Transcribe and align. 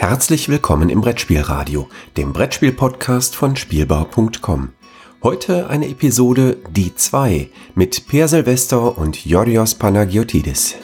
Herzlich 0.00 0.48
willkommen 0.48 0.88
im 0.88 1.02
Brettspielradio, 1.02 1.86
dem 2.16 2.32
Brettspiel-Podcast 2.32 3.36
von 3.36 3.54
Spielbau.com. 3.54 4.70
Heute 5.22 5.68
eine 5.68 5.88
Episode 5.90 6.56
Die 6.70 6.94
2 6.94 7.50
mit 7.74 8.08
Per 8.08 8.26
Silvester 8.26 8.96
und 8.96 9.26
Yorios 9.26 9.74
Panagiotidis. 9.74 10.76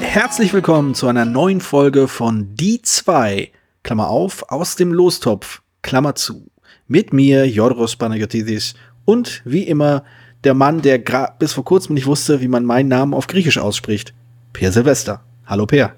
Herzlich 0.00 0.54
willkommen 0.54 0.94
zu 0.94 1.08
einer 1.08 1.26
neuen 1.26 1.60
Folge 1.60 2.08
von 2.08 2.56
Die 2.56 2.80
2, 2.80 3.52
Klammer 3.82 4.08
auf, 4.08 4.50
aus 4.50 4.76
dem 4.76 4.94
Lostopf, 4.94 5.60
Klammer 5.82 6.14
zu. 6.14 6.50
Mit 6.88 7.12
mir, 7.12 7.46
Yorios 7.46 7.96
Panagiotidis 7.96 8.72
und 9.04 9.42
wie 9.44 9.64
immer 9.64 10.04
der 10.42 10.54
Mann, 10.54 10.80
der 10.80 10.96
bis 11.38 11.52
vor 11.52 11.66
kurzem 11.66 11.92
nicht 11.92 12.06
wusste, 12.06 12.40
wie 12.40 12.48
man 12.48 12.64
meinen 12.64 12.88
Namen 12.88 13.12
auf 13.12 13.26
Griechisch 13.26 13.58
ausspricht, 13.58 14.14
Per 14.54 14.72
Silvester. 14.72 15.22
Hallo 15.52 15.66
Per. 15.66 15.92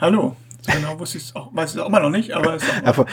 Hallo. 0.00 0.34
Genau 0.66 0.98
wusste 0.98 1.18
ich 1.18 1.26
es 1.26 1.36
auch, 1.36 1.54
weiß 1.54 1.70
ich 1.70 1.76
es 1.76 1.80
auch 1.80 1.86
immer 1.86 2.00
noch 2.00 2.10
nicht, 2.10 2.32
aber 2.32 2.56
es 2.56 2.64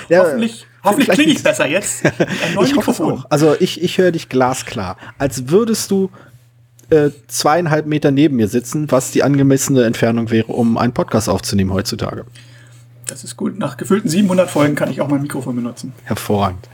ja, 0.10 0.24
hoffentlich, 0.24 0.66
hoffentlich 0.84 1.10
klinge 1.10 1.34
ich 1.34 1.44
besser 1.44 1.68
jetzt. 1.68 2.04
Ein 2.48 2.56
neues 2.56 2.72
Mikrofon. 2.72 3.24
Also 3.30 3.56
ich, 3.60 3.80
ich 3.84 4.00
höre 4.00 4.12
dich 4.12 4.28
glasklar. 4.30 4.98
Als 5.20 5.50
würdest 5.50 5.92
du 5.92 6.10
äh, 6.90 7.12
zweieinhalb 7.28 7.86
Meter 7.86 8.10
neben 8.10 8.38
mir 8.38 8.48
sitzen, 8.48 8.90
was 8.90 9.12
die 9.12 9.22
angemessene 9.22 9.84
Entfernung 9.84 10.32
wäre, 10.32 10.48
um 10.48 10.80
einen 10.80 10.94
Podcast 10.94 11.30
aufzunehmen 11.30 11.74
heutzutage. 11.74 12.26
Das 13.06 13.24
ist 13.24 13.38
gut. 13.38 13.60
Nach 13.60 13.78
gefüllten 13.78 14.10
700 14.10 14.50
Folgen 14.50 14.74
kann 14.74 14.90
ich 14.90 15.00
auch 15.00 15.10
mein 15.10 15.22
Mikrofon 15.22 15.56
benutzen. 15.56 15.94
Hervorragend. 16.06 16.68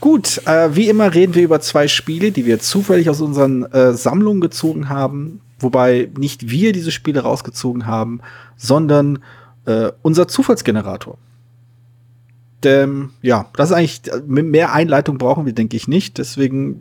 Gut, 0.00 0.46
äh, 0.46 0.76
wie 0.76 0.90
immer 0.90 1.14
reden 1.14 1.34
wir 1.34 1.42
über 1.42 1.60
zwei 1.60 1.88
Spiele, 1.88 2.32
die 2.32 2.44
wir 2.44 2.60
zufällig 2.60 3.08
aus 3.08 3.22
unseren 3.22 3.62
äh, 3.72 3.94
Sammlungen 3.94 4.42
gezogen 4.42 4.90
haben. 4.90 5.40
Wobei 5.58 6.10
nicht 6.18 6.50
wir 6.50 6.72
diese 6.72 6.90
Spiele 6.90 7.20
rausgezogen 7.20 7.86
haben, 7.86 8.20
sondern 8.56 9.20
äh, 9.66 9.92
unser 10.02 10.28
Zufallsgenerator. 10.28 11.18
Denn, 12.62 13.10
ja, 13.22 13.46
das 13.56 13.70
ist 13.70 13.76
eigentlich, 13.76 14.02
mehr 14.26 14.72
Einleitung 14.72 15.18
brauchen 15.18 15.46
wir, 15.46 15.52
denke 15.52 15.76
ich, 15.76 15.86
nicht. 15.86 16.18
Deswegen 16.18 16.80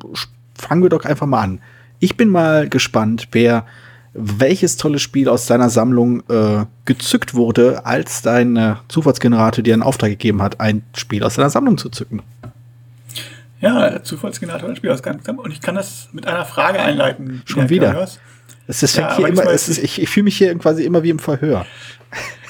fangen 0.55 0.81
wir 0.81 0.89
doch 0.89 1.05
einfach 1.05 1.27
mal 1.27 1.41
an. 1.41 1.59
Ich 1.99 2.17
bin 2.17 2.29
mal 2.29 2.69
gespannt, 2.69 3.27
wer 3.31 3.65
welches 4.13 4.77
tolle 4.77 4.99
Spiel 4.99 5.27
aus 5.27 5.47
deiner 5.47 5.69
Sammlung 5.69 6.21
äh, 6.29 6.65
gezückt 6.85 7.33
wurde, 7.33 7.85
als 7.85 8.21
dein 8.21 8.55
äh, 8.55 8.75
Zufallsgenerator 8.87 9.63
dir 9.63 9.73
einen 9.73 9.83
Auftrag 9.83 10.11
gegeben 10.11 10.41
hat, 10.41 10.59
ein 10.59 10.83
Spiel 10.95 11.23
aus 11.23 11.35
deiner 11.35 11.49
Sammlung 11.49 11.77
zu 11.77 11.89
zücken. 11.89 12.21
Ja, 13.59 14.03
Zufallsgenerator 14.03 14.69
ein 14.69 14.75
Spiel 14.75 14.91
aus 14.91 15.01
deiner 15.01 15.21
Sammlung. 15.21 15.45
Und 15.45 15.51
ich 15.51 15.61
kann 15.61 15.75
das 15.75 16.09
mit 16.11 16.27
einer 16.27 16.45
Frage 16.45 16.79
einleiten. 16.79 17.41
Schon 17.45 17.69
wieder. 17.69 18.07
Es 18.67 18.81
ist, 18.81 18.95
ja, 18.95 19.15
hier 19.15 19.27
immer, 19.27 19.45
es 19.45 19.67
ist, 19.67 19.77
ich, 19.77 20.01
ich 20.01 20.09
fühle 20.09 20.25
mich 20.25 20.37
hier 20.37 20.57
quasi 20.57 20.83
immer 20.83 21.03
wie 21.03 21.09
im 21.09 21.19
Verhör. 21.19 21.65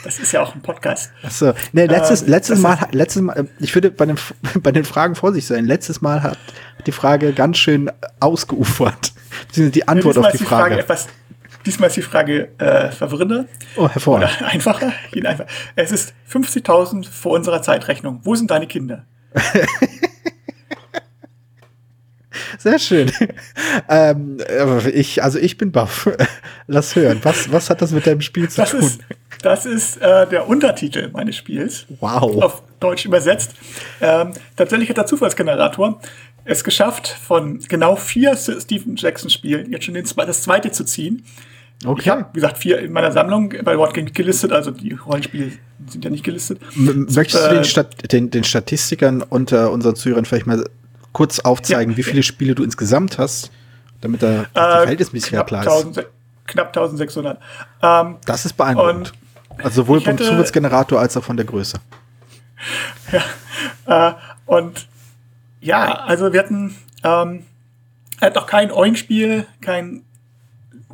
Das 0.03 0.19
ist 0.19 0.33
ja 0.33 0.43
auch 0.43 0.53
ein 0.53 0.61
Podcast. 0.61 1.11
Achso. 1.23 1.53
Nee, 1.71 1.85
letztes, 1.85 2.23
ähm, 2.23 2.29
letztes 2.29 2.59
Mal, 2.59 2.77
letztes 2.91 3.21
Mal, 3.21 3.47
ich 3.59 3.73
würde 3.73 3.89
bei 3.89 4.05
den, 4.05 4.17
bei 4.61 4.71
den 4.71 4.83
Fragen 4.83 5.15
vorsichtig 5.15 5.47
sein. 5.47 5.65
Letztes 5.65 6.01
Mal 6.01 6.21
hat 6.21 6.37
die 6.85 6.91
Frage 6.91 7.33
ganz 7.33 7.57
schön 7.57 7.89
ausgeufert. 8.19 9.13
Die 9.55 9.87
Antwort 9.87 10.17
auf 10.17 10.31
die 10.31 10.37
Frage. 10.37 10.61
Frage 10.63 10.79
etwas, 10.79 11.07
diesmal 11.65 11.87
ist 11.87 11.95
die 11.95 12.01
Frage 12.01 12.49
äh, 12.59 12.91
verwirrender. 12.91 13.45
Oh, 13.77 13.89
hervorragend. 13.89 14.37
Oder 14.41 14.49
einfacher. 14.49 14.93
Einfach. 15.23 15.45
Es 15.75 15.91
ist 15.91 16.13
50.000 16.31 17.09
vor 17.09 17.31
unserer 17.31 17.61
Zeitrechnung. 17.61 18.19
Wo 18.23 18.35
sind 18.35 18.51
deine 18.51 18.67
Kinder? 18.67 19.05
Sehr 22.59 22.79
schön. 22.79 23.11
ähm, 23.89 24.37
ich, 24.93 25.23
also 25.23 25.39
ich 25.39 25.57
bin 25.57 25.71
baff. 25.71 26.09
Lass 26.67 26.95
hören. 26.95 27.19
Was, 27.23 27.51
was 27.51 27.69
hat 27.69 27.81
das 27.81 27.91
mit 27.91 28.07
deinem 28.07 28.21
Spiel 28.21 28.49
zu 28.49 28.61
das 28.61 28.71
tun? 28.71 28.81
Ist, 28.81 29.01
das 29.41 29.65
ist 29.65 29.97
äh, 29.97 30.27
der 30.27 30.47
Untertitel 30.47 31.09
meines 31.11 31.35
Spiels. 31.35 31.85
Wow. 31.99 32.43
Auf 32.43 32.63
Deutsch 32.79 33.05
übersetzt. 33.05 33.53
Ähm, 34.01 34.31
tatsächlich 34.55 34.89
hat 34.89 34.97
der 34.97 35.05
Zufallsgenerator 35.05 35.99
es 36.45 36.63
geschafft, 36.63 37.07
von 37.07 37.59
genau 37.59 37.95
vier 37.95 38.35
Stephen 38.35 38.95
Jackson-Spielen 38.95 39.71
jetzt 39.71 39.85
schon 39.85 39.93
den, 39.93 40.05
das 40.15 40.43
zweite 40.43 40.71
zu 40.71 40.83
ziehen. 40.83 41.23
Okay. 41.85 42.01
Ich 42.01 42.09
habe, 42.09 42.25
wie 42.31 42.35
gesagt, 42.35 42.57
vier 42.57 42.79
in 42.79 42.91
meiner 42.91 43.11
Sammlung 43.11 43.53
bei 43.63 43.77
Wortgame 43.77 44.11
gelistet, 44.11 44.51
also 44.51 44.71
die 44.71 44.93
Rollenspiele 44.93 45.51
sind 45.87 46.05
ja 46.05 46.11
nicht 46.11 46.23
gelistet. 46.23 46.59
M 46.75 47.07
möchtest 47.13 47.45
äh, 47.45 47.49
du 47.49 47.55
den, 47.55 47.63
Stat 47.63 48.11
den, 48.11 48.29
den, 48.29 48.43
Statistikern 48.43 49.21
unter 49.21 49.71
unseren 49.71 49.95
Zuhörern 49.95 50.25
vielleicht 50.25 50.47
mal 50.47 50.63
kurz 51.13 51.39
aufzeigen, 51.39 51.91
ja, 51.91 51.97
wie 51.97 52.03
viele 52.03 52.23
Spiele 52.23 52.55
du 52.55 52.63
insgesamt 52.63 53.17
hast, 53.17 53.51
damit 54.01 54.21
da 54.21 54.41
äh, 54.41 54.45
das 54.53 54.75
Verhältnismäßig 54.81 55.45
klar 55.45 55.65
ist? 55.65 56.05
knapp 56.45 56.67
1600. 56.67 57.39
Ähm, 57.81 58.17
das 58.25 58.45
ist 58.45 58.53
beeindruckend. 58.53 59.13
Also 59.59 59.83
sowohl 59.83 60.01
vom 60.01 60.17
Zufallsgenerator 60.17 60.99
als 60.99 61.15
auch 61.15 61.23
von 61.23 61.37
der 61.37 61.45
Größe. 61.45 61.79
Ja, 63.85 64.09
äh, 64.09 64.13
und 64.45 64.87
ja, 65.59 65.95
also 66.05 66.31
wir 66.31 66.39
hatten, 66.39 66.75
ähm, 67.03 67.45
hat 68.21 68.37
auch 68.37 68.47
kein 68.47 68.71
Oink-Spiel, 68.71 69.45
kein 69.59 70.03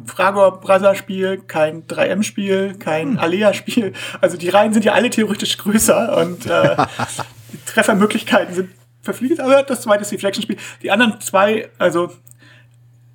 Fragor 0.05 0.59
Brother 0.59 0.95
Spiel, 0.95 1.37
kein 1.45 1.85
3M-Spiel, 1.85 2.75
kein 2.79 3.11
hm. 3.11 3.19
Alea-Spiel. 3.19 3.93
Also 4.19 4.37
die 4.37 4.49
Reihen 4.49 4.73
sind 4.73 4.83
ja 4.83 4.93
alle 4.93 5.11
theoretisch 5.11 5.57
größer 5.59 6.17
und 6.17 6.47
äh, 6.47 6.75
die 7.53 7.65
Treffermöglichkeiten 7.65 8.55
sind 8.55 8.69
verfliegt. 9.01 9.39
Aber 9.39 9.63
das 9.63 9.81
zweite 9.81 10.01
ist 10.01 10.11
Reflection-Spiel. 10.11 10.57
Die 10.81 10.91
anderen 10.91 11.19
zwei, 11.21 11.69
also 11.77 12.11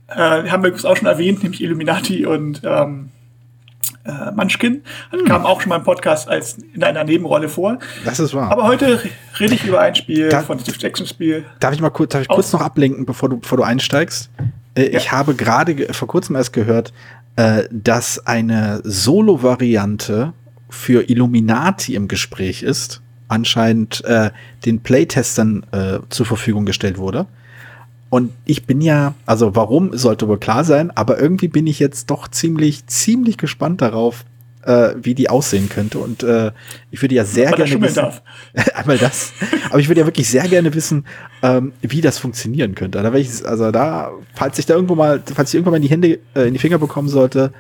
äh, 0.09 0.49
haben 0.49 0.63
wir 0.63 0.73
auch 0.73 0.97
schon 0.97 1.09
erwähnt, 1.09 1.43
nämlich 1.43 1.63
Illuminati 1.63 2.27
und 2.27 2.63
ähm, 2.65 3.11
äh, 4.05 4.31
Munchkin. 4.33 4.83
Hm. 5.11 5.25
Kam 5.25 5.47
auch 5.47 5.61
schon 5.61 5.71
mal 5.71 5.77
im 5.77 5.85
Podcast 5.85 6.29
als 6.29 6.59
in 6.75 6.83
einer 6.85 7.05
Nebenrolle 7.05 7.49
vor. 7.49 7.79
Das 8.05 8.21
ist 8.21 8.35
wahr. 8.35 8.51
Aber 8.51 8.65
heute 8.65 9.01
rede 9.41 9.55
ich 9.55 9.65
über 9.65 9.81
ein 9.81 9.95
Spiel 9.95 10.29
da, 10.29 10.41
von 10.41 10.59
Steve 10.59 10.77
Jackson 10.79 11.07
Spiel. 11.07 11.45
Darf 11.61 11.75
ich 11.75 11.81
mal 11.81 11.91
kurz, 11.91 12.13
darf 12.13 12.23
ich 12.23 12.29
kurz 12.29 12.53
noch 12.53 12.61
ablenken, 12.61 13.07
bevor 13.07 13.29
du, 13.29 13.39
bevor 13.39 13.59
du 13.59 13.65
einsteigst? 13.65 14.31
Äh, 14.75 14.93
ja. 14.93 14.99
Ich 14.99 15.13
habe 15.13 15.35
gerade 15.35 15.93
vor 15.93 16.09
kurzem 16.09 16.37
erst 16.37 16.53
gehört, 16.53 16.93
äh, 17.37 17.65
dass 17.71 18.27
eine 18.27 18.81
Solo-Variante 18.85 20.33
für 20.69 21.09
Illuminati 21.09 21.95
im 21.95 22.09
Gespräch 22.09 22.63
ist. 22.63 23.01
Anscheinend 23.35 24.05
äh, 24.05 24.31
den 24.65 24.79
Playtestern 24.79 25.67
äh, 25.73 25.99
zur 26.09 26.25
Verfügung 26.25 26.67
gestellt 26.67 26.99
wurde. 26.99 27.27
Und 28.11 28.33
ich 28.45 28.65
bin 28.65 28.81
ja, 28.81 29.15
also 29.27 29.57
warum 29.57 29.97
sollte 29.97 30.29
wohl 30.29 30.39
klar 30.39 30.63
sein, 30.63 30.93
aber 30.93 31.19
irgendwie 31.19 31.49
bin 31.49 31.67
ich 31.67 31.81
jetzt 31.81 32.11
doch 32.11 32.29
ziemlich, 32.29 32.87
ziemlich 32.87 33.39
gespannt 33.39 33.83
darauf, 33.83 34.25
äh, 34.63 34.91
wie 35.03 35.17
die 35.17 35.29
aussehen 35.29 35.69
könnte. 35.69 35.99
Und 35.99 36.23
äh, 36.23 36.53
ich 36.93 37.03
würde 37.03 37.17
ja 37.17 37.25
sehr 37.25 37.51
gerne 37.51 37.83
wissen. 37.83 38.07
Einmal 38.75 38.99
das. 38.99 39.33
aber 39.69 39.81
ich 39.81 39.89
würde 39.89 40.03
ja 40.03 40.07
wirklich 40.07 40.29
sehr 40.29 40.47
gerne 40.47 40.73
wissen, 40.75 41.07
ähm, 41.43 41.73
wie 41.81 42.03
das 42.03 42.19
funktionieren 42.19 42.77
könnte. 42.77 43.03
Da 43.03 43.13
ich, 43.15 43.45
also 43.45 43.73
da, 43.73 44.13
falls 44.33 44.61
ich 44.61 44.67
da 44.67 44.75
irgendwo 44.75 44.95
mal, 44.95 45.21
falls 45.35 45.51
ich 45.51 45.57
irgendwann 45.57 45.73
mal 45.73 45.77
in 45.79 45.83
die 45.83 45.91
Hände, 45.91 46.21
äh, 46.37 46.47
in 46.47 46.53
die 46.53 46.61
Finger 46.61 46.79
bekommen 46.79 47.09
sollte, 47.09 47.53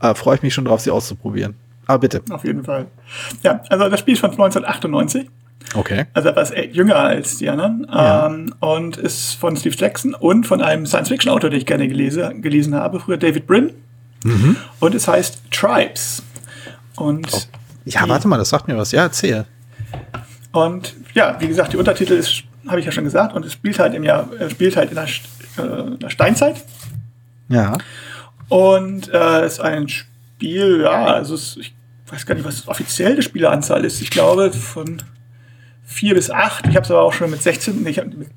äh, 0.00 0.14
freue 0.14 0.36
ich 0.36 0.42
mich 0.42 0.54
schon 0.54 0.64
drauf, 0.64 0.80
sie 0.80 0.90
auszuprobieren. 0.90 1.54
Aber 1.88 1.98
bitte. 1.98 2.22
Auf 2.30 2.44
jeden 2.44 2.62
Fall. 2.62 2.86
Ja, 3.42 3.62
also 3.68 3.88
das 3.88 3.98
Spiel 3.98 4.14
ist 4.14 4.20
von 4.20 4.30
1998. 4.30 5.28
Okay. 5.74 6.04
Also 6.14 6.28
etwas 6.28 6.52
jünger 6.72 6.96
als 6.96 7.38
die 7.38 7.48
anderen. 7.48 7.86
Ja. 7.90 8.26
Ähm, 8.26 8.54
und 8.60 8.96
ist 8.98 9.34
von 9.34 9.56
Steve 9.56 9.74
Jackson 9.76 10.14
und 10.14 10.46
von 10.46 10.62
einem 10.62 10.86
Science-Fiction-Autor, 10.86 11.50
den 11.50 11.58
ich 11.58 11.66
gerne 11.66 11.88
gelesen, 11.88 12.42
gelesen 12.42 12.74
habe, 12.74 13.00
früher 13.00 13.16
David 13.16 13.46
Brin. 13.46 13.72
Mhm. 14.22 14.56
Und 14.80 14.94
es 14.94 15.08
heißt 15.08 15.42
Tribes. 15.50 16.22
Und 16.96 17.28
oh. 17.32 17.38
Ja, 17.84 18.06
warte 18.06 18.28
mal, 18.28 18.36
das 18.36 18.50
sagt 18.50 18.68
mir 18.68 18.76
was. 18.76 18.92
Ja, 18.92 19.02
erzähl. 19.02 19.46
Und 20.52 20.94
ja, 21.14 21.36
wie 21.40 21.48
gesagt, 21.48 21.72
die 21.72 21.78
Untertitel 21.78 22.14
ist, 22.14 22.42
habe 22.66 22.80
ich 22.80 22.86
ja 22.86 22.92
schon 22.92 23.04
gesagt, 23.04 23.34
und 23.34 23.46
es 23.46 23.54
spielt 23.54 23.78
halt 23.78 23.94
im 23.94 24.04
Jahr, 24.04 24.28
äh, 24.38 24.50
spielt 24.50 24.76
halt 24.76 24.90
in 24.90 24.96
der, 24.96 25.04
äh, 25.04 25.96
der 25.96 26.10
Steinzeit. 26.10 26.56
Ja. 27.48 27.78
Und 28.48 29.12
äh, 29.12 29.46
ist 29.46 29.60
ein 29.60 29.88
Spiel, 29.88 30.82
ja, 30.82 31.06
also 31.06 31.34
es, 31.34 31.56
ich 31.58 31.74
weiß 32.10 32.26
gar 32.26 32.34
nicht, 32.34 32.44
was 32.44 32.68
offiziell 32.68 33.16
die 33.16 33.22
Spieleranzahl 33.22 33.84
ist. 33.84 34.00
Ich 34.00 34.10
glaube 34.10 34.52
von 34.52 35.02
vier 35.84 36.14
bis 36.14 36.30
acht. 36.30 36.66
Ich 36.66 36.76
habe 36.76 36.84
es 36.84 36.90
aber 36.90 37.02
auch 37.02 37.12
schon 37.12 37.30
mit 37.30 37.42
16, 37.42 37.86
ich 37.86 37.98
habe 37.98 38.10
mit 38.10 38.28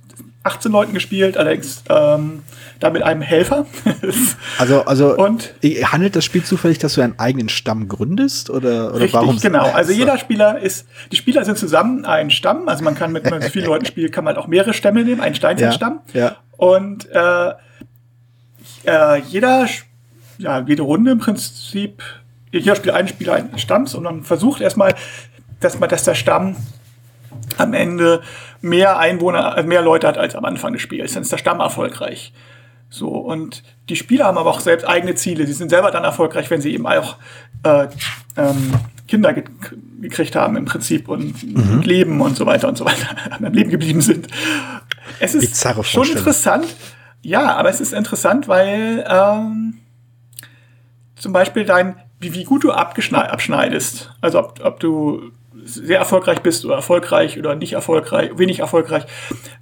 18 0.44 0.71
Leuten 0.71 0.94
gespielt, 0.94 1.38
allerdings 1.38 1.83
ähm, 1.88 2.41
da 2.79 2.89
mit 2.89 3.03
einem 3.03 3.21
Helfer. 3.21 3.68
also, 4.57 4.85
also 4.85 5.15
und 5.15 5.53
handelt 5.83 6.15
das 6.15 6.25
Spiel 6.25 6.44
zufällig, 6.44 6.79
dass 6.79 6.95
du 6.95 7.01
einen 7.01 7.19
eigenen 7.19 7.50
Stamm 7.50 7.88
gründest 7.88 8.50
oder, 8.50 8.88
oder 8.88 8.95
richtig, 8.95 9.13
warum? 9.13 9.39
Genau, 9.39 9.69
also 9.69 9.91
jeder 9.94 10.18
Spieler 10.18 10.59
ist, 10.59 10.88
die 11.12 11.15
Spieler 11.15 11.45
sind 11.45 11.59
zusammen 11.59 12.06
ein 12.06 12.31
Stamm, 12.31 12.68
also 12.68 12.83
man 12.83 12.95
kann 12.95 13.12
mit 13.12 13.27
so 13.27 13.39
vielen 13.50 13.65
Leuten 13.65 13.85
spielt, 13.85 14.12
kann 14.12 14.23
man 14.23 14.35
halt 14.35 14.44
auch 14.44 14.47
mehrere 14.47 14.73
Stämme 14.73 15.03
nehmen, 15.03 15.21
einen 15.21 15.35
Steinzeitstamm. 15.35 16.00
Ja, 16.13 16.19
ja. 16.19 16.35
Und 16.57 17.07
äh, 17.12 17.51
äh, 18.85 19.21
jeder, 19.27 19.68
ja, 20.39 20.65
jede 20.65 20.81
Runde 20.81 21.12
im 21.12 21.19
Prinzip, 21.19 22.01
jeder 22.51 22.75
Spieler 22.75 22.95
einen 22.95 23.07
Spieler 23.07 23.33
eines 23.33 23.62
Stamms 23.62 23.95
und 23.95 24.03
man 24.03 24.24
versucht 24.24 24.62
erstmal, 24.62 24.95
dass 25.59 25.80
man, 25.80 25.89
dass 25.89 26.03
der 26.03 26.15
Stamm 26.15 26.56
am 27.57 27.74
Ende 27.74 28.21
mehr 28.62 28.98
Einwohner, 28.98 29.56
also 29.56 29.68
mehr 29.68 29.81
Leute 29.81 30.07
hat 30.07 30.18
als 30.18 30.36
am 30.36 30.45
Anfang 30.45 30.74
des 30.74 30.81
Spiels. 30.81 31.13
Dann 31.13 31.24
ist 31.24 31.31
der 31.31 31.38
Stamm 31.38 31.59
erfolgreich. 31.59 32.33
So, 32.89 33.07
und 33.07 33.63
die 33.88 33.95
Spieler 33.95 34.25
haben 34.25 34.38
aber 34.38 34.50
auch 34.50 34.59
selbst 34.59 34.86
eigene 34.86 35.15
Ziele. 35.15 35.48
Sie 35.48 35.53
sind 35.53 35.69
selber 35.69 35.92
dann 35.92 36.03
erfolgreich, 36.03 36.50
wenn 36.50 36.59
sie 36.62 36.74
eben 36.74 36.86
auch 36.86 37.15
äh, 37.63 37.88
ähm, 38.36 38.74
Kinder 39.07 39.33
ge 39.33 39.44
gekriegt 40.01 40.36
haben 40.36 40.57
im 40.57 40.65
Prinzip 40.65 41.07
und 41.07 41.44
mhm. 41.44 41.81
leben 41.81 42.21
und 42.21 42.36
so 42.36 42.47
weiter 42.47 42.68
und 42.68 42.75
so 42.75 42.86
weiter, 42.86 43.07
am 43.31 43.54
Leben 43.54 43.69
geblieben 43.69 44.01
sind. 44.01 44.27
Es 45.19 45.36
ist 45.36 45.63
schon 45.83 46.07
interessant. 46.07 46.65
Ja, 47.21 47.56
aber 47.56 47.69
es 47.69 47.80
ist 47.80 47.94
interessant, 47.94 48.47
weil 48.47 49.06
ähm, 49.07 49.77
zum 51.15 51.33
Beispiel 51.33 51.65
dein, 51.65 51.97
wie, 52.21 52.33
wie 52.33 52.44
gut 52.44 52.63
du 52.63 52.71
abschneidest. 52.71 54.12
Also 54.21 54.39
ob, 54.39 54.63
ob 54.63 54.79
du 54.79 55.31
sehr 55.63 56.00
erfolgreich 56.00 56.41
bist 56.41 56.65
oder 56.65 56.75
erfolgreich 56.75 57.38
oder 57.38 57.56
nicht 57.56 57.73
erfolgreich, 57.73 58.31
wenig 58.35 58.59
erfolgreich, 58.59 59.03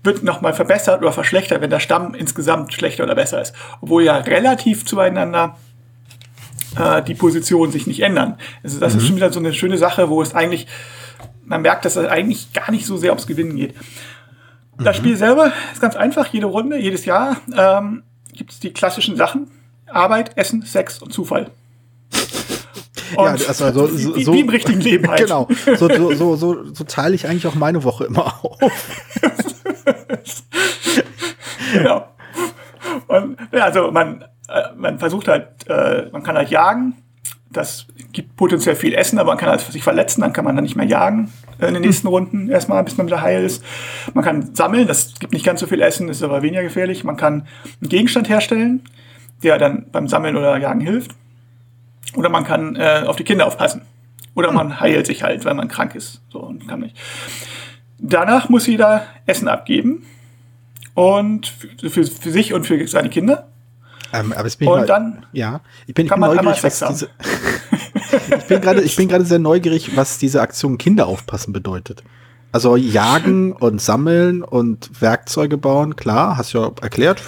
wird 0.03 0.23
nochmal 0.23 0.53
verbessert 0.53 1.01
oder 1.01 1.11
verschlechtert, 1.11 1.61
wenn 1.61 1.69
der 1.69 1.79
Stamm 1.79 2.13
insgesamt 2.13 2.73
schlechter 2.73 3.03
oder 3.03 3.15
besser 3.15 3.41
ist. 3.41 3.53
Obwohl 3.81 4.03
ja 4.03 4.17
relativ 4.17 4.85
zueinander 4.85 5.57
äh, 6.77 7.01
die 7.01 7.15
Positionen 7.15 7.71
sich 7.71 7.88
nicht 7.88 8.01
ändern. 8.01 8.38
Also 8.63 8.79
das 8.79 8.94
mhm. 8.94 9.00
ist 9.00 9.07
schon 9.07 9.15
wieder 9.15 9.31
so 9.31 9.39
eine 9.39 9.53
schöne 9.53 9.77
Sache, 9.77 10.09
wo 10.09 10.21
es 10.21 10.35
eigentlich, 10.35 10.67
man 11.45 11.61
merkt, 11.61 11.85
dass 11.85 11.95
es 11.95 12.07
eigentlich 12.07 12.53
gar 12.53 12.71
nicht 12.71 12.85
so 12.85 12.97
sehr 12.97 13.11
ums 13.11 13.27
Gewinnen 13.27 13.56
geht. 13.56 13.73
Das 14.77 14.97
mhm. 14.97 15.01
Spiel 15.01 15.17
selber 15.17 15.51
ist 15.73 15.81
ganz 15.81 15.95
einfach, 15.95 16.27
jede 16.27 16.45
Runde, 16.45 16.77
jedes 16.77 17.06
Jahr 17.06 17.38
ähm, 17.57 18.03
gibt 18.33 18.51
es 18.51 18.59
die 18.59 18.71
klassischen 18.71 19.15
Sachen. 19.15 19.50
Arbeit, 19.88 20.38
Essen, 20.38 20.61
Sex 20.61 21.01
und 21.01 21.11
Zufall. 21.11 21.51
Und 23.15 23.25
ja, 23.25 23.47
also 23.47 23.71
so, 23.71 23.88
so, 23.88 24.15
wie, 24.15 24.27
wie, 24.27 24.39
im 24.41 24.50
richtigen 24.50 24.81
Leben 24.81 25.07
halt. 25.07 25.21
Genau. 25.21 25.47
So, 25.77 25.89
so, 25.89 26.13
so, 26.13 26.35
so, 26.35 26.73
so 26.73 26.83
teile 26.83 27.15
ich 27.15 27.27
eigentlich 27.27 27.47
auch 27.47 27.56
meine 27.56 27.83
Woche 27.83 28.06
immer 28.06 28.33
auf. 28.44 28.71
genau. 31.73 32.06
Und, 33.07 33.38
ja, 33.51 33.65
also 33.65 33.91
man, 33.91 34.23
äh, 34.47 34.61
man 34.75 35.00
versucht 35.00 35.27
halt, 35.27 35.47
äh, 35.67 36.07
man 36.11 36.23
kann 36.23 36.35
halt 36.35 36.50
jagen. 36.50 36.95
Das 37.51 37.88
gibt 38.11 38.35
potenziell 38.35 38.75
viel 38.75 38.94
Essen, 38.94 39.17
aber 39.17 39.31
man 39.31 39.39
kann 39.39 39.50
halt 39.50 39.61
sich 39.61 39.81
verletzen, 39.81 40.21
dann 40.21 40.33
kann 40.33 40.45
man 40.45 40.56
dann 40.56 40.63
nicht 40.63 40.75
mehr 40.75 40.85
jagen 40.85 41.31
äh, 41.59 41.67
in 41.67 41.73
den 41.73 41.81
nächsten 41.81 42.07
hm. 42.07 42.13
Runden 42.13 42.50
erstmal, 42.50 42.83
bis 42.83 42.97
man 42.97 43.07
wieder 43.07 43.21
heil 43.21 43.44
ist. 43.44 43.63
Man 44.13 44.23
kann 44.23 44.53
sammeln, 44.53 44.88
das 44.88 45.15
gibt 45.19 45.33
nicht 45.33 45.45
ganz 45.45 45.59
so 45.59 45.67
viel 45.67 45.81
Essen, 45.81 46.09
ist 46.09 46.21
aber 46.21 46.44
weniger 46.44 46.61
gefährlich. 46.61 47.03
Man 47.03 47.17
kann 47.17 47.47
einen 47.81 47.89
Gegenstand 47.89 48.29
herstellen, 48.29 48.83
der 49.44 49.57
dann 49.57 49.88
beim 49.91 50.07
Sammeln 50.07 50.35
oder 50.35 50.57
Jagen 50.57 50.81
hilft. 50.81 51.11
Oder 52.15 52.29
man 52.29 52.43
kann 52.43 52.75
äh, 52.75 53.03
auf 53.05 53.15
die 53.15 53.23
Kinder 53.23 53.45
aufpassen. 53.45 53.81
Oder 54.35 54.51
man 54.51 54.79
heilt 54.79 55.05
sich 55.05 55.23
halt, 55.23 55.45
weil 55.45 55.53
man 55.53 55.67
krank 55.67 55.95
ist. 55.95 56.21
So 56.31 56.39
und 56.39 56.67
kann 56.67 56.81
nicht. 56.81 56.97
Danach 57.97 58.49
muss 58.49 58.67
jeder 58.67 59.05
Essen 59.25 59.47
abgeben. 59.47 60.05
Und 60.93 61.47
für, 61.79 61.89
für, 61.89 62.05
für 62.05 62.31
sich 62.31 62.53
und 62.53 62.65
für 62.65 62.87
seine 62.87 63.09
Kinder. 63.09 63.47
Ähm, 64.11 64.33
aber 64.33 64.45
jetzt 64.45 64.57
bin 64.57 64.67
ich 64.67 64.73
und 64.73 64.79
mal, 64.79 64.85
dann 64.85 65.25
ja, 65.33 65.61
ich 65.85 65.93
bin, 65.93 66.05
ich 66.05 66.11
bin 66.11 66.19
neugierig, 66.19 66.63
was 66.63 66.79
diese, 66.79 67.09
ich 68.37 68.45
bin 68.45 68.61
gerade, 68.61 68.81
ich 68.81 68.95
bin 68.95 69.07
gerade 69.07 69.23
sehr 69.23 69.39
neugierig, 69.39 69.95
was 69.95 70.17
diese 70.17 70.41
Aktion 70.41 70.77
Kinder 70.77 71.07
aufpassen 71.07 71.53
bedeutet. 71.53 72.03
Also 72.51 72.75
jagen 72.75 73.53
und 73.53 73.79
sammeln 73.79 74.41
und 74.41 75.01
Werkzeuge 75.01 75.57
bauen, 75.57 75.95
klar, 75.95 76.37
hast 76.37 76.53
du 76.53 76.59
ja 76.59 76.71
erklärt, 76.81 77.21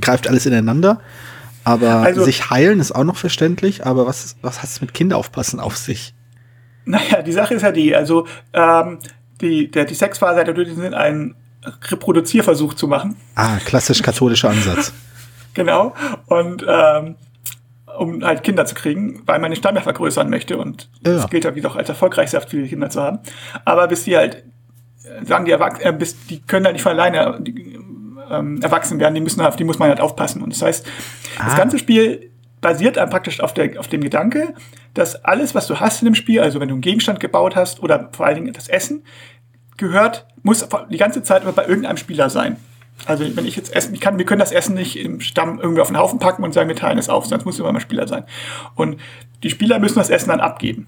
greift 0.00 0.28
alles 0.28 0.46
ineinander. 0.46 1.00
Aber 1.66 1.94
also, 1.96 2.22
sich 2.22 2.48
heilen 2.48 2.78
ist 2.78 2.92
auch 2.92 3.02
noch 3.02 3.16
verständlich, 3.16 3.84
aber 3.84 4.06
was, 4.06 4.36
was 4.40 4.62
hat 4.62 4.70
es 4.70 4.80
mit 4.80 4.94
Kinderaufpassen 4.94 5.58
auf 5.58 5.76
sich? 5.76 6.14
Naja, 6.84 7.22
die 7.22 7.32
Sache 7.32 7.54
ist 7.54 7.62
ja 7.62 7.72
die, 7.72 7.96
also 7.96 8.28
ähm, 8.52 9.00
die, 9.40 9.68
der, 9.68 9.84
die 9.84 9.94
Sexphase 9.94 10.38
hat 10.38 10.46
natürlich 10.46 10.76
sind, 10.76 10.94
einen 10.94 11.34
Reproduzierversuch 11.90 12.74
zu 12.74 12.86
machen. 12.86 13.16
Ah, 13.34 13.56
klassisch 13.64 14.00
katholischer 14.00 14.50
Ansatz. 14.50 14.92
genau. 15.54 15.92
Und 16.26 16.64
ähm, 16.68 17.16
um 17.98 18.24
halt 18.24 18.44
Kinder 18.44 18.64
zu 18.64 18.76
kriegen, 18.76 19.24
weil 19.26 19.40
man 19.40 19.50
den 19.50 19.56
Stamm 19.56 19.74
ja 19.74 19.82
vergrößern 19.82 20.30
möchte. 20.30 20.58
Und 20.58 20.88
ja. 21.04 21.14
das 21.14 21.28
gilt 21.30 21.42
ja 21.42 21.56
wie 21.56 21.62
doch 21.62 21.74
als 21.74 21.88
erfolgreich, 21.88 22.30
sehr 22.30 22.42
viele 22.42 22.68
Kinder 22.68 22.90
zu 22.90 23.02
haben. 23.02 23.18
Aber 23.64 23.88
bis 23.88 24.04
die 24.04 24.16
halt, 24.16 24.44
sagen 25.24 25.46
die 25.46 25.50
Erwachsenen, 25.50 25.96
äh, 25.96 25.98
bis 25.98 26.26
die 26.26 26.42
können 26.42 26.66
halt 26.66 26.74
nicht 26.74 26.82
von 26.82 26.92
alleine, 26.92 27.40
die, 27.40 27.76
ähm, 28.30 28.60
erwachsen 28.62 28.98
werden, 28.98 29.14
die 29.14 29.20
müssen 29.20 29.40
auf 29.40 29.56
die 29.56 29.64
muss 29.64 29.78
man 29.78 29.88
halt 29.88 30.00
aufpassen. 30.00 30.42
Und 30.42 30.52
das 30.52 30.62
heißt, 30.62 30.86
ah. 31.38 31.44
das 31.44 31.56
ganze 31.56 31.78
Spiel 31.78 32.30
basiert 32.60 32.96
dann 32.96 33.10
praktisch 33.10 33.40
auf, 33.40 33.54
der, 33.54 33.78
auf 33.78 33.88
dem 33.88 34.00
Gedanke, 34.00 34.54
dass 34.94 35.24
alles, 35.24 35.54
was 35.54 35.66
du 35.66 35.78
hast 35.78 36.02
in 36.02 36.06
dem 36.06 36.14
Spiel, 36.14 36.40
also 36.40 36.58
wenn 36.60 36.68
du 36.68 36.74
einen 36.74 36.82
Gegenstand 36.82 37.20
gebaut 37.20 37.54
hast 37.54 37.82
oder 37.82 38.08
vor 38.12 38.26
allen 38.26 38.36
Dingen 38.36 38.52
das 38.52 38.68
Essen, 38.68 39.02
gehört, 39.76 40.26
muss 40.42 40.66
die 40.90 40.96
ganze 40.96 41.22
Zeit 41.22 41.42
immer 41.42 41.52
bei 41.52 41.66
irgendeinem 41.66 41.98
Spieler 41.98 42.30
sein. 42.30 42.56
Also 43.04 43.24
wenn 43.36 43.44
ich 43.44 43.56
jetzt 43.56 43.74
essen, 43.76 43.94
ich 43.94 44.00
kann, 44.00 44.16
wir 44.16 44.24
können 44.24 44.38
das 44.38 44.52
Essen 44.52 44.74
nicht 44.74 44.96
im 44.98 45.20
Stamm 45.20 45.60
irgendwie 45.60 45.82
auf 45.82 45.88
den 45.88 45.98
Haufen 45.98 46.18
packen 46.18 46.42
und 46.42 46.54
sagen, 46.54 46.68
wir 46.68 46.76
teilen 46.76 46.98
es 46.98 47.10
auf, 47.10 47.26
sonst 47.26 47.44
muss 47.44 47.58
immer 47.58 47.72
mal 47.72 47.80
Spieler 47.80 48.08
sein. 48.08 48.24
Und 48.74 48.98
die 49.42 49.50
Spieler 49.50 49.78
müssen 49.78 49.98
das 49.98 50.08
Essen 50.08 50.30
dann 50.30 50.40
abgeben. 50.40 50.86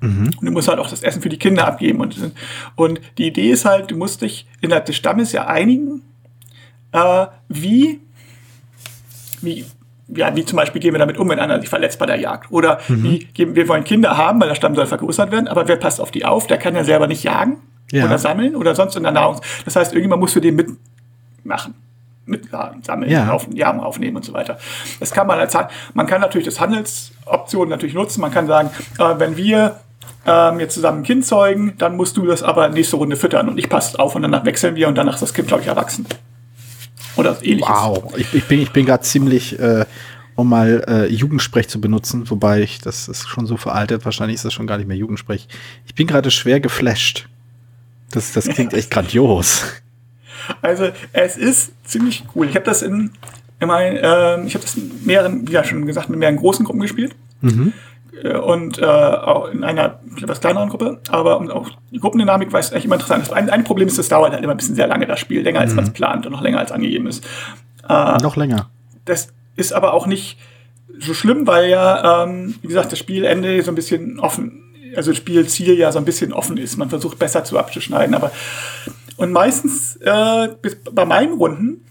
Mhm. 0.00 0.32
Und 0.38 0.44
du 0.44 0.52
musst 0.52 0.68
halt 0.68 0.78
auch 0.78 0.90
das 0.90 1.02
Essen 1.02 1.22
für 1.22 1.30
die 1.30 1.38
Kinder 1.38 1.66
abgeben. 1.66 2.00
Und, 2.00 2.32
und 2.74 3.00
die 3.16 3.26
Idee 3.26 3.50
ist 3.50 3.64
halt, 3.64 3.90
du 3.90 3.96
musst 3.96 4.20
dich 4.20 4.46
innerhalb 4.60 4.84
des 4.84 4.96
Stammes 4.96 5.32
ja 5.32 5.46
einigen, 5.46 6.02
äh, 6.96 7.26
wie, 7.48 8.00
wie, 9.42 9.64
ja, 10.08 10.34
wie 10.34 10.44
zum 10.44 10.56
Beispiel 10.56 10.80
gehen 10.80 10.94
wir 10.94 10.98
damit 10.98 11.18
um, 11.18 11.28
wenn 11.28 11.38
einer 11.38 11.60
sich 11.60 11.68
verletzt 11.68 11.98
bei 11.98 12.06
der 12.06 12.16
Jagd. 12.16 12.50
Oder 12.50 12.80
mhm. 12.88 13.02
wie 13.04 13.18
geben, 13.18 13.54
wir 13.54 13.68
wollen 13.68 13.84
Kinder 13.84 14.16
haben, 14.16 14.40
weil 14.40 14.48
der 14.48 14.54
Stamm 14.54 14.74
soll 14.74 14.86
vergrößert 14.86 15.30
werden, 15.30 15.48
aber 15.48 15.68
wer 15.68 15.76
passt 15.76 16.00
auf 16.00 16.10
die 16.10 16.24
auf? 16.24 16.46
Der 16.46 16.58
kann 16.58 16.74
ja 16.74 16.84
selber 16.84 17.06
nicht 17.06 17.22
jagen 17.22 17.58
ja. 17.92 18.06
oder 18.06 18.18
sammeln 18.18 18.56
oder 18.56 18.74
sonst 18.74 18.96
in 18.96 19.02
der 19.02 19.12
Nahrung. 19.12 19.40
Das 19.64 19.76
heißt, 19.76 19.92
irgendjemand 19.92 20.20
muss 20.20 20.32
für 20.32 20.40
den 20.40 20.56
mitmachen. 20.56 21.74
Mit 22.28 22.48
sammeln, 22.82 23.08
ja. 23.08 23.30
auf, 23.30 23.46
Jagen 23.54 23.78
aufnehmen 23.78 24.16
und 24.16 24.24
so 24.24 24.32
weiter. 24.32 24.58
Das 24.98 25.12
kann 25.12 25.28
man 25.28 25.38
als 25.38 25.56
man 25.94 26.08
kann 26.08 26.20
natürlich 26.20 26.44
das 26.44 26.58
Handelsoptionen 26.58 27.70
natürlich 27.70 27.94
nutzen. 27.94 28.20
Man 28.20 28.32
kann 28.32 28.48
sagen, 28.48 28.70
äh, 28.98 29.14
wenn 29.18 29.36
wir 29.36 29.76
ähm, 30.26 30.58
jetzt 30.58 30.74
zusammen 30.74 31.00
ein 31.00 31.04
Kind 31.04 31.24
zeugen, 31.24 31.74
dann 31.78 31.96
musst 31.96 32.16
du 32.16 32.26
das 32.26 32.42
aber 32.42 32.68
nächste 32.68 32.96
Runde 32.96 33.14
füttern 33.14 33.48
und 33.48 33.58
ich 33.58 33.68
passe 33.68 34.00
auf 34.00 34.16
und 34.16 34.22
danach 34.22 34.44
wechseln 34.44 34.74
wir 34.74 34.88
und 34.88 34.96
danach 34.96 35.14
ist 35.14 35.20
das 35.20 35.34
Kind, 35.34 35.46
glaube 35.46 35.62
ich, 35.62 35.68
erwachsen. 35.68 36.04
Oder 37.16 37.38
ähnliches. 37.42 37.68
Wow, 37.68 38.14
ich, 38.16 38.32
ich 38.34 38.44
bin, 38.44 38.60
ich 38.60 38.70
bin 38.70 38.86
gerade 38.86 39.02
ziemlich, 39.02 39.58
äh, 39.58 39.84
um 40.34 40.48
mal 40.48 40.84
äh, 40.86 41.06
Jugendsprech 41.06 41.68
zu 41.68 41.80
benutzen, 41.80 42.28
wobei 42.30 42.60
ich, 42.62 42.80
das 42.80 43.08
ist 43.08 43.28
schon 43.28 43.46
so 43.46 43.56
veraltet, 43.56 44.04
wahrscheinlich 44.04 44.36
ist 44.36 44.44
das 44.44 44.52
schon 44.52 44.66
gar 44.66 44.76
nicht 44.78 44.86
mehr 44.86 44.96
Jugendsprech. 44.96 45.48
Ich 45.86 45.94
bin 45.94 46.06
gerade 46.06 46.30
schwer 46.30 46.60
geflasht. 46.60 47.28
Das, 48.10 48.32
das 48.32 48.46
klingt 48.48 48.72
echt 48.74 48.90
grandios. 48.90 49.64
Also 50.62 50.90
es 51.12 51.36
ist 51.36 51.72
ziemlich 51.84 52.24
cool. 52.34 52.48
Ich 52.48 52.54
habe 52.54 52.64
das 52.64 52.82
in, 52.82 53.10
in 53.58 53.68
mein, 53.68 53.96
äh, 53.96 54.44
ich 54.44 54.54
habe 54.54 54.64
das 54.64 54.76
in 54.76 54.92
mehreren, 55.04 55.48
wie 55.48 55.52
ja 55.52 55.64
schon 55.64 55.86
gesagt, 55.86 56.08
mit 56.08 56.18
mehreren 56.18 56.36
großen 56.36 56.64
Gruppen 56.64 56.80
gespielt. 56.80 57.16
Mhm. 57.40 57.72
Äh, 58.22 58.36
und 58.36 58.78
äh, 58.78 58.84
auch 58.84 59.48
in 59.48 59.64
einer 59.64 60.00
etwas 60.20 60.40
kleineren 60.40 60.68
Gruppe. 60.68 61.00
Aber 61.08 61.38
und 61.38 61.50
auch 61.50 61.70
die 61.90 61.98
Gruppendynamik 61.98 62.52
war 62.52 62.60
echt 62.60 62.72
immer 62.72 62.96
interessant. 62.96 63.32
Ein, 63.32 63.50
ein 63.50 63.64
Problem 63.64 63.88
ist, 63.88 63.98
das 63.98 64.08
dauert 64.08 64.32
halt 64.32 64.42
immer 64.42 64.54
ein 64.54 64.56
bisschen 64.56 64.74
sehr 64.74 64.86
lange, 64.86 65.06
das 65.06 65.20
Spiel. 65.20 65.42
Länger 65.42 65.60
als 65.60 65.70
mhm. 65.70 65.76
man 65.76 65.84
es 65.86 65.92
plant 65.92 66.26
und 66.26 66.32
noch 66.32 66.42
länger 66.42 66.58
als 66.58 66.72
angegeben 66.72 67.06
ist. 67.06 67.24
Äh, 67.88 68.18
noch 68.18 68.36
länger. 68.36 68.70
Das 69.04 69.28
ist 69.56 69.72
aber 69.72 69.94
auch 69.94 70.06
nicht 70.06 70.38
so 70.98 71.14
schlimm, 71.14 71.46
weil 71.46 71.68
ja, 71.68 72.24
ähm, 72.24 72.54
wie 72.62 72.68
gesagt, 72.68 72.92
das 72.92 72.98
Spielende 72.98 73.62
so 73.62 73.70
ein 73.70 73.74
bisschen 73.74 74.18
offen, 74.18 74.62
also 74.96 75.10
das 75.10 75.18
Spielziel 75.18 75.74
ja 75.74 75.92
so 75.92 75.98
ein 75.98 76.04
bisschen 76.04 76.32
offen 76.32 76.56
ist. 76.56 76.76
Man 76.76 76.88
versucht 76.88 77.18
besser 77.18 77.44
zu 77.44 77.58
abzuschneiden, 77.58 78.14
aber 78.14 78.32
und 79.16 79.32
meistens 79.32 79.96
äh, 79.96 80.48
bei 80.92 81.04
meinen 81.04 81.34
Runden 81.34 81.84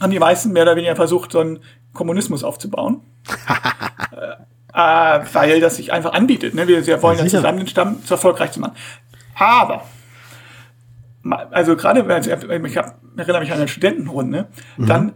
haben 0.00 0.10
die 0.10 0.18
meisten 0.18 0.52
mehr 0.52 0.64
oder 0.64 0.76
weniger 0.76 0.96
versucht, 0.96 1.32
so 1.32 1.40
einen 1.40 1.60
Kommunismus 1.92 2.44
aufzubauen. 2.44 3.00
äh, 4.74 5.20
weil 5.32 5.60
das 5.60 5.76
sich 5.76 5.92
einfach 5.92 6.12
anbietet. 6.12 6.54
Ne? 6.54 6.66
Wir, 6.66 6.84
wir 6.86 7.02
wollen 7.02 7.18
ja 7.18 7.26
zusammen 7.26 7.58
den 7.58 7.68
Stamm 7.68 7.98
erfolgreich 8.08 8.52
zu 8.52 8.60
machen. 8.60 8.74
Aber, 9.36 9.84
also 11.50 11.76
gerade, 11.76 12.06
wenn 12.06 12.22
ich 12.66 12.76
hab, 12.76 12.96
erinnere 13.16 13.40
mich 13.40 13.52
an 13.52 13.58
eine 13.58 13.68
Studentenrunde, 13.68 14.48
mhm. 14.76 14.86
dann 14.86 15.12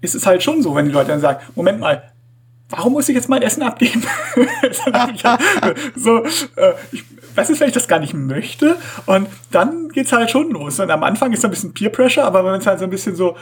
ist 0.00 0.14
es 0.14 0.26
halt 0.26 0.42
schon 0.42 0.62
so, 0.62 0.74
wenn 0.74 0.86
die 0.86 0.92
Leute 0.92 1.08
dann 1.08 1.20
sagen, 1.20 1.40
Moment 1.54 1.80
mal, 1.80 2.12
warum 2.68 2.92
muss 2.92 3.08
ich 3.08 3.14
jetzt 3.16 3.28
mein 3.28 3.42
Essen 3.42 3.62
abgeben? 3.62 4.02
so, 5.96 6.24
äh, 6.24 6.72
ich 6.92 7.04
weiß 7.34 7.48
jetzt, 7.48 7.60
wenn 7.60 7.68
ich 7.68 7.74
das 7.74 7.88
gar 7.88 7.98
nicht 7.98 8.14
möchte. 8.14 8.76
Und 9.06 9.28
dann 9.50 9.88
geht's 9.88 10.12
halt 10.12 10.30
schon 10.30 10.50
los. 10.50 10.78
Und 10.78 10.90
am 10.90 11.02
Anfang 11.02 11.32
ist 11.32 11.42
so 11.42 11.48
ein 11.48 11.50
bisschen 11.50 11.74
Peer 11.74 11.90
Pressure, 11.90 12.24
aber 12.24 12.44
wenn 12.44 12.60
es 12.60 12.66
halt 12.66 12.78
so 12.78 12.84
ein 12.84 12.90
bisschen 12.90 13.16
so, 13.16 13.36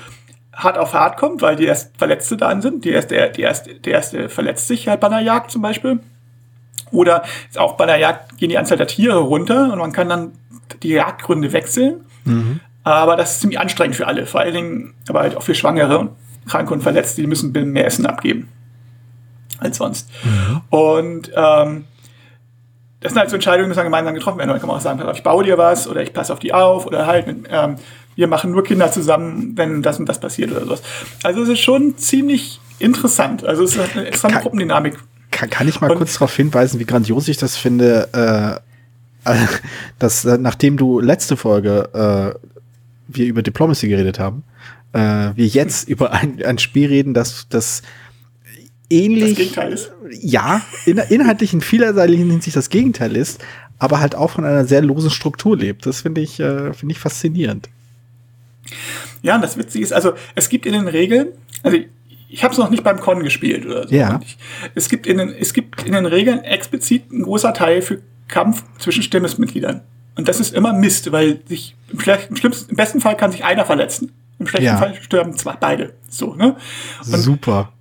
hart 0.56 0.78
auf 0.78 0.94
hart 0.94 1.16
kommt, 1.16 1.42
weil 1.42 1.56
die 1.56 1.64
erst 1.64 1.96
Verletzte 1.96 2.36
da 2.36 2.60
sind. 2.60 2.84
Die 2.84 2.90
erste, 2.90 3.30
die 3.30 3.42
erste, 3.42 3.74
der 3.74 3.92
erste 3.92 4.28
verletzt 4.28 4.68
sich 4.68 4.88
halt 4.88 5.00
bei 5.00 5.06
einer 5.06 5.20
Jagd 5.20 5.50
zum 5.50 5.62
Beispiel. 5.62 6.00
Oder 6.90 7.24
auch 7.56 7.76
bei 7.76 7.84
einer 7.84 7.96
Jagd 7.96 8.38
gehen 8.38 8.50
die 8.50 8.58
Anzahl 8.58 8.78
der 8.78 8.86
Tiere 8.86 9.18
runter 9.18 9.72
und 9.72 9.78
man 9.78 9.92
kann 9.92 10.08
dann 10.08 10.32
die 10.82 10.90
Jagdgründe 10.90 11.52
wechseln. 11.52 12.04
Mhm. 12.24 12.60
Aber 12.84 13.16
das 13.16 13.32
ist 13.32 13.40
ziemlich 13.40 13.58
anstrengend 13.58 13.96
für 13.96 14.06
alle, 14.06 14.26
vor 14.26 14.40
allen 14.40 14.54
Dingen 14.54 14.94
aber 15.08 15.20
halt 15.20 15.36
auch 15.36 15.42
für 15.42 15.54
Schwangere 15.54 15.98
und 15.98 16.10
Kranke 16.46 16.74
und 16.74 16.82
Verletzte, 16.82 17.22
die 17.22 17.26
müssen 17.26 17.52
mehr 17.52 17.86
Essen 17.86 18.06
abgeben 18.06 18.48
als 19.58 19.78
sonst. 19.78 20.10
Mhm. 20.22 20.60
Und 20.68 21.30
ähm, 21.34 21.84
das 23.00 23.12
sind 23.12 23.20
halt 23.20 23.30
so 23.30 23.36
Entscheidungen, 23.36 23.64
die 23.64 23.68
müssen 23.68 23.78
dann 23.78 23.86
gemeinsam 23.86 24.14
getroffen 24.14 24.38
werden. 24.38 24.50
Dann 24.50 24.60
kann 24.60 24.68
man 24.68 24.76
auch 24.76 24.82
sagen, 24.82 25.02
ich 25.14 25.22
baue 25.22 25.44
dir 25.44 25.58
was 25.58 25.88
oder 25.88 26.02
ich 26.02 26.12
passe 26.12 26.32
auf 26.32 26.38
die 26.38 26.52
auf 26.54 26.86
oder 26.86 27.06
halt 27.06 27.26
mit, 27.26 27.46
ähm, 27.50 27.76
wir 28.16 28.28
machen 28.28 28.52
nur 28.52 28.64
Kinder 28.64 28.90
zusammen, 28.92 29.52
wenn 29.56 29.82
das 29.82 29.98
und 29.98 30.08
das 30.08 30.20
passiert 30.20 30.50
oder 30.52 30.60
sowas. 30.60 30.82
Also 31.22 31.42
es 31.42 31.48
ist 31.48 31.60
schon 31.60 31.96
ziemlich 31.98 32.60
interessant. 32.78 33.44
Also 33.44 33.64
es 33.64 33.76
ist 33.76 33.96
eine 33.96 34.06
extra 34.06 34.28
Gruppendynamik. 34.28 34.98
Kann, 35.30 35.50
kann 35.50 35.68
ich 35.68 35.80
mal 35.80 35.90
und, 35.90 35.98
kurz 35.98 36.14
darauf 36.14 36.34
hinweisen, 36.34 36.78
wie 36.78 36.84
grandios 36.84 37.28
ich 37.28 37.36
das 37.36 37.56
finde, 37.56 38.60
äh, 39.24 39.30
dass 39.98 40.24
äh, 40.24 40.38
nachdem 40.38 40.76
du 40.76 41.00
letzte 41.00 41.36
Folge 41.36 41.88
äh, 41.92 42.38
wir 43.08 43.26
über 43.26 43.42
Diplomacy 43.42 43.88
geredet 43.88 44.18
haben, 44.18 44.44
äh, 44.92 45.30
wir 45.34 45.46
jetzt 45.46 45.88
über 45.88 46.12
ein, 46.12 46.42
ein 46.42 46.58
Spiel 46.58 46.88
reden, 46.88 47.14
das, 47.14 47.46
das 47.48 47.82
ähnlich. 48.90 49.30
Das 49.30 49.38
Gegenteil 49.38 49.72
ist. 49.72 49.92
Ja, 50.20 50.62
in, 50.86 50.98
inhaltlich 50.98 51.52
in 51.52 51.60
vielerlei 51.60 52.16
Hinsicht 52.16 52.56
das 52.56 52.70
Gegenteil 52.70 53.16
ist, 53.16 53.42
aber 53.78 54.00
halt 54.00 54.14
auch 54.14 54.30
von 54.30 54.44
einer 54.44 54.64
sehr 54.64 54.82
losen 54.82 55.10
Struktur 55.10 55.56
lebt. 55.56 55.84
Das 55.86 56.02
finde 56.02 56.20
ich, 56.20 56.38
äh, 56.40 56.72
finde 56.72 56.92
ich 56.92 56.98
faszinierend. 56.98 57.68
Ja, 59.22 59.36
und 59.36 59.42
das 59.42 59.56
Witzige 59.56 59.84
ist, 59.84 59.92
also 59.92 60.14
es 60.34 60.48
gibt 60.48 60.66
in 60.66 60.72
den 60.72 60.88
Regeln, 60.88 61.28
also 61.62 61.76
ich, 61.76 61.88
ich 62.28 62.42
habe 62.42 62.52
es 62.52 62.58
noch 62.58 62.70
nicht 62.70 62.82
beim 62.82 63.00
Con 63.00 63.22
gespielt 63.22 63.64
oder 63.64 63.86
so. 63.86 63.94
Ja. 63.94 64.20
Ich, 64.22 64.36
es, 64.74 64.88
gibt 64.88 65.06
in 65.06 65.18
den, 65.18 65.30
es 65.30 65.52
gibt 65.52 65.82
in 65.84 65.92
den 65.92 66.06
Regeln 66.06 66.42
explizit 66.42 67.12
ein 67.12 67.22
großer 67.22 67.54
Teil 67.54 67.80
für 67.80 68.00
Kampf 68.28 68.64
zwischen 68.78 69.02
Stimmesmitgliedern. 69.02 69.82
Und 70.16 70.28
das 70.28 70.40
ist 70.40 70.54
immer 70.54 70.72
Mist, 70.72 71.10
weil 71.12 71.40
sich 71.46 71.76
im, 71.90 71.98
im, 71.98 72.36
schlimmsten, 72.36 72.70
im 72.70 72.76
besten 72.76 73.00
Fall 73.00 73.16
kann 73.16 73.32
sich 73.32 73.44
einer 73.44 73.64
verletzen. 73.64 74.12
Im 74.38 74.46
schlechten 74.46 74.66
ja. 74.66 74.76
Fall 74.76 74.94
sterben 75.00 75.36
zwei, 75.36 75.54
beide. 75.54 75.94
So, 76.08 76.34
ne? 76.34 76.56
Und 77.06 77.18
Super. 77.18 77.72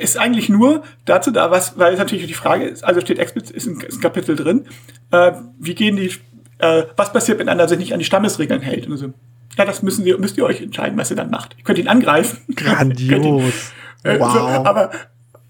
Ist 0.00 0.18
eigentlich 0.18 0.48
nur 0.48 0.82
dazu 1.06 1.30
da, 1.30 1.50
was, 1.50 1.78
weil 1.78 1.94
es 1.94 1.98
natürlich 1.98 2.26
die 2.26 2.34
Frage 2.34 2.64
ist, 2.64 2.84
also 2.84 3.00
steht 3.00 3.18
explizit, 3.18 3.56
ist 3.56 3.66
ein, 3.66 3.80
ist 3.80 3.98
ein 3.98 4.00
Kapitel 4.02 4.36
drin, 4.36 4.66
äh, 5.10 5.32
wie 5.58 5.74
gehen 5.74 5.96
die, 5.96 6.12
äh, 6.58 6.84
was 6.96 7.12
passiert, 7.12 7.38
wenn 7.38 7.48
einer 7.48 7.68
sich 7.68 7.78
nicht 7.78 7.92
an 7.92 7.98
die 7.98 8.04
Stammesregeln 8.04 8.60
hält? 8.60 8.86
Und 8.86 8.96
so. 8.98 9.14
Ja, 9.56 9.64
das 9.64 9.82
müssen 9.82 10.04
Sie, 10.04 10.14
müsst 10.14 10.38
ihr 10.38 10.44
euch 10.44 10.62
entscheiden, 10.62 10.98
was 10.98 11.10
ihr 11.10 11.16
dann 11.16 11.30
macht. 11.30 11.56
Ihr 11.58 11.64
könnt 11.64 11.78
ihn 11.78 11.88
angreifen. 11.88 12.38
Grandios. 12.56 13.72
ihn, 14.04 14.10
äh, 14.10 14.18
wow. 14.18 14.32
So, 14.32 14.38
aber, 14.40 14.90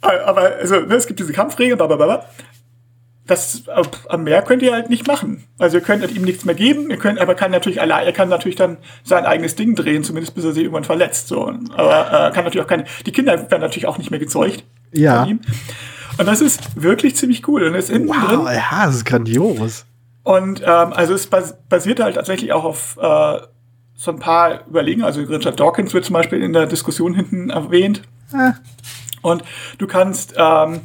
aber, 0.00 0.40
also, 0.61 0.80
ne, 0.80 0.94
es 0.94 1.06
gibt 1.06 1.21
diese 1.21 1.32
Kampfregeln, 1.32 1.76
blablabla 1.76 2.25
das 3.26 3.62
am 4.09 4.25
Meer 4.25 4.42
könnt 4.42 4.62
ihr 4.62 4.73
halt 4.73 4.90
nicht 4.90 5.06
machen. 5.06 5.44
Also 5.59 5.78
ihr 5.78 5.82
könnt 5.82 6.09
ihm 6.11 6.23
nichts 6.23 6.44
mehr 6.44 6.54
geben, 6.54 6.90
ihr 6.90 6.97
könnt, 6.97 7.21
aber 7.21 7.35
kann 7.35 7.50
natürlich 7.50 7.80
allein, 7.80 8.04
er 8.04 8.12
kann 8.12 8.28
natürlich 8.28 8.56
dann 8.56 8.78
sein 9.04 9.25
eigenes 9.25 9.54
Ding 9.54 9.75
drehen, 9.75 10.02
zumindest 10.02 10.35
bis 10.35 10.44
er 10.44 10.52
sich 10.52 10.64
irgendwann 10.64 10.85
verletzt. 10.85 11.28
So. 11.28 11.47
Aber 11.47 12.06
äh, 12.06 12.32
kann 12.32 12.44
natürlich 12.44 12.64
auch 12.64 12.68
keine. 12.68 12.85
Die 13.06 13.12
Kinder 13.12 13.38
werden 13.50 13.61
natürlich 13.61 13.87
auch 13.87 13.99
nicht 13.99 14.11
mehr 14.11 14.21
gezeugt 14.21 14.64
ja. 14.92 15.21
von 15.21 15.28
ihm. 15.28 15.40
Und 16.18 16.26
das 16.26 16.40
ist 16.40 16.82
wirklich 16.82 17.16
ziemlich 17.16 17.47
cool. 17.47 17.62
Und 17.62 17.75
ist 17.75 17.90
wow, 17.90 18.28
drin. 18.28 18.40
Ja, 18.54 18.87
das 18.87 18.97
ist 18.97 19.04
grandios. 19.04 19.87
Und 20.25 20.61
ähm, 20.61 20.92
also 20.92 21.14
es 21.14 21.26
basiert 21.26 22.00
halt 22.00 22.16
tatsächlich 22.16 22.52
auch 22.52 22.64
auf 22.64 22.99
äh, 23.00 23.38
so 23.95 24.11
ein 24.11 24.19
paar 24.19 24.67
Überlegungen. 24.67 25.07
Also 25.07 25.23
Richard 25.23 25.59
Dawkins 25.59 25.95
wird 25.95 26.05
zum 26.05 26.15
Beispiel 26.15 26.43
in 26.43 26.53
der 26.53 26.67
Diskussion 26.67 27.15
hinten 27.15 27.51
erwähnt. 27.51 28.03
Ah. 28.33 28.55
Und 29.23 29.45
du 29.79 29.87
kannst 29.87 30.35
ähm, 30.37 30.81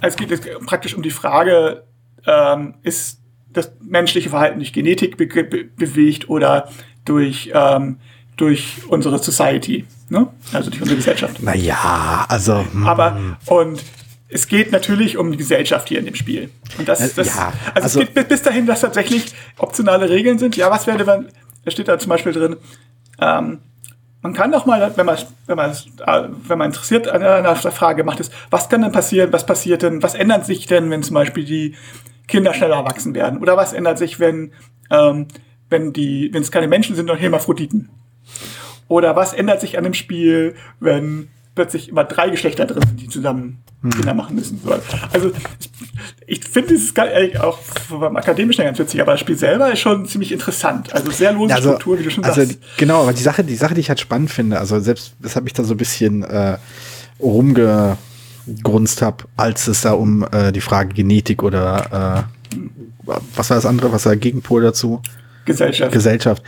es 0.00 0.16
geht 0.16 0.30
jetzt 0.30 0.48
praktisch 0.66 0.94
um 0.94 1.02
die 1.02 1.10
Frage, 1.10 1.84
ähm, 2.26 2.74
ist 2.82 3.20
das 3.52 3.72
menschliche 3.80 4.30
Verhalten 4.30 4.58
durch 4.58 4.72
Genetik 4.72 5.16
be 5.16 5.26
be 5.26 5.64
bewegt 5.64 6.28
oder 6.28 6.68
durch, 7.04 7.50
ähm, 7.54 7.98
durch 8.36 8.76
unsere 8.88 9.18
Society, 9.18 9.86
ne? 10.08 10.28
also 10.52 10.70
durch 10.70 10.82
unsere 10.82 10.96
Gesellschaft. 10.96 11.42
Naja, 11.42 12.26
also. 12.28 12.64
Hm. 12.72 12.86
Aber, 12.86 13.36
und 13.46 13.82
es 14.28 14.46
geht 14.46 14.72
natürlich 14.72 15.16
um 15.16 15.32
die 15.32 15.38
Gesellschaft 15.38 15.88
hier 15.88 15.98
in 15.98 16.04
dem 16.04 16.14
Spiel. 16.14 16.50
Und 16.76 16.86
das, 16.86 17.14
das 17.14 17.34
ja, 17.34 17.52
also, 17.74 17.98
also, 17.98 18.00
es 18.02 18.14
geht 18.14 18.28
bis 18.28 18.42
dahin, 18.42 18.66
dass 18.66 18.82
tatsächlich 18.82 19.32
optionale 19.56 20.10
Regeln 20.10 20.38
sind. 20.38 20.54
Ja, 20.56 20.70
was 20.70 20.86
wäre, 20.86 21.06
wenn, 21.06 21.28
da 21.68 21.72
steht 21.72 21.88
da 21.88 21.98
zum 21.98 22.08
Beispiel 22.08 22.32
drin, 22.32 22.56
ähm, 23.20 23.58
man 24.22 24.32
kann 24.32 24.50
doch 24.50 24.66
mal, 24.66 24.92
wenn 24.96 25.06
man, 25.06 25.18
wenn 25.46 25.56
man, 25.56 25.76
wenn 26.48 26.58
man 26.58 26.66
interessiert 26.68 27.08
an 27.08 27.22
einer 27.22 27.54
Frage 27.56 28.02
macht, 28.02 28.20
ist, 28.20 28.32
was 28.50 28.68
kann 28.68 28.82
denn 28.82 28.90
passieren, 28.90 29.32
was 29.32 29.46
passiert 29.46 29.82
denn, 29.82 30.02
was 30.02 30.14
ändert 30.14 30.44
sich 30.44 30.66
denn, 30.66 30.90
wenn 30.90 31.02
zum 31.02 31.14
Beispiel 31.14 31.44
die 31.44 31.76
Kinder 32.26 32.52
schneller 32.52 32.76
erwachsen 32.76 33.14
werden? 33.14 33.40
Oder 33.40 33.56
was 33.56 33.72
ändert 33.72 33.98
sich, 33.98 34.18
wenn, 34.18 34.52
ähm, 34.90 35.28
wenn 35.70 35.92
die, 35.92 36.30
wenn 36.32 36.42
es 36.42 36.50
keine 36.50 36.68
Menschen 36.68 36.96
sind, 36.96 37.06
sondern 37.06 37.22
Hermaphroditen? 37.22 37.90
Oder 38.88 39.14
was 39.14 39.34
ändert 39.34 39.60
sich 39.60 39.78
an 39.78 39.84
dem 39.84 39.94
Spiel, 39.94 40.56
wenn 40.80 41.28
plötzlich 41.58 41.88
immer 41.88 42.04
drei 42.04 42.30
Geschlechter 42.30 42.66
drin 42.66 42.84
sind, 42.86 43.00
die 43.00 43.08
zusammen 43.08 43.58
hm. 43.82 43.90
Kinder 43.90 44.14
machen 44.14 44.36
müssen. 44.36 44.60
Also 45.12 45.32
ich 46.24 46.44
finde 46.44 46.68
dieses 46.68 46.94
auch 47.40 47.58
beim 47.90 48.16
Akademischen 48.16 48.62
ganz 48.62 48.78
witzig, 48.78 49.00
aber 49.00 49.12
das 49.12 49.20
Spiel 49.20 49.36
selber 49.36 49.72
ist 49.72 49.80
schon 49.80 50.06
ziemlich 50.06 50.30
interessant. 50.30 50.92
Also 50.92 51.10
sehr 51.10 51.32
lose 51.32 51.52
also, 51.52 51.70
Struktur, 51.70 51.98
wie 51.98 52.04
du 52.04 52.10
schon 52.12 52.22
also, 52.22 52.42
sagst. 52.42 52.60
Genau, 52.76 53.02
aber 53.02 53.12
die 53.12 53.24
Sache, 53.24 53.42
die 53.42 53.56
Sache, 53.56 53.74
die 53.74 53.80
ich 53.80 53.88
halt 53.88 53.98
spannend 53.98 54.30
finde, 54.30 54.60
also 54.60 54.78
selbst, 54.78 55.14
das 55.18 55.34
habe 55.34 55.48
ich 55.48 55.52
da 55.52 55.64
so 55.64 55.74
ein 55.74 55.78
bisschen 55.78 56.22
äh, 56.22 56.58
rumgegrunzt 57.18 59.02
habe, 59.02 59.24
als 59.36 59.66
es 59.66 59.80
da 59.80 59.94
um 59.94 60.24
äh, 60.30 60.52
die 60.52 60.60
Frage 60.60 60.94
Genetik 60.94 61.42
oder 61.42 62.24
äh, 62.54 63.10
was 63.34 63.50
war 63.50 63.56
das 63.56 63.66
andere, 63.66 63.90
was 63.90 64.04
war 64.04 64.12
der 64.12 64.20
Gegenpol 64.20 64.62
dazu? 64.62 65.02
Gesellschaft. 65.44 65.90
Gesellschaft 65.90 66.44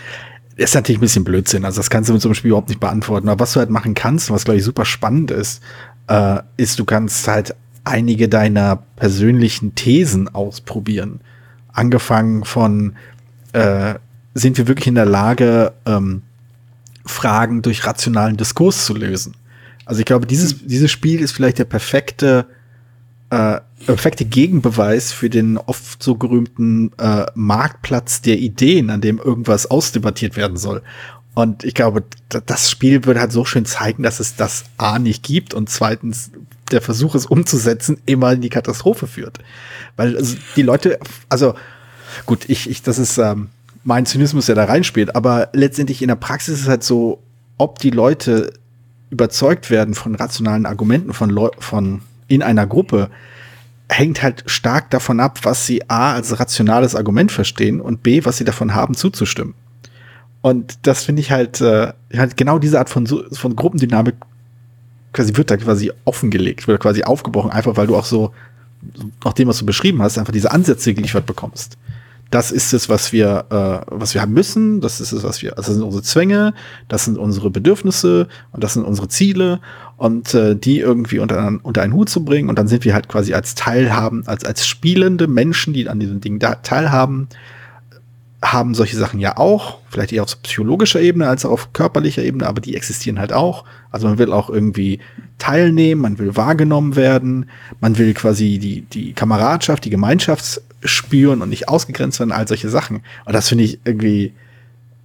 ist 0.61 0.75
natürlich 0.75 0.99
ein 0.99 1.01
bisschen 1.01 1.25
Blödsinn. 1.25 1.65
Also 1.65 1.79
das 1.79 1.89
kannst 1.89 2.11
du 2.11 2.13
mit 2.13 2.21
so 2.21 2.29
einem 2.29 2.35
Spiel 2.35 2.51
überhaupt 2.51 2.69
nicht 2.69 2.81
beantworten. 2.81 3.29
Aber 3.29 3.41
was 3.41 3.55
du 3.55 3.61
halt 3.61 3.71
machen 3.71 3.95
kannst, 3.95 4.31
was 4.31 4.45
glaube 4.45 4.59
ich 4.59 4.65
super 4.65 4.85
spannend 4.85 5.31
ist, 5.31 5.63
äh, 6.07 6.41
ist, 6.59 6.79
du 6.79 6.85
kannst 6.85 7.27
halt 7.29 7.55
einige 7.85 8.29
deiner 8.29 8.77
persönlichen 8.97 9.75
Thesen 9.75 10.29
ausprobieren. 10.35 11.21
Angefangen 11.73 12.45
von, 12.45 12.95
äh, 13.55 13.95
sind 14.35 14.59
wir 14.59 14.69
wirklich 14.69 14.89
in 14.89 14.97
der 14.97 15.07
Lage, 15.07 15.73
ähm, 15.87 16.23
Fragen 17.07 17.63
durch 17.63 17.87
rationalen 17.87 18.37
Diskurs 18.37 18.85
zu 18.85 18.95
lösen? 18.95 19.35
Also 19.87 20.01
ich 20.01 20.07
glaube, 20.07 20.27
dieses, 20.27 20.67
dieses 20.67 20.91
Spiel 20.91 21.21
ist 21.21 21.33
vielleicht 21.33 21.59
der 21.59 21.65
perfekte 21.65 22.47
äh, 23.31 23.61
perfekte 23.87 24.25
Gegenbeweis 24.25 25.13
für 25.13 25.31
den 25.31 25.59
oft 25.59 26.03
so 26.03 26.15
gerühmten 26.17 26.93
äh, 26.99 27.27
Marktplatz 27.35 28.23
der 28.23 28.39
Ideen, 28.39 28.91
an 28.91 29.01
dem 29.01 29.19
irgendwas 29.19 29.71
ausdebattiert 29.71 30.37
werden 30.37 30.57
soll. 30.57 30.83
Und 31.35 31.65
ich 31.65 31.75
glaube, 31.75 32.03
das 32.29 32.71
Spiel 32.71 33.05
würde 33.05 33.21
halt 33.21 33.33
so 33.33 33.45
schön 33.45 33.65
zeigen, 33.65 34.03
dass 34.03 34.21
es 34.21 34.37
das 34.37 34.65
A 34.77 34.99
nicht 34.99 35.23
gibt 35.23 35.55
und 35.55 35.71
zweitens 35.71 36.31
der 36.71 36.83
Versuch, 36.83 37.15
es 37.15 37.27
umzusetzen, 37.27 37.99
immer 38.07 38.33
in 38.33 38.41
die 38.41 38.49
Katastrophe 38.49 39.07
führt. 39.07 39.39
Weil 39.97 40.17
also, 40.17 40.37
die 40.57 40.63
Leute, 40.63 40.99
also 41.29 41.55
gut, 42.27 42.49
ich, 42.49 42.69
ich, 42.69 42.83
das 42.83 42.99
ist 42.99 43.19
ähm, 43.19 43.49
mein 43.85 44.07
Zynismus, 44.07 44.47
der 44.47 44.55
da 44.55 44.65
reinspielt, 44.65 45.17
aber 45.17 45.49
letztendlich 45.53 46.03
in 46.03 46.09
der 46.09 46.17
Praxis 46.17 46.57
ist 46.57 46.63
es 46.63 46.69
halt 46.69 46.85
so, 46.85 47.23
ob 47.59 47.79
die 47.79 47.91
Leute 47.91 48.53
überzeugt 49.11 49.71
werden 49.71 49.95
von 49.95 50.15
rationalen 50.15 50.67
Argumenten 50.67 51.13
von, 51.13 51.31
Leu 51.31 51.51
von 51.59 52.03
in 52.29 52.43
einer 52.43 52.67
Gruppe 52.67 53.11
hängt 53.91 54.23
halt 54.23 54.45
stark 54.47 54.91
davon 54.91 55.21
ab, 55.21 55.41
was 55.43 55.67
sie 55.67 55.89
A 55.89 56.15
als 56.15 56.39
rationales 56.39 56.95
Argument 56.95 57.33
verstehen 57.33 57.81
und 57.81 58.03
B, 58.03 58.25
was 58.25 58.37
sie 58.37 58.45
davon 58.45 58.75
haben, 58.75 58.95
zuzustimmen. 58.95 59.55
Und 60.43 60.79
das 60.87 61.05
finde 61.05 61.21
ich 61.21 61.31
halt, 61.31 61.61
äh, 61.61 61.93
halt 62.17 62.37
genau 62.37 62.59
diese 62.59 62.79
Art 62.79 62.89
von, 62.89 63.07
von 63.07 63.57
Gruppendynamik 63.57 64.15
quasi 65.13 65.37
wird 65.37 65.51
da 65.51 65.57
quasi 65.57 65.93
offengelegt, 66.05 66.69
wird 66.69 66.81
quasi 66.81 67.03
aufgebrochen, 67.03 67.51
einfach 67.51 67.77
weil 67.77 67.89
du 67.89 67.97
auch 67.97 68.05
so, 68.05 68.33
nach 69.25 69.33
dem, 69.33 69.49
was 69.49 69.59
du 69.59 69.67
beschrieben 69.67 70.01
hast, 70.01 70.19
einfach 70.19 70.33
diese 70.33 70.53
Ansätze 70.53 70.95
geliefert 70.95 71.27
bekommst 71.27 71.77
das 72.31 72.53
ist 72.53 72.73
es, 72.73 72.89
was 72.89 73.13
wir, 73.13 73.47
äh, 73.51 73.85
was 73.91 74.15
wir 74.15 74.23
haben 74.23 74.33
müssen, 74.33 74.81
das 74.81 75.01
ist 75.01 75.13
es, 75.13 75.25
was 75.25 75.43
wir, 75.43 75.57
also 75.57 75.69
das 75.69 75.75
sind 75.75 75.85
unsere 75.85 76.03
Zwänge, 76.03 76.55
das 76.89 77.05
sind 77.05 77.19
unsere 77.19 77.51
Bedürfnisse 77.51 78.29
und 78.53 78.63
das 78.63 78.75
sind 78.75 78.85
unsere 78.85 79.09
Ziele. 79.09 79.61
Und 79.97 80.33
äh, 80.33 80.57
die 80.57 80.79
irgendwie 80.79 81.19
unter, 81.19 81.59
unter 81.63 81.83
einen 81.83 81.93
Hut 81.93 82.09
zu 82.09 82.25
bringen. 82.25 82.49
Und 82.49 82.59
dann 82.59 82.69
sind 82.69 82.87
wir 82.87 82.95
halt 82.95 83.09
quasi 83.09 83.35
als 83.35 83.55
Teilhaben, 83.55 84.27
als, 84.27 84.47
als 84.47 84.67
spielende 84.67 85.27
Menschen, 85.27 85.75
die 85.75 85.87
an 85.91 86.01
diesem 86.01 86.23
Ding 86.23 86.39
da 86.39 86.55
teilhaben, 86.55 87.29
haben 88.43 88.75
solche 88.75 88.97
Sachen 88.97 89.21
ja 89.21 89.37
auch, 89.37 89.79
vielleicht 89.91 90.13
eher 90.13 90.23
auf 90.23 90.43
psychologischer 90.43 91.01
Ebene 91.01 91.29
als 91.29 91.45
auf 91.45 91.75
körperlicher 91.75 92.23
Ebene, 92.23 92.47
aber 92.47 92.63
die 92.63 92.77
existieren 92.77 93.19
halt 93.19 93.35
auch. 93.35 93.65
Also 93.91 94.09
man 94.09 94.17
will 94.17 94.33
auch 94.33 94.49
irgendwie 94.49 95.01
teilnehmen, 95.41 96.01
man 96.01 96.19
will 96.19 96.37
wahrgenommen 96.37 96.95
werden, 96.95 97.51
man 97.81 97.99
will 97.99 98.15
quasi 98.15 98.59
die, 98.59 98.83
die 98.83 99.13
Kameradschaft, 99.13 99.85
die 99.85 99.91
Gemeinschaft 99.91 100.63
spüren 100.85 101.43
und 101.43 101.49
nicht 101.49 101.69
ausgegrenzt 101.69 102.21
werden, 102.21 102.33
all 102.33 102.47
solche 102.47 102.69
Sachen. 102.69 103.03
Und 103.25 103.33
das 103.33 103.49
finde 103.49 103.65
ich 103.65 103.81
irgendwie, 103.85 104.33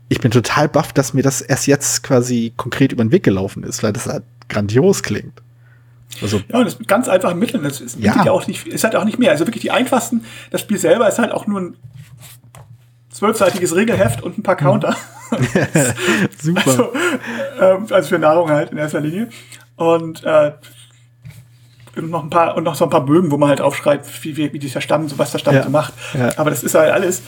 ich 0.10 0.22
bin 0.22 0.32
total 0.32 0.70
baff, 0.70 0.94
dass 0.94 1.14
mir 1.14 1.24
das 1.24 1.42
erst 1.42 1.68
jetzt 1.68 2.04
quasi 2.04 2.54
konkret 2.56 2.92
über 2.92 3.04
den 3.04 3.12
Weg 3.12 3.24
gelaufen 3.24 3.64
ist, 3.64 3.82
weil 3.82 3.94
das 3.94 4.06
halt 4.06 4.24
grandios 4.48 5.02
klingt. 5.02 5.42
Also, 6.22 6.42
ja, 6.48 6.60
und 6.60 6.66
das 6.66 6.80
mit 6.80 6.88
ganz 6.88 7.10
einfachen 7.10 7.40
Mitteln, 7.40 7.64
das 7.64 7.82
ist, 7.82 8.00
ja. 8.00 8.24
ja 8.24 8.32
auch 8.32 8.48
nicht, 8.48 8.68
ist 8.68 8.84
halt 8.84 8.96
auch 8.96 9.04
nicht 9.04 9.20
mehr. 9.20 9.32
Also 9.32 9.48
wirklich 9.48 9.64
die 9.64 9.72
einfachsten, 9.72 10.24
das 10.52 10.62
Spiel 10.62 10.78
selber 10.78 11.08
ist 11.08 11.20
halt 11.20 11.32
auch 11.32 11.48
nur 11.48 11.60
ein 11.60 11.78
zwölfseitiges 13.10 13.76
Regelheft 13.76 14.22
und 14.22 14.38
ein 14.38 14.44
paar 14.44 14.56
Counter. 14.56 14.96
Super. 16.42 16.62
Also, 16.66 16.94
ähm, 17.60 17.88
also, 17.90 18.10
für 18.10 18.20
Nahrung 18.20 18.50
halt 18.50 18.72
in 18.72 18.78
erster 18.78 19.02
Linie. 19.02 19.30
Und 19.76 20.24
äh, 20.24 20.54
noch 22.02 22.24
ein 22.24 22.30
paar 22.30 22.56
und 22.58 22.64
noch 22.64 22.76
so 22.76 22.84
ein 22.86 22.90
paar 22.90 23.06
Bögen, 23.06 23.32
wo 23.32 23.38
man 23.38 23.50
halt 23.50 23.62
aufschreibt, 23.62 24.24
wie, 24.24 24.36
wie, 24.38 24.54
wie 24.54 24.60
dieser 24.60 24.82
Stamm, 24.82 25.08
so 25.08 25.18
was 25.18 25.32
der 25.32 25.40
Stamm 25.40 25.56
Ja. 25.56 25.64
so 25.64 25.70
macht. 25.70 25.94
Ja. 26.14 26.32
Aber 26.38 26.50
das 26.50 26.64
ist 26.64 26.76
halt 26.76 26.92
alles. 26.92 27.22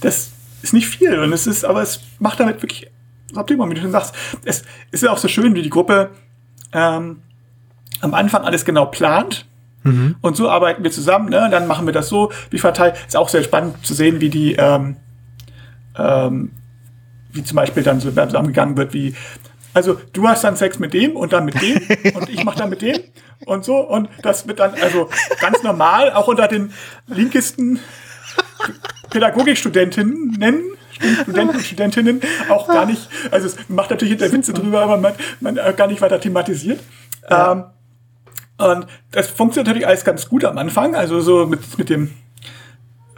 Das 0.00 0.32
ist 0.62 0.72
nicht 0.72 0.86
viel 0.86 1.18
und 1.18 1.32
es 1.32 1.46
ist, 1.46 1.64
aber 1.64 1.82
es 1.82 2.00
macht 2.18 2.40
damit 2.40 2.62
wirklich 2.62 2.90
optimal, 3.34 3.68
wie 3.70 3.74
du 3.74 3.82
schon 3.82 3.90
sagst. 3.90 4.14
Es, 4.44 4.64
ist 4.90 5.06
auch 5.06 5.18
so 5.18 5.28
schön, 5.28 5.54
wie 5.54 5.62
die 5.62 5.70
Gruppe 5.70 6.10
ähm, 6.72 7.22
am 8.00 8.14
Anfang 8.14 8.44
alles 8.44 8.64
genau 8.64 8.86
plant. 8.86 9.46
Und 10.22 10.34
so 10.34 10.48
arbeiten 10.48 10.82
wir 10.82 10.90
zusammen, 10.90 11.28
ne? 11.28 11.48
Dann 11.50 11.66
machen 11.66 11.84
wir 11.84 11.92
das 11.92 12.08
so, 12.08 12.32
wie 12.48 12.58
verteilt. 12.58 12.94
Ist 13.06 13.18
auch 13.18 13.28
sehr 13.28 13.42
spannend 13.42 13.84
zu 13.84 13.92
sehen, 13.92 14.18
wie 14.22 14.30
die, 14.30 14.54
ähm, 14.54 14.96
ähm, 15.98 16.52
wie 17.32 17.44
zum 17.44 17.56
Beispiel 17.56 17.82
dann 17.82 18.00
so 18.00 18.10
zusammengegangen 18.10 18.78
wird, 18.78 18.94
wie, 18.94 19.14
also 19.74 20.00
du 20.12 20.28
hast 20.28 20.44
dann 20.44 20.56
Sex 20.56 20.78
mit 20.78 20.94
dem 20.94 21.16
und 21.16 21.32
dann 21.32 21.44
mit 21.44 21.60
dem 21.60 21.80
und 22.14 22.30
ich 22.30 22.44
mach 22.44 22.54
dann 22.54 22.70
mit 22.70 22.80
dem 22.80 22.98
und 23.44 23.64
so 23.64 23.76
und 23.76 24.08
das 24.22 24.48
wird 24.48 24.60
dann 24.60 24.74
also 24.80 25.10
ganz 25.40 25.62
normal, 25.62 26.12
auch 26.12 26.28
unter 26.28 26.48
den 26.48 26.72
linkesten 27.06 27.80
Pädagogikstudentinnen 29.10 30.36
nennen. 30.38 30.62
Studenten 31.22 31.56
und 31.56 31.64
Studentinnen 31.64 32.20
auch 32.48 32.68
gar 32.68 32.86
nicht, 32.86 33.08
also 33.32 33.48
es 33.48 33.56
macht 33.68 33.90
natürlich 33.90 34.12
hinter 34.12 34.32
Witze 34.32 34.52
drüber, 34.52 34.80
aber 34.82 34.96
man, 34.96 35.12
man 35.40 35.56
gar 35.76 35.88
nicht 35.88 36.00
weiter 36.00 36.20
thematisiert. 36.20 36.80
Ähm, 37.28 37.64
und 38.58 38.86
das 39.10 39.28
funktioniert 39.28 39.66
natürlich 39.66 39.88
alles 39.88 40.04
ganz 40.04 40.28
gut 40.28 40.44
am 40.44 40.56
Anfang, 40.56 40.94
also 40.94 41.20
so 41.20 41.46
mit, 41.46 41.76
mit 41.76 41.90
dem 41.90 42.12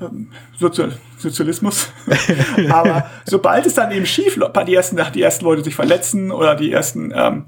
ähm, 0.00 0.30
Sozial 0.58 0.92
Sozialismus. 1.18 1.90
Aber 2.70 3.10
sobald 3.24 3.66
es 3.66 3.74
dann 3.74 3.90
eben 3.92 4.06
schief 4.06 4.36
läuft, 4.36 4.56
die 4.68 4.74
ersten, 4.74 4.98
die 5.14 5.22
ersten 5.22 5.44
Leute 5.44 5.64
sich 5.64 5.74
verletzen 5.74 6.30
oder 6.30 6.54
die 6.54 6.70
ersten 6.72 7.12
ähm, 7.14 7.46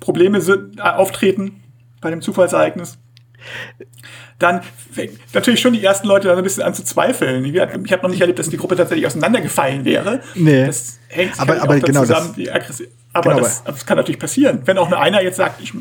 Probleme 0.00 0.40
sind, 0.40 0.78
äh, 0.78 0.82
auftreten 0.82 1.62
bei 2.00 2.10
dem 2.10 2.20
Zufallsereignis, 2.22 2.98
dann 4.38 4.60
fängt 4.92 5.18
natürlich 5.34 5.60
schon 5.60 5.72
die 5.72 5.82
ersten 5.84 6.06
Leute 6.08 6.28
dann 6.28 6.36
ein 6.38 6.44
bisschen 6.44 6.62
an 6.62 6.74
zu 6.74 6.84
zweifeln. 6.84 7.44
Ich 7.44 7.58
habe 7.60 8.02
noch 8.02 8.10
nicht 8.10 8.20
erlebt, 8.20 8.38
dass 8.38 8.48
die 8.50 8.56
Gruppe 8.56 8.76
tatsächlich 8.76 9.06
auseinandergefallen 9.06 9.84
wäre. 9.84 10.20
Nee. 10.34 10.66
Das 10.66 10.98
hängt 11.08 11.38
Aber- 11.40 11.60
aber 11.62 11.80
genau 11.80 12.00
zusammen, 12.00 12.28
das- 12.28 12.36
die 12.36 12.52
Aggressi- 12.52 12.88
aber 13.16 13.30
genau, 13.30 13.42
das, 13.42 13.64
das 13.64 13.86
kann 13.86 13.96
natürlich 13.96 14.18
passieren. 14.18 14.60
Wenn 14.64 14.78
auch 14.78 14.88
nur 14.88 15.00
einer 15.00 15.22
jetzt 15.22 15.36
sagt, 15.36 15.60
ich, 15.60 15.72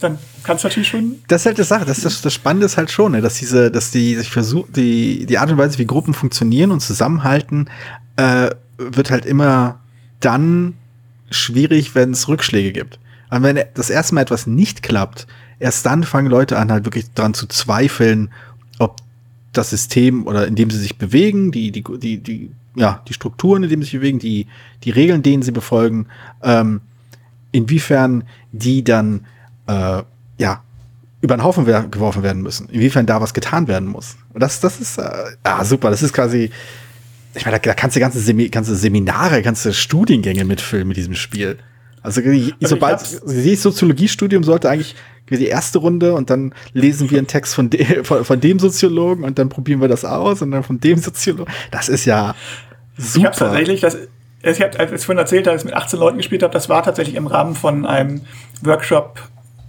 dann 0.00 0.18
kann 0.42 0.56
es 0.56 0.64
natürlich 0.64 0.88
schon 0.88 1.16
Das 1.28 1.42
ist 1.42 1.46
halt 1.46 1.58
die 1.58 1.64
Sache. 1.64 1.84
Das, 1.84 2.00
das, 2.00 2.22
das 2.22 2.32
Spannende 2.32 2.66
ist 2.66 2.76
halt 2.76 2.90
schon, 2.90 3.12
ne, 3.12 3.20
dass 3.20 3.34
diese, 3.34 3.70
dass 3.70 3.90
die 3.90 4.16
sich 4.16 4.30
versuchen, 4.30 4.72
die, 4.72 5.26
die 5.26 5.38
Art 5.38 5.50
und 5.50 5.58
Weise, 5.58 5.78
wie 5.78 5.86
Gruppen 5.86 6.14
funktionieren 6.14 6.70
und 6.70 6.80
zusammenhalten, 6.80 7.68
äh, 8.16 8.50
wird 8.78 9.10
halt 9.10 9.26
immer 9.26 9.80
dann 10.20 10.74
schwierig, 11.30 11.94
wenn 11.94 12.12
es 12.12 12.28
Rückschläge 12.28 12.72
gibt. 12.72 12.98
Aber 13.28 13.44
wenn 13.44 13.64
das 13.74 13.90
erste 13.90 14.14
Mal 14.14 14.22
etwas 14.22 14.46
nicht 14.46 14.82
klappt, 14.82 15.26
erst 15.58 15.86
dann 15.86 16.04
fangen 16.04 16.28
Leute 16.28 16.58
an, 16.58 16.70
halt 16.70 16.84
wirklich 16.84 17.12
dran 17.14 17.34
zu 17.34 17.46
zweifeln, 17.46 18.30
ob 18.78 19.00
das 19.52 19.70
System 19.70 20.26
oder 20.26 20.46
in 20.46 20.54
dem 20.54 20.70
sie 20.70 20.78
sich 20.78 20.98
bewegen, 20.98 21.52
die, 21.52 21.72
die, 21.72 21.82
die, 21.82 22.18
die, 22.18 22.50
ja, 22.74 23.02
die 23.08 23.12
Strukturen, 23.12 23.62
in 23.62 23.68
denen 23.68 23.82
sie 23.82 23.90
sich 23.90 24.00
bewegen, 24.00 24.18
die, 24.18 24.46
die 24.84 24.90
Regeln, 24.90 25.22
denen 25.22 25.42
sie 25.42 25.52
befolgen, 25.52 26.06
ähm, 26.42 26.80
inwiefern 27.52 28.24
die 28.52 28.82
dann 28.82 29.26
äh, 29.66 30.02
ja 30.38 30.62
über 31.20 31.36
den 31.36 31.44
Haufen 31.44 31.66
wer 31.66 31.84
geworfen 31.84 32.22
werden 32.22 32.42
müssen, 32.42 32.68
inwiefern 32.68 33.06
da 33.06 33.20
was 33.20 33.32
getan 33.32 33.68
werden 33.68 33.88
muss. 33.88 34.16
Und 34.32 34.42
das, 34.42 34.60
das 34.60 34.80
ist 34.80 34.98
äh, 34.98 35.02
ah, 35.44 35.64
super, 35.64 35.90
das 35.90 36.02
ist 36.02 36.12
quasi, 36.12 36.50
ich 37.34 37.44
meine, 37.44 37.58
da, 37.58 37.62
da 37.62 37.74
kannst 37.74 37.96
du 37.96 38.00
ganze, 38.00 38.18
Semi 38.18 38.48
ganze 38.48 38.74
Seminare, 38.74 39.42
ganze 39.42 39.72
Studiengänge 39.72 40.44
mitfüllen 40.44 40.88
mit 40.88 40.96
diesem 40.96 41.14
Spiel. 41.14 41.58
Also, 42.02 42.20
Also 42.20 42.52
sobald 42.60 43.02
ich 43.02 43.20
dieses 43.24 43.62
Soziologiestudium 43.62 44.42
sollte 44.42 44.68
eigentlich 44.68 44.96
die 45.38 45.46
erste 45.48 45.78
Runde 45.78 46.14
und 46.14 46.30
dann 46.30 46.54
lesen 46.72 47.10
wir 47.10 47.18
einen 47.18 47.26
Text 47.26 47.54
von, 47.54 47.70
de 47.70 48.04
von, 48.04 48.24
von 48.24 48.40
dem 48.40 48.58
Soziologen 48.58 49.24
und 49.24 49.38
dann 49.38 49.48
probieren 49.48 49.80
wir 49.80 49.88
das 49.88 50.04
aus 50.04 50.42
und 50.42 50.50
dann 50.50 50.62
von 50.62 50.80
dem 50.80 50.98
Soziologen. 50.98 51.52
Das 51.70 51.88
ist 51.88 52.04
ja 52.04 52.34
Ich 52.96 53.04
habe 53.24 53.34
super. 53.34 53.46
tatsächlich, 53.46 53.80
das, 53.80 53.96
ich 54.42 54.60
habe, 54.60 54.78
als 54.78 54.92
ich 54.92 55.04
vorhin 55.04 55.18
erzählt 55.18 55.46
habe, 55.46 55.54
dass 55.54 55.62
ich 55.62 55.66
mit 55.66 55.74
18 55.74 55.98
Leuten 56.00 56.16
gespielt 56.18 56.42
habe, 56.42 56.52
das 56.52 56.68
war 56.68 56.82
tatsächlich 56.82 57.16
im 57.16 57.26
Rahmen 57.26 57.54
von 57.54 57.86
einem 57.86 58.22
Workshop 58.62 59.20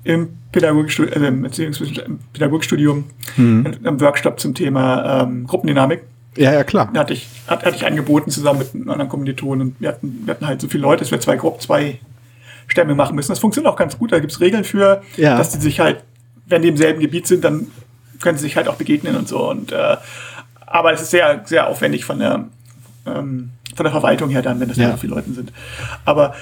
im 0.04 0.30
Pädagogikstudium, 0.52 1.46
also 1.46 1.64
im 1.64 2.20
Pädagogikstudium, 2.34 3.06
einem 3.38 4.02
Workshop 4.02 4.40
zum 4.40 4.54
Thema 4.54 5.24
ähm, 5.24 5.48
Gruppendynamik. 5.48 6.02
ja, 6.36 6.52
ja, 6.52 6.64
klar. 6.64 6.90
Da 6.94 7.02
hatte 7.02 7.14
ich, 7.14 7.28
hat, 7.48 7.64
hatte 7.66 7.76
ich 7.76 7.86
angeboten 7.86 8.30
zusammen 8.30 8.60
mit 8.60 8.76
einem 8.76 8.90
anderen 8.90 9.10
Kommilitonen 9.10 9.70
und 9.70 9.76
wir 9.82 9.90
hatten, 9.90 10.24
wir 10.26 10.34
hatten 10.34 10.46
halt 10.46 10.60
so 10.62 10.68
viele 10.68 10.84
Leute, 10.84 11.00
dass 11.02 11.12
wir 11.12 11.20
zwei 11.22 11.38
Gruppen, 11.38 11.62
zwei 11.62 12.00
Stämme 12.74 12.96
machen 12.96 13.16
müssen. 13.16 13.30
Das 13.32 13.38
funktioniert 13.40 13.72
auch 13.72 13.78
ganz 13.78 14.00
gut, 14.00 14.12
da 14.12 14.18
gibt 14.20 14.32
es 14.32 14.40
Regeln 14.42 14.64
für, 14.64 15.04
Ja. 15.16 15.38
dass 15.38 15.52
die 15.52 15.60
sich 15.60 15.80
halt, 15.80 16.04
wenn 16.48 16.64
die 16.64 16.70
im 16.70 16.78
selben 16.78 17.00
Gebiet 17.00 17.28
sind, 17.28 17.44
dann 17.44 17.68
können 18.20 18.38
sie 18.40 18.46
sich 18.46 18.58
halt 18.58 18.68
auch 18.68 18.76
begegnen 18.78 19.16
und 19.16 19.28
so. 19.28 19.48
Und 19.48 19.72
äh, 19.72 19.98
aber 20.66 20.92
es 20.92 21.02
ist 21.04 21.12
sehr, 21.12 21.44
sehr 21.46 21.68
aufwendig 21.68 22.04
von 22.04 22.18
der 22.18 22.46
ähm, 23.06 23.52
von 23.76 23.84
der 23.84 23.92
Verwaltung 23.92 24.30
her 24.32 24.42
dann, 24.42 24.60
wenn 24.60 24.70
das 24.70 24.78
Ja. 24.78 24.92
so 24.92 24.98
viele 24.98 25.14
Leute 25.16 25.32
sind. 25.34 25.54
Aber 26.04 26.34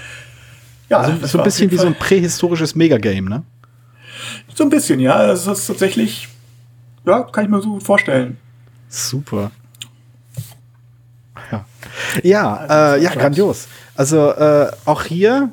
ja, 0.89 0.99
Also, 0.99 1.27
so 1.27 1.37
ein 1.39 1.43
bisschen 1.43 1.69
wie 1.69 1.77
so 1.77 1.87
ein 1.87 1.95
Fall- 1.95 2.07
prähistorisches 2.07 2.75
Megagame, 2.75 3.29
ne? 3.29 3.43
so 4.53 4.63
ein 4.63 4.69
bisschen, 4.69 4.99
ja. 5.01 5.27
Das 5.27 5.45
ist 5.47 5.67
tatsächlich, 5.67 6.27
ja, 7.05 7.23
kann 7.23 7.43
ich 7.45 7.49
mir 7.49 7.61
so 7.61 7.71
gut 7.73 7.83
vorstellen. 7.83 8.37
Super. 8.89 9.51
Ja, 11.51 11.65
ja, 12.23 12.55
Also, 12.55 12.99
äh, 12.99 13.03
ja 13.03 13.09
grandios. 13.13 13.67
Also 13.95 14.31
äh, 14.31 14.71
auch 14.85 15.03
hier, 15.03 15.49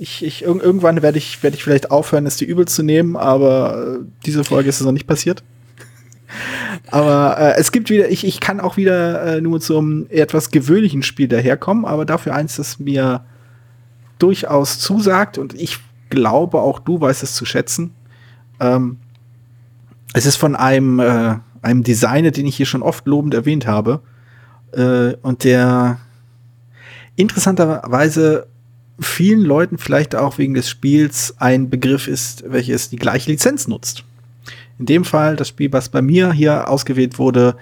ich, 0.00 0.24
ich, 0.24 0.42
irg 0.44 0.62
irgendwann 0.62 1.02
werde 1.02 1.18
ich, 1.18 1.42
werde 1.42 1.56
ich 1.56 1.62
vielleicht 1.62 1.90
aufhören, 1.90 2.24
es 2.24 2.38
dir 2.38 2.48
übel 2.48 2.66
zu 2.66 2.82
nehmen, 2.82 3.16
aber 3.16 3.98
äh, 4.00 4.04
diese 4.24 4.44
Folge 4.44 4.70
ist 4.70 4.80
es 4.80 4.86
noch 4.86 4.92
nicht 4.92 5.06
passiert. 5.06 5.44
aber 6.90 7.36
äh, 7.38 7.60
es 7.60 7.70
gibt 7.70 7.90
wieder, 7.90 8.08
ich, 8.08 8.24
ich 8.24 8.40
kann 8.40 8.60
auch 8.60 8.78
wieder 8.78 9.36
äh, 9.36 9.40
nur 9.42 9.60
zum 9.60 10.06
etwas 10.08 10.50
gewöhnlichen 10.50 11.02
Spiel 11.02 11.28
daherkommen, 11.28 11.84
aber 11.84 12.06
dafür 12.06 12.34
eins, 12.34 12.56
das 12.56 12.78
mir 12.78 13.26
durchaus 14.18 14.78
zusagt 14.78 15.36
und 15.36 15.54
ich 15.54 15.78
glaube 16.08 16.60
auch 16.60 16.78
du 16.78 17.00
weißt 17.00 17.22
es 17.22 17.34
zu 17.34 17.44
schätzen. 17.44 17.94
Ähm, 18.58 18.96
es 20.14 20.24
ist 20.24 20.36
von 20.36 20.56
einem, 20.56 20.98
äh, 20.98 21.36
einem 21.60 21.82
Designer, 21.82 22.30
den 22.30 22.46
ich 22.46 22.56
hier 22.56 22.66
schon 22.66 22.82
oft 22.82 23.06
lobend 23.06 23.34
erwähnt 23.34 23.66
habe. 23.66 24.00
Äh, 24.72 25.14
und 25.22 25.44
der 25.44 25.98
interessanterweise 27.16 28.46
vielen 29.00 29.40
Leuten 29.40 29.78
vielleicht 29.78 30.14
auch 30.14 30.38
wegen 30.38 30.54
des 30.54 30.68
Spiels 30.68 31.34
ein 31.38 31.70
Begriff 31.70 32.08
ist, 32.08 32.44
welches 32.46 32.90
die 32.90 32.96
gleiche 32.96 33.30
Lizenz 33.30 33.68
nutzt. 33.68 34.04
In 34.78 34.86
dem 34.86 35.04
Fall, 35.04 35.36
das 35.36 35.48
Spiel, 35.48 35.72
was 35.72 35.88
bei 35.88 36.02
mir 36.02 36.32
hier 36.32 36.68
ausgewählt 36.68 37.18
wurde, 37.18 37.56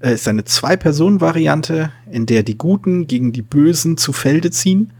äh, 0.00 0.14
ist 0.14 0.26
eine 0.28 0.44
Zwei-Personen-Variante, 0.44 1.92
in 2.10 2.26
der 2.26 2.42
die 2.42 2.56
Guten 2.56 3.06
gegen 3.06 3.32
die 3.32 3.42
Bösen 3.42 3.96
zu 3.96 4.12
Felde 4.12 4.50
ziehen. 4.50 4.90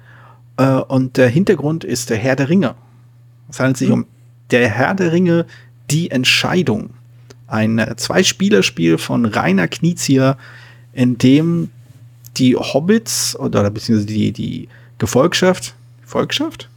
Äh, 0.57 0.67
und 0.67 1.17
der 1.17 1.29
Hintergrund 1.29 1.85
ist 1.85 2.11
der 2.11 2.19
Herr 2.19 2.37
der 2.37 2.49
Ringe. 2.49 2.75
Es 3.49 3.59
handelt 3.59 3.79
sich 3.79 3.91
um 3.91 4.07
der 4.51 4.69
Herr 4.69 4.95
der 4.95 5.13
Ringe, 5.13 5.47
die 5.91 6.11
Entscheidung. 6.11 6.91
Ein 7.47 7.79
äh, 7.79 7.97
Zwei-Spieler-Spiel 7.97 8.99
von 8.99 9.25
Rainer 9.25 9.69
Knizia, 9.69 10.37
in 10.93 11.19
dem 11.19 11.71
die 12.37 12.57
Hobbits 12.57 13.37
oder, 13.37 13.61
oder 13.61 13.71
beziehungsweise 13.71 14.07
die, 14.07 14.33
die 14.33 14.69
Gefolgschaft, 14.99 15.75
Volkschaft? 16.13 16.69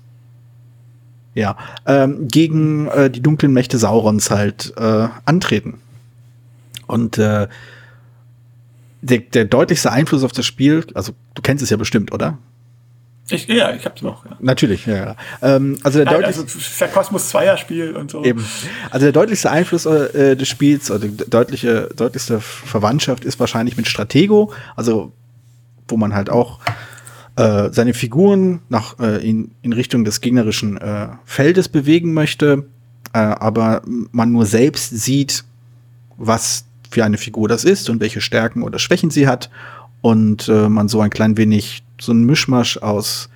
Ja, 1.36 1.58
ähm, 1.86 2.28
gegen 2.30 2.88
äh, 2.88 3.10
die 3.10 3.22
dunklen 3.22 3.52
Mächte 3.52 3.78
Saurons 3.78 4.32
halt 4.32 4.74
äh, 4.78 5.08
antreten. 5.26 5.82
Und 6.88 7.18
äh, 7.18 7.48
der, 9.02 9.20
der 9.20 9.46
deutlichste 9.46 9.92
Einfluss 9.92 10.24
auf 10.24 10.32
das 10.32 10.46
Spiel, 10.46 10.86
also 10.94 11.12
du 11.34 11.42
kennst 11.42 11.62
es 11.62 11.70
ja 11.70 11.78
bestimmt, 11.78 12.14
oder? 12.14 12.38
Ich, 13.30 13.48
ja, 13.48 13.74
ich 13.74 13.86
hab's 13.86 14.02
noch. 14.02 14.26
Ja. 14.26 14.38
Natürlich, 14.40 14.86
ja. 14.86 14.96
ja. 14.96 15.16
Ähm, 15.42 15.78
also 15.84 15.98
der 15.98 16.06
Nein, 16.06 16.22
deutlich, 16.22 16.38
also 16.38 16.60
ja 16.80 16.88
Kosmos 16.88 17.34
2er 17.34 17.58
Spiel 17.58 17.96
und 17.96 18.12
so. 18.12 18.24
Eben. 18.24 18.46
Also 18.92 19.06
der 19.06 19.14
deutlichste 19.14 19.52
Einfluss 19.52 19.86
äh, 19.86 20.36
des 20.38 20.48
Spiels 20.48 20.90
oder 20.90 21.08
die 21.08 21.18
deutliche, 21.30 21.90
deutlichste 21.96 22.40
Verwandtschaft 22.40 23.26
ist 23.26 23.40
wahrscheinlich 23.40 23.78
mit 23.78 23.88
Stratego, 23.88 24.54
also 24.76 25.12
wo 25.88 25.98
man 25.98 26.14
halt 26.14 26.30
auch 26.30 26.60
äh, 27.36 27.70
seine 27.72 27.94
Figuren 27.94 28.62
nach 28.70 29.00
äh, 29.00 29.28
in, 29.28 29.52
in 29.62 29.74
Richtung 29.74 30.06
des 30.06 30.22
gegnerischen 30.22 30.78
äh, 30.78 31.10
Feldes 31.26 31.70
bewegen 31.70 32.14
möchte, 32.14 32.66
äh, 33.14 33.18
aber 33.18 33.82
man 33.86 34.32
nur 34.32 34.46
selbst 34.46 34.90
sieht, 34.92 35.44
was 36.18 36.66
für 36.90 37.04
eine 37.04 37.18
Figur 37.18 37.50
das 37.50 37.66
ist 37.66 37.90
und 37.90 38.00
welche 38.00 38.22
Stärken 38.22 38.64
oder 38.64 38.80
Schwächen 38.80 39.10
sie 39.10 39.28
hat 39.28 39.50
und 40.02 40.48
äh, 40.48 40.70
man 40.70 40.88
so 40.88 41.02
ein 41.02 41.10
klein 41.10 41.36
wenig 41.36 41.84
so 42.00 42.14
ein 42.14 42.26
Mischmasch 42.26 42.78
aus 42.78 43.30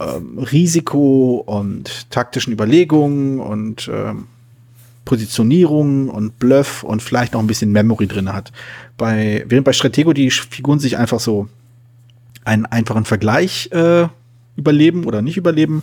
ähm, 0.00 0.38
Risiko 0.38 1.42
und 1.46 2.10
taktischen 2.10 2.52
Überlegungen 2.52 3.40
und 3.40 3.90
ähm, 3.92 4.26
Positionierung 5.04 6.08
und 6.08 6.38
Bluff 6.38 6.84
und 6.84 7.02
vielleicht 7.02 7.32
noch 7.32 7.40
ein 7.40 7.46
bisschen 7.46 7.72
Memory 7.72 8.06
drin 8.06 8.32
hat. 8.32 8.52
Bei, 8.96 9.44
während 9.48 9.64
bei 9.64 9.72
Stratego 9.72 10.12
die 10.12 10.30
Figuren 10.30 10.78
sich 10.78 10.96
einfach 10.96 11.18
so 11.18 11.48
einen 12.44 12.66
einfachen 12.66 13.04
Vergleich 13.04 13.70
äh, 13.72 14.08
überleben 14.56 15.04
oder 15.04 15.22
nicht 15.22 15.36
überleben, 15.36 15.82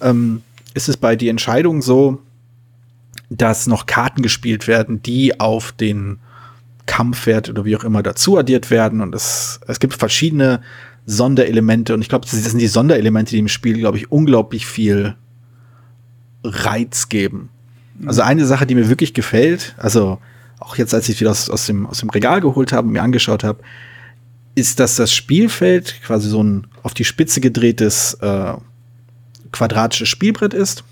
ähm, 0.00 0.42
ist 0.74 0.88
es 0.88 0.96
bei 0.96 1.16
die 1.16 1.28
Entscheidung 1.28 1.82
so, 1.82 2.20
dass 3.30 3.66
noch 3.66 3.86
Karten 3.86 4.22
gespielt 4.22 4.66
werden, 4.68 5.02
die 5.02 5.38
auf 5.38 5.72
den 5.72 6.18
Kampfwert 6.86 7.50
oder 7.50 7.64
wie 7.64 7.76
auch 7.76 7.84
immer 7.84 8.02
dazu 8.02 8.38
addiert 8.38 8.70
werden. 8.70 9.00
Und 9.00 9.14
es, 9.14 9.60
es 9.66 9.80
gibt 9.80 9.94
verschiedene 9.94 10.62
Sonderelemente. 11.06 11.94
Und 11.94 12.00
ich 12.00 12.08
glaube, 12.08 12.26
das 12.30 12.32
sind 12.42 12.58
die 12.58 12.66
Sonderelemente, 12.66 13.30
die 13.30 13.38
im 13.38 13.48
Spiel, 13.48 13.78
glaube 13.78 13.98
ich, 13.98 14.10
unglaublich 14.10 14.66
viel 14.66 15.14
Reiz 16.44 17.08
geben. 17.08 17.50
Also 18.06 18.22
eine 18.22 18.46
Sache, 18.46 18.66
die 18.66 18.74
mir 18.74 18.88
wirklich 18.88 19.12
gefällt, 19.12 19.74
also 19.76 20.18
auch 20.60 20.76
jetzt, 20.76 20.94
als 20.94 21.08
ich 21.08 21.20
wieder 21.20 21.30
aus, 21.30 21.50
aus, 21.50 21.66
dem, 21.66 21.86
aus 21.86 21.98
dem 21.98 22.10
Regal 22.10 22.40
geholt 22.40 22.72
habe 22.72 22.86
und 22.86 22.92
mir 22.92 23.02
angeschaut 23.02 23.44
habe, 23.44 23.60
ist, 24.58 24.80
dass 24.80 24.96
das 24.96 25.12
Spielfeld 25.12 26.02
quasi 26.04 26.28
so 26.28 26.42
ein 26.42 26.66
auf 26.82 26.94
die 26.94 27.04
Spitze 27.04 27.40
gedrehtes 27.40 28.14
äh, 28.14 28.54
quadratisches 29.52 30.08
Spielbrett 30.08 30.54
ist. 30.54 30.84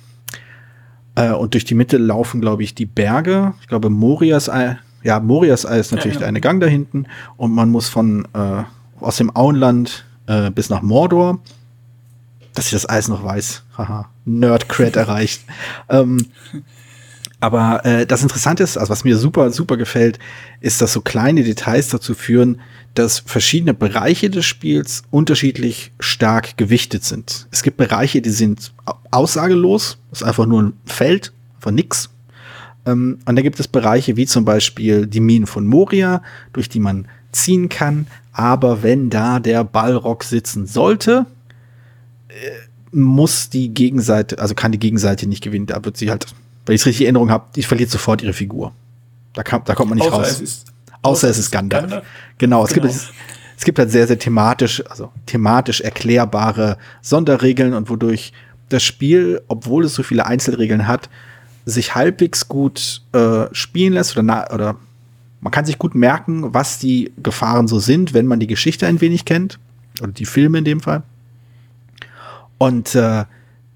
Äh, 1.15 1.33
und 1.33 1.55
durch 1.55 1.65
die 1.65 1.75
Mitte 1.75 1.99
laufen, 1.99 2.41
glaube 2.41 2.63
ich, 2.63 2.75
die 2.75 2.87
Berge. 2.87 3.55
Ich 3.61 3.67
glaube, 3.67 3.91
Morias 3.91 4.49
Ei, 4.49 4.79
ja, 5.03 5.21
Morias 5.21 5.65
ist 5.65 5.93
natürlich 5.93 6.15
ja, 6.15 6.15
ja. 6.15 6.19
der 6.21 6.29
eine 6.29 6.41
Gang 6.41 6.61
da 6.61 6.67
hinten. 6.67 7.07
Und 7.37 7.53
man 7.53 7.71
muss 7.71 7.89
von 7.89 8.27
äh, 8.35 8.65
aus 9.01 9.17
dem 9.17 9.35
Auenland 9.35 10.05
äh, 10.27 10.51
bis 10.51 10.71
nach 10.71 10.83
Mordor. 10.83 11.41
Dass 12.55 12.67
ich 12.67 12.73
das 12.73 12.89
Eis 12.89 13.09
noch 13.09 13.23
weiß. 13.23 13.65
Haha. 13.77 14.09
Nerd-Cred 14.25 14.97
erreicht. 14.97 15.43
Ähm, 15.89 16.27
aber 17.41 17.85
äh, 17.85 18.07
das 18.07 18.23
Interessante 18.23 18.63
ist, 18.63 18.79
also 18.79 18.91
was 18.91 19.05
mir 19.05 19.17
super, 19.17 19.51
super 19.51 19.77
gefällt, 19.77 20.19
ist, 20.61 20.81
dass 20.81 20.93
so 20.93 21.01
kleine 21.01 21.45
Details 21.45 21.89
dazu 21.89 22.15
führen, 22.15 22.61
dass 22.95 23.19
verschiedene 23.19 23.75
Bereiche 23.75 24.31
des 24.31 24.47
Spiels 24.47 25.03
unterschiedlich 25.11 25.93
stark 26.01 26.57
gewichtet 26.57 27.05
sind. 27.05 27.47
Es 27.51 27.63
gibt 27.63 27.77
Bereiche, 27.77 28.23
die 28.23 28.31
sind 28.31 28.73
aussagelos, 29.11 29.99
ist 30.13 30.23
einfach 30.23 30.47
nur 30.47 30.63
ein 30.63 30.73
Feld, 30.87 31.33
von 31.67 31.75
nix. 31.75 32.11
Ähm, 32.87 33.19
und 33.25 33.37
da 33.37 33.43
gibt 33.43 33.59
es 33.59 33.67
Bereiche 33.67 34.17
wie 34.17 34.27
zum 34.27 34.45
Beispiel 34.45 35.07
die 35.07 35.21
Minen 35.21 35.47
von 35.47 35.67
Moria, 35.67 36.23
durch 36.53 36.69
die 36.69 36.79
man 36.79 37.09
ziehen 37.33 37.69
kann. 37.69 38.07
Aber 38.33 38.85
wenn 38.85 39.11
da 39.11 39.41
der 39.41 39.65
Ballrock 39.65 40.23
sitzen 40.23 40.67
sollte, 40.67 41.27
äh, 42.29 42.35
muss 42.93 43.51
die 43.51 43.75
Gegenseite, 43.75 44.39
also 44.39 44.55
kann 44.55 44.73
die 44.73 44.79
Gegenseite 44.79 45.27
nicht 45.27 45.43
gewinnen. 45.43 45.67
Da 45.67 45.85
wird 45.85 45.97
sie 45.97 46.09
halt, 46.09 46.27
wenn 46.67 46.75
ich 46.75 46.83
es 46.83 46.87
richtig 46.87 47.03
in 47.03 47.07
Erinnerung 47.07 47.31
habe, 47.31 47.47
die 47.55 47.63
verliert 47.63 47.91
sofort 47.91 48.23
ihre 48.23 48.33
Figur. 48.33 48.73
Da, 49.33 49.43
kann, 49.43 49.63
da 49.65 49.75
kommt 49.75 49.91
man 49.91 49.99
nicht 49.99 50.09
Außer 50.09 50.17
raus. 50.17 50.31
Es 50.33 50.41
ist, 50.41 50.67
Außer 51.03 51.29
es 51.29 51.39
ist 51.39 51.51
Gandalf. 51.51 51.83
Gandalf. 51.83 52.07
Genau, 52.39 52.65
es 52.65 52.73
genau. 52.73 52.89
gibt 52.89 53.13
es 53.59 53.65
gibt 53.65 53.79
halt 53.79 53.91
sehr, 53.91 54.07
sehr 54.07 54.19
thematisch, 54.19 54.85
also 54.87 55.11
thematisch 55.25 55.81
erklärbare 55.81 56.77
Sonderregeln 57.01 57.73
und 57.73 57.89
wodurch 57.89 58.33
das 58.69 58.83
Spiel, 58.83 59.41
obwohl 59.49 59.85
es 59.85 59.95
so 59.95 60.03
viele 60.03 60.27
Einzelregeln 60.27 60.87
hat, 60.87 61.09
sich 61.65 61.95
halbwegs 61.95 62.49
gut 62.49 63.03
äh, 63.13 63.47
spielen 63.53 63.95
lässt 63.95 64.13
oder, 64.13 64.23
na, 64.23 64.53
oder 64.53 64.77
man 65.41 65.53
kann 65.53 65.65
sich 65.65 65.79
gut 65.79 65.95
merken, 65.95 66.53
was 66.55 66.79
die 66.79 67.13
Gefahren 67.23 67.67
so 67.67 67.79
sind, 67.79 68.15
wenn 68.15 68.27
man 68.27 68.41
die 68.41 68.47
Geschichte 68.47 68.87
ein 68.87 69.01
wenig 69.01 69.25
kennt. 69.25 69.59
Oder 70.03 70.13
die 70.13 70.27
Filme 70.27 70.59
in 70.59 70.65
dem 70.65 70.81
Fall. 70.81 71.03
Und 72.59 72.95
äh, 72.95 73.25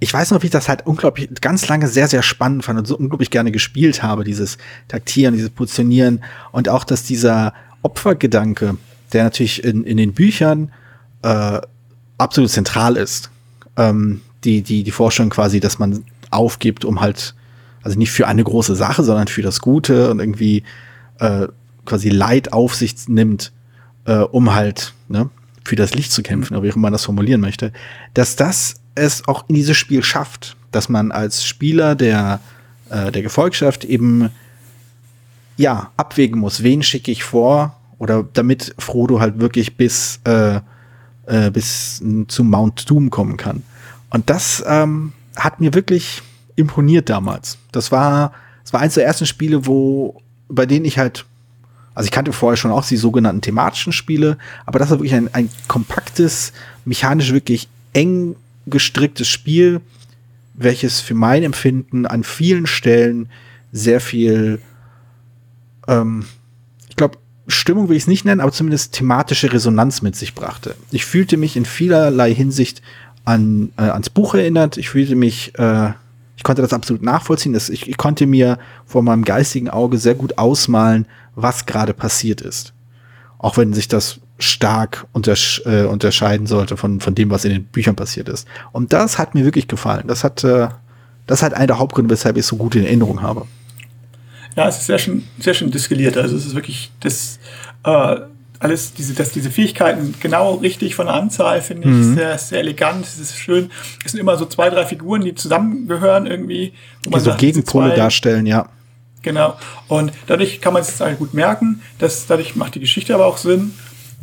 ich 0.00 0.12
weiß 0.12 0.30
noch, 0.30 0.42
wie 0.42 0.46
ich 0.46 0.52
das 0.52 0.68
halt 0.68 0.86
unglaublich 0.86 1.28
ganz 1.42 1.68
lange 1.68 1.86
sehr, 1.86 2.08
sehr 2.08 2.22
spannend 2.22 2.64
fand 2.64 2.78
und 2.78 2.86
so 2.86 2.96
unglaublich 2.96 3.30
gerne 3.30 3.52
gespielt 3.52 4.02
habe, 4.02 4.24
dieses 4.24 4.56
Taktieren, 4.88 5.34
dieses 5.34 5.50
Positionieren 5.50 6.22
und 6.52 6.70
auch, 6.70 6.84
dass 6.84 7.02
dieser 7.02 7.52
Opfergedanke, 7.82 8.78
der 9.12 9.24
natürlich 9.24 9.62
in, 9.62 9.84
in 9.84 9.98
den 9.98 10.14
Büchern 10.14 10.72
äh, 11.22 11.60
absolut 12.16 12.50
zentral 12.50 12.96
ist, 12.96 13.30
ähm, 13.76 14.22
die, 14.44 14.62
die, 14.62 14.84
die 14.84 14.90
Vorstellung 14.90 15.30
quasi, 15.30 15.60
dass 15.60 15.78
man 15.78 16.04
aufgibt, 16.30 16.86
um 16.86 17.02
halt, 17.02 17.34
also 17.82 17.98
nicht 17.98 18.10
für 18.10 18.26
eine 18.26 18.42
große 18.42 18.74
Sache, 18.74 19.04
sondern 19.04 19.28
für 19.28 19.42
das 19.42 19.60
Gute 19.60 20.10
und 20.10 20.18
irgendwie 20.18 20.64
äh, 21.18 21.46
quasi 21.84 22.08
Leid 22.08 22.54
auf 22.54 22.74
sich 22.74 23.08
nimmt, 23.08 23.52
äh, 24.06 24.16
um 24.16 24.54
halt 24.54 24.94
ne, 25.08 25.28
für 25.64 25.76
das 25.76 25.92
Licht 25.92 26.12
zu 26.12 26.22
kämpfen, 26.22 26.54
oder 26.54 26.62
wie 26.62 26.70
auch 26.70 26.76
immer 26.76 26.84
man 26.84 26.92
das 26.92 27.04
formulieren 27.04 27.42
möchte, 27.42 27.72
dass 28.14 28.36
das 28.36 28.79
es 29.00 29.26
auch 29.26 29.44
in 29.48 29.54
dieses 29.54 29.76
Spiel 29.76 30.02
schafft, 30.02 30.56
dass 30.70 30.88
man 30.88 31.12
als 31.12 31.44
Spieler 31.44 31.94
der, 31.94 32.40
äh, 32.90 33.10
der 33.10 33.22
Gefolgschaft 33.22 33.84
eben 33.84 34.30
ja 35.56 35.90
abwägen 35.96 36.38
muss, 36.40 36.62
wen 36.62 36.82
schicke 36.82 37.10
ich 37.10 37.24
vor 37.24 37.76
oder 37.98 38.26
damit 38.32 38.74
Frodo 38.78 39.20
halt 39.20 39.40
wirklich 39.40 39.76
bis 39.76 40.20
äh, 40.24 40.60
äh, 41.26 41.50
bis 41.50 42.02
zu 42.28 42.44
Mount 42.44 42.88
Doom 42.88 43.10
kommen 43.10 43.36
kann. 43.36 43.62
Und 44.10 44.30
das 44.30 44.64
ähm, 44.66 45.12
hat 45.36 45.60
mir 45.60 45.74
wirklich 45.74 46.22
imponiert 46.56 47.08
damals. 47.08 47.58
Das 47.72 47.92
war, 47.92 48.32
das 48.62 48.72
war 48.72 48.80
eins 48.80 48.94
der 48.94 49.06
ersten 49.06 49.26
Spiele, 49.26 49.66
wo 49.66 50.20
bei 50.48 50.66
denen 50.66 50.84
ich 50.84 50.98
halt 50.98 51.24
also 51.94 52.06
ich 52.06 52.12
kannte 52.12 52.32
vorher 52.32 52.56
schon 52.56 52.70
auch 52.70 52.86
die 52.86 52.96
sogenannten 52.96 53.42
thematischen 53.42 53.92
Spiele, 53.92 54.38
aber 54.64 54.78
das 54.78 54.90
war 54.90 54.98
wirklich 54.98 55.14
ein, 55.14 55.28
ein 55.34 55.50
kompaktes, 55.68 56.52
mechanisch 56.84 57.32
wirklich 57.32 57.68
eng 57.92 58.36
gestricktes 58.70 59.28
Spiel, 59.28 59.80
welches 60.54 61.00
für 61.00 61.14
mein 61.14 61.42
Empfinden 61.42 62.06
an 62.06 62.24
vielen 62.24 62.66
Stellen 62.66 63.28
sehr 63.72 64.00
viel, 64.00 64.60
ähm, 65.88 66.24
ich 66.88 66.96
glaube, 66.96 67.18
Stimmung 67.48 67.88
will 67.88 67.96
ich 67.96 68.04
es 68.04 68.08
nicht 68.08 68.24
nennen, 68.24 68.40
aber 68.40 68.52
zumindest 68.52 68.92
thematische 68.92 69.52
Resonanz 69.52 70.02
mit 70.02 70.16
sich 70.16 70.34
brachte. 70.34 70.74
Ich 70.90 71.04
fühlte 71.04 71.36
mich 71.36 71.56
in 71.56 71.64
vielerlei 71.64 72.32
Hinsicht 72.32 72.82
an, 73.24 73.72
äh, 73.76 73.82
ans 73.82 74.10
Buch 74.10 74.34
erinnert. 74.34 74.76
Ich 74.76 74.90
fühlte 74.90 75.16
mich, 75.16 75.58
äh, 75.58 75.92
ich 76.36 76.42
konnte 76.42 76.62
das 76.62 76.72
absolut 76.72 77.02
nachvollziehen. 77.02 77.52
Das, 77.52 77.68
ich, 77.68 77.88
ich 77.88 77.96
konnte 77.96 78.26
mir 78.26 78.58
vor 78.86 79.02
meinem 79.02 79.24
geistigen 79.24 79.68
Auge 79.68 79.98
sehr 79.98 80.14
gut 80.14 80.38
ausmalen, 80.38 81.06
was 81.34 81.66
gerade 81.66 81.94
passiert 81.94 82.40
ist. 82.40 82.72
Auch 83.38 83.56
wenn 83.56 83.72
sich 83.72 83.88
das 83.88 84.20
stark 84.40 85.06
untersch 85.12 85.62
äh, 85.64 85.84
unterscheiden 85.84 86.46
sollte 86.46 86.76
von, 86.76 87.00
von 87.00 87.14
dem, 87.14 87.30
was 87.30 87.44
in 87.44 87.52
den 87.52 87.64
Büchern 87.64 87.96
passiert 87.96 88.28
ist. 88.28 88.46
Und 88.72 88.92
das 88.92 89.18
hat 89.18 89.34
mir 89.34 89.44
wirklich 89.44 89.68
gefallen. 89.68 90.04
Das 90.06 90.24
hat, 90.24 90.42
äh, 90.44 90.68
das 91.26 91.42
hat 91.42 91.54
einer 91.54 91.68
der 91.68 91.78
Hauptgründe, 91.78 92.10
weshalb 92.10 92.36
ich 92.36 92.40
es 92.40 92.48
so 92.48 92.56
gut 92.56 92.74
in 92.74 92.84
Erinnerung 92.84 93.22
habe. 93.22 93.46
Ja, 94.56 94.68
es 94.68 94.78
ist 94.78 94.86
sehr 94.86 94.98
schön, 94.98 95.24
sehr 95.38 95.54
schön 95.54 95.70
distilliert. 95.70 96.16
Also 96.16 96.36
es 96.36 96.46
ist 96.46 96.54
wirklich 96.54 96.90
das 97.00 97.38
äh, 97.84 98.16
alles, 98.60 98.92
diese, 98.92 99.14
dass 99.14 99.30
diese 99.30 99.50
Fähigkeiten 99.50 100.14
genau 100.20 100.56
richtig 100.56 100.94
von 100.94 101.06
der 101.06 101.14
Anzahl, 101.14 101.62
finde 101.62 101.88
ich, 101.88 101.94
mhm. 101.94 102.14
sehr, 102.14 102.36
sehr 102.36 102.58
elegant. 102.58 103.06
Es 103.06 103.18
ist 103.18 103.36
schön. 103.36 103.70
Es 104.04 104.12
sind 104.12 104.20
immer 104.20 104.36
so 104.36 104.44
zwei, 104.44 104.68
drei 104.68 104.84
Figuren, 104.84 105.22
die 105.22 105.34
zusammengehören 105.34 106.26
irgendwie. 106.26 106.74
Wo 107.04 107.10
die 107.10 107.18
so 107.20 107.24
sagt, 107.26 107.40
Gegenpole 107.40 107.94
darstellen, 107.94 108.44
ja. 108.44 108.68
Genau. 109.22 109.56
Und 109.88 110.12
dadurch 110.26 110.60
kann 110.60 110.74
man 110.74 110.82
es 110.82 111.00
halt 111.00 111.18
gut 111.18 111.32
merken. 111.32 111.80
Dass, 111.98 112.26
dadurch 112.26 112.54
macht 112.54 112.74
die 112.74 112.80
Geschichte 112.80 113.14
aber 113.14 113.26
auch 113.26 113.38
Sinn. 113.38 113.72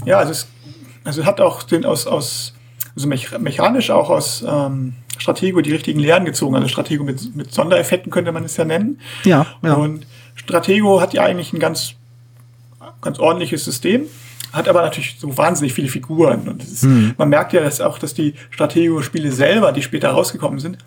Ja, 0.06 0.20
also 0.20 0.32
es 0.32 0.48
also 1.04 1.26
hat 1.26 1.40
auch 1.40 1.64
den 1.64 1.86
aus, 1.86 2.06
aus 2.06 2.54
also 2.96 3.08
mechanisch 3.08 3.92
auch 3.92 4.10
aus 4.10 4.44
ähm, 4.46 4.94
Stratego 5.18 5.62
die 5.62 5.72
richtigen 5.72 6.00
Lehren 6.00 6.26
gezogen. 6.26 6.56
Also 6.56 6.68
Stratego 6.68 7.04
mit, 7.04 7.36
mit 7.36 7.54
Sondereffekten 7.54 8.12
könnte 8.12 8.32
man 8.32 8.44
es 8.44 8.58
ja 8.58 8.66
nennen. 8.66 9.00
Ja, 9.24 9.46
ja. 9.64 9.74
Und 9.74 10.06
Stratego 10.36 11.00
hat 11.00 11.14
ja 11.14 11.24
eigentlich 11.24 11.54
ein 11.54 11.60
ganz, 11.60 11.94
ganz 13.02 13.20
ordentliches 13.20 13.64
System, 13.64 14.08
hat 14.52 14.68
aber 14.68 14.82
natürlich 14.82 15.18
so 15.20 15.38
wahnsinnig 15.38 15.74
viele 15.74 15.88
Figuren. 15.88 16.48
Und 16.48 16.64
ist, 16.64 16.84
mhm. 16.84 17.14
man 17.18 17.30
merkt 17.30 17.54
ja 17.54 17.62
dass 17.62 17.80
auch, 17.82 18.00
dass 18.00 18.14
die 18.14 18.34
Stratego-Spiele 18.50 19.32
selber, 19.32 19.72
die 19.72 19.84
später 19.84 20.10
rausgekommen 20.10 20.60
sind, 20.60 20.78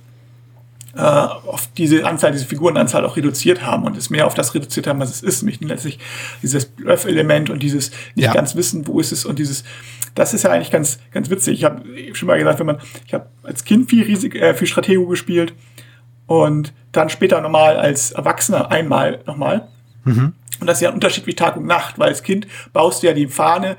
äh, 0.97 1.01
auf 1.01 1.69
diese 1.77 2.05
Anzahl, 2.05 2.33
diese 2.33 2.47
Figurenanzahl 2.47 3.05
auch 3.05 3.17
reduziert 3.17 3.63
haben 3.63 3.85
und 3.85 3.97
es 3.97 4.11
mehr 4.11 4.27
auf 4.27 4.35
das 4.35 4.55
reduziert 4.55 4.87
haben, 4.87 4.99
was 4.99 5.11
es 5.11 5.23
ist, 5.23 5.43
nämlich 5.43 5.61
letztlich 5.61 5.99
dieses 6.43 6.67
Bluff-Element 6.67 7.51
und 7.51 7.63
dieses 7.63 7.91
nicht 8.15 8.27
ja. 8.27 8.33
ganz 8.33 8.57
wissen, 8.57 8.87
wo 8.87 8.99
ist 8.99 9.13
es 9.13 9.25
und 9.25 9.39
dieses, 9.39 9.65
das 10.15 10.35
ist 10.35 10.43
ja 10.43 10.51
eigentlich 10.51 10.71
ganz, 10.71 10.99
ganz 11.13 11.31
witzig. 11.31 11.59
Ich 11.59 11.65
habe 11.65 11.83
schon 12.13 12.27
mal 12.27 12.39
gesagt, 12.39 12.59
wenn 12.59 12.67
man, 12.67 12.79
ich 13.07 13.15
habe 13.15 13.27
als 13.45 13.65
Kind 13.65 13.89
viel 13.89 14.05
Risik, 14.05 14.35
äh, 14.35 14.55
viel 14.55 14.67
Stratego 14.67 15.07
gespielt 15.07 15.55
und 16.27 16.73
dann 16.93 17.09
später 17.09 17.41
nochmal 17.41 17.77
als 17.77 18.13
Erwachsener 18.13 18.71
einmal 18.71 19.21
nochmal. 19.27 19.69
Mhm. 20.05 20.33
Und 20.61 20.67
das 20.67 20.79
ist 20.79 20.83
ja 20.83 20.89
ein 20.89 20.95
Unterschied 20.95 21.27
wie 21.27 21.35
Tag 21.35 21.57
und 21.57 21.67
Nacht, 21.67 21.99
weil 21.99 22.09
als 22.09 22.23
Kind 22.23 22.47
baust 22.73 23.03
du 23.03 23.07
ja 23.07 23.13
die 23.13 23.29
Fahne 23.29 23.77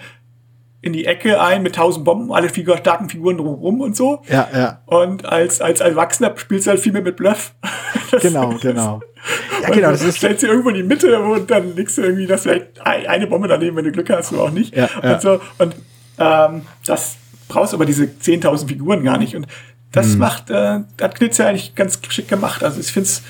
in 0.81 0.93
die 0.93 1.05
Ecke 1.05 1.39
ein 1.39 1.61
mit 1.61 1.75
tausend 1.75 2.05
Bomben, 2.05 2.31
alle 2.31 2.49
Figur, 2.49 2.77
starken 2.77 3.07
Figuren 3.07 3.37
drumherum 3.37 3.81
und 3.81 3.95
so. 3.95 4.23
Ja, 4.27 4.47
ja. 4.53 4.81
Und 4.85 5.25
als, 5.25 5.61
als 5.61 5.79
Erwachsener 5.79 6.33
spielst 6.35 6.65
du 6.65 6.71
halt 6.71 6.79
viel 6.79 6.91
mehr 6.91 7.03
mit 7.03 7.15
Bluff. 7.15 7.53
Das 8.09 8.23
genau, 8.23 8.57
genau. 8.61 8.99
Ja, 9.61 9.69
genau. 9.69 9.91
Das 9.91 10.03
ist 10.03 10.17
stellst 10.17 10.43
du 10.43 10.47
irgendwo 10.47 10.69
in 10.69 10.75
die 10.75 10.83
Mitte 10.83 11.17
und 11.21 11.49
dann 11.49 11.75
legst 11.77 11.97
du 11.97 12.01
irgendwie 12.01 12.25
das 12.25 12.41
vielleicht 12.41 12.85
eine 12.85 13.25
Bombe 13.25 13.47
daneben, 13.47 13.77
wenn 13.77 13.85
du 13.85 13.91
Glück 13.91 14.09
hast, 14.09 14.33
oder 14.33 14.41
auch 14.43 14.51
nicht. 14.51 14.75
Ja, 14.75 14.89
ja. 15.01 15.13
Und 15.13 15.21
so. 15.21 15.41
Und 15.59 15.75
ähm, 16.17 16.63
das 16.85 17.15
brauchst 17.47 17.73
aber 17.73 17.85
diese 17.85 18.03
10.000 18.03 18.67
Figuren 18.67 19.03
gar 19.03 19.17
nicht. 19.17 19.35
Und 19.35 19.47
das 19.93 20.07
hm. 20.07 20.17
macht, 20.17 20.49
äh, 20.49 20.79
hat 20.99 21.15
Knitz 21.15 21.37
ja 21.37 21.47
eigentlich 21.47 21.73
ganz 21.75 22.01
geschickt 22.01 22.27
gemacht. 22.27 22.63
Also 22.63 22.81
ich 22.81 22.91
finde 22.91 23.07
es, 23.07 23.21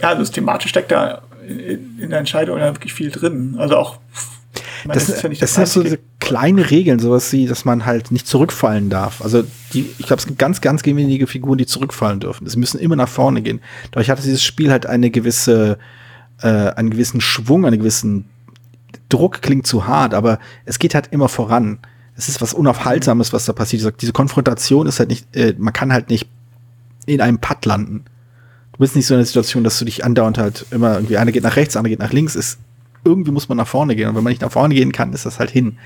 ja, 0.00 0.10
also 0.10 0.20
das 0.20 0.30
thematisch 0.30 0.70
steckt 0.70 0.92
da 0.92 1.22
in, 1.48 1.98
in 1.98 2.10
der 2.10 2.20
Entscheidung 2.20 2.60
wirklich 2.60 2.92
viel 2.92 3.10
drin. 3.10 3.56
Also 3.58 3.76
auch 3.78 3.98
meine, 4.84 5.00
das, 5.00 5.06
das, 5.08 5.22
ja 5.22 5.28
das 5.28 5.54
sind 5.54 5.68
so 5.68 5.82
diese 5.82 5.98
kleine 6.28 6.70
Regeln, 6.70 6.98
sowas 6.98 7.32
wie, 7.32 7.46
dass 7.46 7.64
man 7.64 7.86
halt 7.86 8.10
nicht 8.10 8.26
zurückfallen 8.26 8.90
darf. 8.90 9.22
Also 9.22 9.44
die, 9.72 9.88
ich 9.98 10.06
glaube, 10.06 10.20
es 10.20 10.26
gibt 10.26 10.38
ganz, 10.38 10.60
ganz 10.60 10.84
wenige 10.84 11.26
Figuren, 11.26 11.56
die 11.56 11.64
zurückfallen 11.64 12.20
dürfen. 12.20 12.46
Es 12.46 12.54
müssen 12.54 12.78
immer 12.78 12.96
nach 12.96 13.08
vorne 13.08 13.40
gehen. 13.40 13.60
Dadurch 13.92 14.10
hat 14.10 14.22
dieses 14.22 14.44
Spiel 14.44 14.70
halt 14.70 14.84
eine 14.84 15.10
gewisse, 15.10 15.78
äh, 16.42 16.48
einen 16.48 16.90
gewissen 16.90 17.22
Schwung, 17.22 17.64
einen 17.64 17.78
gewissen 17.78 18.26
Druck 19.08 19.40
klingt 19.40 19.66
zu 19.66 19.86
hart, 19.86 20.12
aber 20.12 20.38
es 20.66 20.78
geht 20.78 20.94
halt 20.94 21.08
immer 21.12 21.30
voran. 21.30 21.78
Es 22.14 22.28
ist 22.28 22.42
was 22.42 22.52
Unaufhaltsames, 22.52 23.32
was 23.32 23.46
da 23.46 23.54
passiert. 23.54 24.02
Diese 24.02 24.12
Konfrontation 24.12 24.86
ist 24.86 24.98
halt 24.98 25.08
nicht, 25.08 25.34
äh, 25.34 25.54
man 25.56 25.72
kann 25.72 25.94
halt 25.94 26.10
nicht 26.10 26.28
in 27.06 27.22
einem 27.22 27.38
Putt 27.38 27.64
landen. 27.64 28.04
Du 28.72 28.80
bist 28.80 28.94
nicht 28.94 29.06
so 29.06 29.14
in 29.14 29.20
der 29.20 29.26
Situation, 29.26 29.64
dass 29.64 29.78
du 29.78 29.86
dich 29.86 30.04
andauernd 30.04 30.36
halt 30.36 30.66
immer 30.72 30.92
irgendwie, 30.96 31.16
einer 31.16 31.32
geht 31.32 31.42
nach 31.42 31.56
rechts, 31.56 31.74
einer 31.74 31.88
geht 31.88 32.00
nach 32.00 32.12
links, 32.12 32.36
ist 32.36 32.58
irgendwie 33.04 33.30
muss 33.30 33.48
man 33.48 33.56
nach 33.56 33.66
vorne 33.66 33.96
gehen. 33.96 34.08
Und 34.08 34.16
wenn 34.16 34.24
man 34.24 34.30
nicht 34.30 34.42
nach 34.42 34.52
vorne 34.52 34.74
gehen 34.74 34.92
kann, 34.92 35.12
ist 35.12 35.26
das 35.26 35.38
halt 35.38 35.50
hin. 35.50 35.78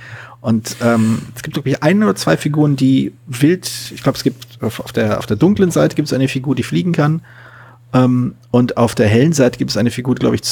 Und 0.42 0.76
ähm, 0.82 1.22
es 1.36 1.42
gibt 1.44 1.56
wirklich 1.56 1.84
ein 1.84 2.02
oder 2.02 2.16
zwei 2.16 2.36
Figuren, 2.36 2.74
die 2.74 3.12
wild, 3.28 3.70
ich 3.94 4.02
glaube, 4.02 4.16
es 4.18 4.24
gibt 4.24 4.60
auf 4.60 4.92
der, 4.92 5.20
auf 5.20 5.26
der 5.26 5.36
dunklen 5.36 5.70
Seite 5.70 5.94
gibt 5.94 6.08
es 6.08 6.12
eine 6.12 6.26
Figur, 6.26 6.56
die 6.56 6.64
fliegen 6.64 6.92
kann. 6.92 7.22
Ähm, 7.94 8.34
und 8.50 8.76
auf 8.76 8.96
der 8.96 9.06
hellen 9.06 9.32
Seite 9.32 9.56
gibt 9.56 9.70
es 9.70 9.76
eine 9.76 9.92
Figur, 9.92 10.16
die, 10.16 10.20
glaube 10.20 10.34
ich, 10.34 10.42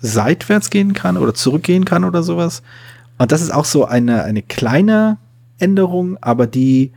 seitwärts 0.00 0.70
gehen 0.70 0.92
kann 0.92 1.16
oder 1.16 1.34
zurückgehen 1.34 1.84
kann 1.84 2.02
oder 2.02 2.24
sowas. 2.24 2.62
Und 3.16 3.30
das 3.30 3.40
ist 3.40 3.54
auch 3.54 3.64
so 3.64 3.84
eine, 3.84 4.24
eine 4.24 4.42
kleine 4.42 5.18
Änderung, 5.60 6.18
aber 6.20 6.48
die, 6.48 6.90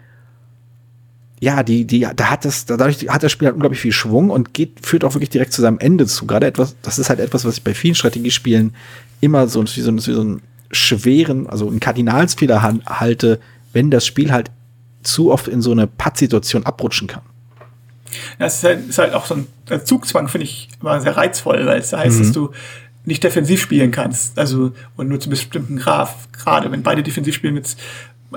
ja, 1.40 1.62
die, 1.62 1.86
die, 1.86 2.08
da 2.16 2.32
hat 2.32 2.46
das, 2.46 2.66
dadurch 2.66 3.08
hat 3.08 3.22
das 3.22 3.32
Spiel 3.32 3.48
halt 3.48 3.56
unglaublich 3.56 3.82
viel 3.82 3.92
Schwung 3.92 4.32
und 4.32 4.56
geht, 4.56 4.84
führt 4.84 5.04
auch 5.04 5.14
wirklich 5.14 5.30
direkt 5.30 5.54
zu 5.54 5.62
seinem 5.62 5.78
Ende 5.78 6.08
zu. 6.08 6.26
Gerade 6.26 6.48
etwas, 6.48 6.76
das 6.82 6.98
ist 6.98 7.10
halt 7.10 7.20
etwas, 7.20 7.46
was 7.46 7.58
ich 7.58 7.64
bei 7.64 7.76
vielen 7.76 7.96
Strategiespielen 7.96 8.74
immer 9.20 9.48
so, 9.48 9.64
wie 9.64 9.82
so, 9.82 9.96
wie 9.96 10.00
so 10.00 10.22
einen 10.22 10.42
schweren, 10.72 11.48
also 11.48 11.68
einen 11.68 11.80
Kardinalsfehler 11.80 12.62
halte, 12.86 13.40
wenn 13.74 13.92
das 13.92 14.06
Spiel 14.06 14.32
halt 14.32 14.52
zu 15.04 15.32
oft 15.32 15.48
in 15.48 15.62
so 15.62 15.72
eine 15.72 15.88
Pattsituation 15.88 16.66
abrutschen 16.66 17.08
kann. 17.08 17.24
Das 18.40 18.58
ist 18.58 18.64
halt, 18.64 18.90
ist 18.90 18.98
halt 18.98 19.14
auch 19.14 19.26
so 19.26 19.36
ein 19.36 19.48
Zugzwang, 19.86 20.28
finde 20.28 20.46
ich 20.46 20.70
immer 20.82 21.00
sehr 21.02 21.16
reizvoll, 21.16 21.66
weil 21.66 21.80
es 21.80 21.94
heißt, 21.94 22.20
mhm. 22.20 22.24
dass 22.24 22.32
du 22.34 22.52
nicht 23.06 23.24
defensiv 23.24 23.62
spielen 23.62 23.92
kannst. 23.92 24.38
Also, 24.38 24.74
und 24.96 25.08
nur 25.08 25.20
zu 25.20 25.30
bestimmten 25.30 25.78
Graf. 25.78 26.28
Gerade 26.32 26.72
wenn 26.72 26.84
beide 26.84 27.04
defensiv 27.04 27.36
spielen 27.36 27.54
mit 27.54 27.76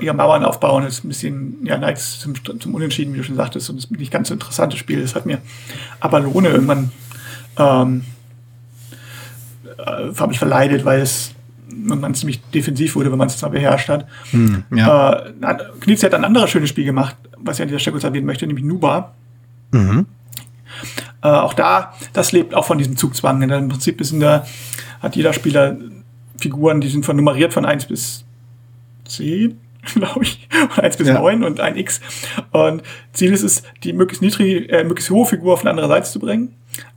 ihre 0.00 0.14
Mauern 0.14 0.44
aufbauen, 0.44 0.84
ist 0.84 1.04
ein 1.04 1.08
bisschen, 1.08 1.64
ja, 1.64 1.78
neigt 1.78 2.00
zum, 2.00 2.34
zum 2.60 2.74
Unentschieden, 2.74 3.14
wie 3.14 3.18
du 3.18 3.24
schon 3.24 3.36
sagtest, 3.36 3.68
und 3.70 3.76
das 3.76 3.84
ist 3.84 3.90
nicht 3.90 4.12
ganz 4.12 4.28
so 4.28 4.34
interessantes 4.34 4.78
Spiel. 4.78 5.00
Das 5.00 5.14
hat 5.14 5.26
mir 5.26 5.38
Abalone 6.00 6.48
irgendwann, 6.48 6.90
ähm, 7.58 8.04
äh, 9.78 10.14
habe 10.16 10.32
ich 10.32 10.38
verleidet, 10.38 10.84
weil 10.84 11.00
es 11.00 11.33
irgendwann 11.88 12.14
ziemlich 12.14 12.40
defensiv 12.50 12.96
wurde, 12.96 13.10
wenn 13.10 13.18
man 13.18 13.28
es 13.28 13.38
zwar 13.38 13.50
beherrscht 13.50 13.88
hat. 13.88 14.06
Hm, 14.30 14.64
ja. 14.74 15.12
äh, 15.40 15.56
Knizia 15.80 16.08
hat 16.08 16.14
ein 16.14 16.24
anderes 16.24 16.50
schönes 16.50 16.70
Spiel 16.70 16.84
gemacht, 16.84 17.16
was 17.38 17.58
ich 17.58 17.62
an 17.62 17.68
dieser 17.68 17.78
Stelle 17.78 17.92
kurz 17.92 18.04
erwähnen 18.04 18.26
möchte, 18.26 18.46
nämlich 18.46 18.64
Nuba. 18.64 19.12
Mhm. 19.72 20.06
Äh, 21.22 21.28
auch 21.28 21.54
da, 21.54 21.94
das 22.12 22.32
lebt 22.32 22.54
auch 22.54 22.64
von 22.64 22.78
diesem 22.78 22.96
Zugzwang. 22.96 23.40
Denn 23.40 23.50
Im 23.50 23.68
Prinzip 23.68 24.00
ist 24.00 24.12
in 24.12 24.20
der, 24.20 24.46
hat 25.00 25.16
jeder 25.16 25.32
Spieler 25.32 25.76
Figuren, 26.38 26.80
die 26.80 26.88
sind 26.88 27.06
von 27.06 27.16
nummeriert 27.16 27.52
von 27.52 27.64
1 27.64 27.86
bis 27.86 28.24
10, 29.06 29.58
glaube 29.94 30.24
ich, 30.24 30.48
1 30.76 30.96
bis 30.96 31.08
ja. 31.08 31.14
9 31.14 31.44
und 31.44 31.60
ein 31.60 31.76
X. 31.76 32.00
Und 32.50 32.82
Ziel 33.12 33.32
ist 33.32 33.42
es, 33.42 33.62
die 33.82 33.92
möglichst 33.92 34.22
niedrige, 34.22 34.68
äh, 34.68 34.84
möglichst 34.84 35.10
hohe 35.10 35.26
Figur 35.26 35.54
auf 35.54 35.60
eine 35.60 35.70
andere 35.70 35.88
Seite 35.88 36.10
zu 36.10 36.18
bringen. 36.18 36.54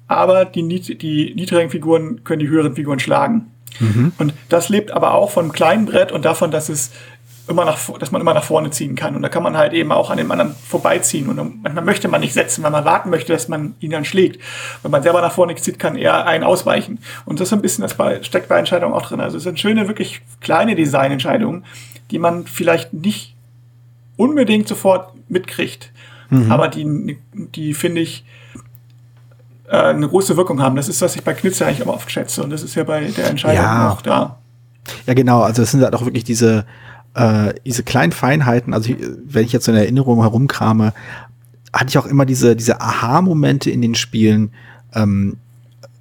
Aber 0.08 0.46
die, 0.46 0.66
die 0.98 1.34
niedrigen 1.36 1.70
Figuren 1.70 2.24
können 2.24 2.40
die 2.40 2.48
höheren 2.48 2.76
Figuren 2.76 3.00
schlagen. 3.00 3.48
Mhm. 3.80 4.14
Und 4.18 4.34
das 4.50 4.70
lebt 4.70 4.92
aber 4.92 5.14
auch 5.14 5.32
von 5.32 5.46
einem 5.46 5.54
kleinen 5.54 5.86
Brett 5.86 6.12
und 6.12 6.26
davon, 6.26 6.52
dass 6.52 6.70
es 6.70 6.92
immer 7.48 7.66
nach, 7.66 7.80
dass 8.00 8.12
man 8.12 8.22
immer 8.22 8.34
nach 8.34 8.44
vorne 8.44 8.72
ziehen 8.72 8.96
kann. 8.96 9.16
Und 9.16 9.22
da 9.22 9.30
kann 9.30 9.44
man 9.44 9.58
halt 9.58 9.74
eben 9.74 9.92
auch 9.92 10.10
an 10.10 10.18
dem 10.18 10.32
anderen 10.32 10.56
vorbeiziehen. 10.68 11.30
Und 11.30 11.64
manchmal 11.64 11.84
möchte 11.84 12.08
man 12.08 12.22
nicht 12.22 12.34
setzen, 12.34 12.64
weil 12.64 12.72
man 12.72 12.86
warten 12.86 13.10
möchte, 13.10 13.34
dass 13.34 13.48
man 13.48 13.76
ihn 13.80 13.92
dann 13.92 14.06
schlägt. 14.06 14.42
Wenn 14.82 14.92
man 14.92 15.04
selber 15.04 15.22
nach 15.22 15.32
vorne 15.32 15.56
zieht, 15.56 15.80
kann 15.80 15.96
er 15.96 16.26
einen 16.26 16.44
ausweichen. 16.44 17.00
Und 17.26 17.40
das 17.40 17.50
ist 17.50 17.54
ein 17.54 17.62
bisschen, 17.62 17.84
das 17.84 17.96
steckt 18.26 18.50
bei 18.50 18.60
Entscheidungen 18.60 18.94
auch 18.94 19.06
drin. 19.06 19.22
Also 19.22 19.38
es 19.38 19.44
sind 19.44 19.60
schöne, 19.60 19.88
wirklich 19.88 20.22
kleine 20.42 20.76
Designentscheidungen, 20.76 21.64
die 22.12 22.20
man 22.20 22.46
vielleicht 22.48 22.94
nicht 22.94 23.36
unbedingt 24.18 24.68
sofort 24.68 25.14
mitkriegt. 25.30 25.92
Mhm. 26.30 26.52
Aber 26.52 26.68
die, 26.68 27.18
die 27.34 27.74
finde 27.74 28.02
ich, 28.02 28.26
äh, 29.68 29.78
eine 29.78 30.08
große 30.08 30.38
Wirkung 30.38 30.62
haben. 30.62 30.76
Das 30.76 30.90
ist, 30.90 31.02
was 31.02 31.16
ich 31.16 31.24
bei 31.24 31.34
Knitze 31.34 31.66
eigentlich 31.66 31.82
immer 31.82 31.94
oft 31.94 32.10
schätze. 32.12 32.44
Und 32.44 32.50
das 32.50 32.64
ist 32.64 32.76
ja 32.76 32.84
bei 32.84 33.02
der 33.06 33.30
Entscheidung 33.30 33.64
ja. 33.64 33.92
auch 33.92 34.02
da. 34.02 34.40
Ja, 35.06 35.14
genau. 35.14 35.42
Also 35.42 35.64
es 35.64 35.72
sind 35.72 35.84
halt 35.84 35.94
auch 35.94 36.06
wirklich 36.06 36.24
diese, 36.24 36.66
äh, 37.14 37.54
diese 37.66 37.84
kleinen 37.84 38.12
Feinheiten, 38.12 38.74
also 38.74 38.94
wenn 39.26 39.44
ich 39.44 39.52
jetzt 39.52 39.66
so 39.66 39.72
in 39.72 39.78
Erinnerung 39.78 40.22
herumkrame, 40.22 40.94
hatte 41.74 41.90
ich 41.90 41.98
auch 41.98 42.06
immer 42.06 42.26
diese, 42.26 42.56
diese 42.56 42.80
Aha-Momente 42.80 43.70
in 43.70 43.82
den 43.82 43.96
Spielen, 43.96 44.52
ähm, 44.94 45.38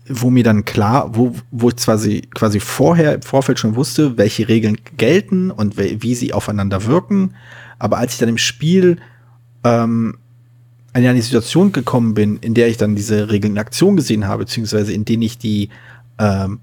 wo 0.08 0.30
mir 0.30 0.44
dann 0.44 0.64
klar, 0.64 1.16
wo, 1.16 1.34
wo 1.50 1.68
ich 1.68 1.76
quasi, 1.76 2.22
quasi 2.32 2.60
vorher 2.60 3.14
im 3.14 3.22
Vorfeld 3.22 3.58
schon 3.58 3.74
wusste, 3.74 4.16
welche 4.16 4.48
Regeln 4.48 4.78
gelten 4.96 5.50
und 5.50 5.76
wie 5.76 6.14
sie 6.14 6.32
aufeinander 6.32 6.86
wirken. 6.86 7.34
Aber 7.80 7.98
als 7.98 8.12
ich 8.12 8.18
dann 8.20 8.28
im 8.28 8.38
Spiel 8.38 8.98
ähm, 9.64 10.18
in 11.04 11.10
eine 11.10 11.22
Situation 11.22 11.72
gekommen 11.72 12.14
bin, 12.14 12.38
in 12.38 12.54
der 12.54 12.68
ich 12.68 12.76
dann 12.76 12.96
diese 12.96 13.30
Regeln 13.30 13.54
in 13.54 13.58
Aktion 13.58 13.96
gesehen 13.96 14.26
habe, 14.26 14.44
beziehungsweise 14.44 14.92
in 14.92 15.04
denen 15.04 15.22
ich 15.22 15.38
die, 15.38 15.68
ähm, 16.18 16.60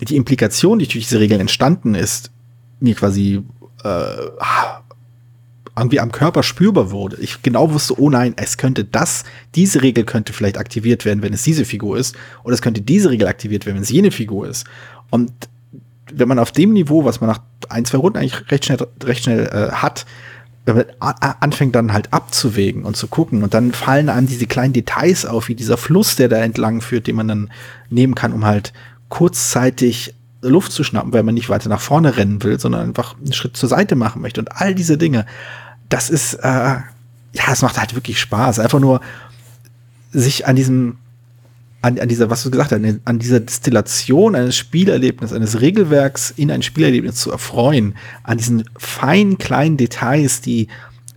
die 0.00 0.16
Implikation, 0.16 0.78
die 0.78 0.86
durch 0.86 1.04
diese 1.06 1.20
Regeln 1.20 1.40
entstanden 1.40 1.94
ist, 1.94 2.30
mir 2.80 2.94
quasi 2.94 3.42
äh, 3.84 4.16
irgendwie 5.76 6.00
am 6.00 6.10
Körper 6.10 6.42
spürbar 6.42 6.90
wurde. 6.90 7.18
Ich 7.20 7.42
genau 7.42 7.72
wusste, 7.72 8.00
oh 8.00 8.10
nein, 8.10 8.34
es 8.36 8.56
könnte 8.56 8.84
das, 8.84 9.24
diese 9.54 9.82
Regel 9.82 10.04
könnte 10.04 10.32
vielleicht 10.32 10.58
aktiviert 10.58 11.04
werden, 11.04 11.22
wenn 11.22 11.34
es 11.34 11.42
diese 11.42 11.64
Figur 11.64 11.98
ist, 11.98 12.16
oder 12.44 12.54
es 12.54 12.62
könnte 12.62 12.80
diese 12.80 13.10
Regel 13.10 13.28
aktiviert 13.28 13.66
werden, 13.66 13.76
wenn 13.76 13.82
es 13.82 13.90
jene 13.90 14.10
Figur 14.10 14.48
ist. 14.48 14.66
Und 15.10 15.32
wenn 16.12 16.28
man 16.28 16.38
auf 16.38 16.52
dem 16.52 16.72
Niveau, 16.72 17.04
was 17.04 17.20
man 17.20 17.28
nach 17.28 17.40
ein, 17.68 17.84
zwei 17.84 17.98
Runden 17.98 18.18
eigentlich 18.18 18.50
recht 18.50 18.64
schnell, 18.64 18.78
recht 19.02 19.24
schnell 19.24 19.46
äh, 19.46 19.72
hat, 19.72 20.06
anfängt 20.98 21.74
dann 21.76 21.92
halt 21.92 22.12
abzuwägen 22.12 22.84
und 22.84 22.96
zu 22.96 23.06
gucken 23.06 23.42
und 23.42 23.54
dann 23.54 23.72
fallen 23.72 24.08
einem 24.08 24.26
diese 24.26 24.46
kleinen 24.46 24.72
Details 24.72 25.24
auf, 25.24 25.48
wie 25.48 25.54
dieser 25.54 25.76
Fluss, 25.76 26.16
der 26.16 26.28
da 26.28 26.38
entlang 26.38 26.80
führt, 26.80 27.06
den 27.06 27.16
man 27.16 27.28
dann 27.28 27.50
nehmen 27.88 28.14
kann, 28.16 28.32
um 28.32 28.44
halt 28.44 28.72
kurzzeitig 29.08 30.14
Luft 30.42 30.72
zu 30.72 30.84
schnappen, 30.84 31.12
weil 31.12 31.22
man 31.22 31.34
nicht 31.34 31.48
weiter 31.48 31.68
nach 31.68 31.80
vorne 31.80 32.16
rennen 32.16 32.42
will, 32.42 32.58
sondern 32.58 32.88
einfach 32.88 33.16
einen 33.16 33.32
Schritt 33.32 33.56
zur 33.56 33.68
Seite 33.68 33.94
machen 33.94 34.22
möchte. 34.22 34.40
Und 34.40 34.52
all 34.52 34.74
diese 34.74 34.98
Dinge, 34.98 35.26
das 35.88 36.10
ist, 36.10 36.34
äh, 36.34 36.48
ja, 36.48 37.52
es 37.52 37.62
macht 37.62 37.78
halt 37.78 37.94
wirklich 37.94 38.20
Spaß. 38.20 38.58
Einfach 38.58 38.80
nur 38.80 39.00
sich 40.12 40.46
an 40.46 40.56
diesem, 40.56 40.98
an, 41.86 42.00
an 42.00 42.08
dieser, 42.08 42.30
was 42.30 42.42
du 42.42 42.50
gesagt 42.50 42.72
hast, 42.72 42.82
an 43.04 43.18
dieser 43.20 43.38
Destillation 43.38 44.34
eines 44.34 44.56
Spielerlebnisses, 44.56 45.36
eines 45.36 45.60
Regelwerks 45.60 46.32
in 46.32 46.50
ein 46.50 46.62
Spielerlebnis 46.62 47.14
zu 47.14 47.30
erfreuen, 47.30 47.94
an 48.24 48.38
diesen 48.38 48.64
feinen 48.76 49.38
kleinen 49.38 49.76
Details, 49.76 50.40
die 50.40 50.66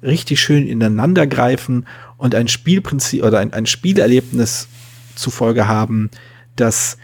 richtig 0.04 0.40
schön 0.40 0.68
ineinander 0.68 1.26
greifen 1.26 1.88
und 2.18 2.36
ein 2.36 2.48
Spielprinzip 2.48 3.24
oder 3.24 3.40
ein, 3.40 3.52
ein 3.52 3.66
Spielerlebnis 3.66 4.68
zufolge 5.16 5.68
haben, 5.68 6.12
das 6.56 6.98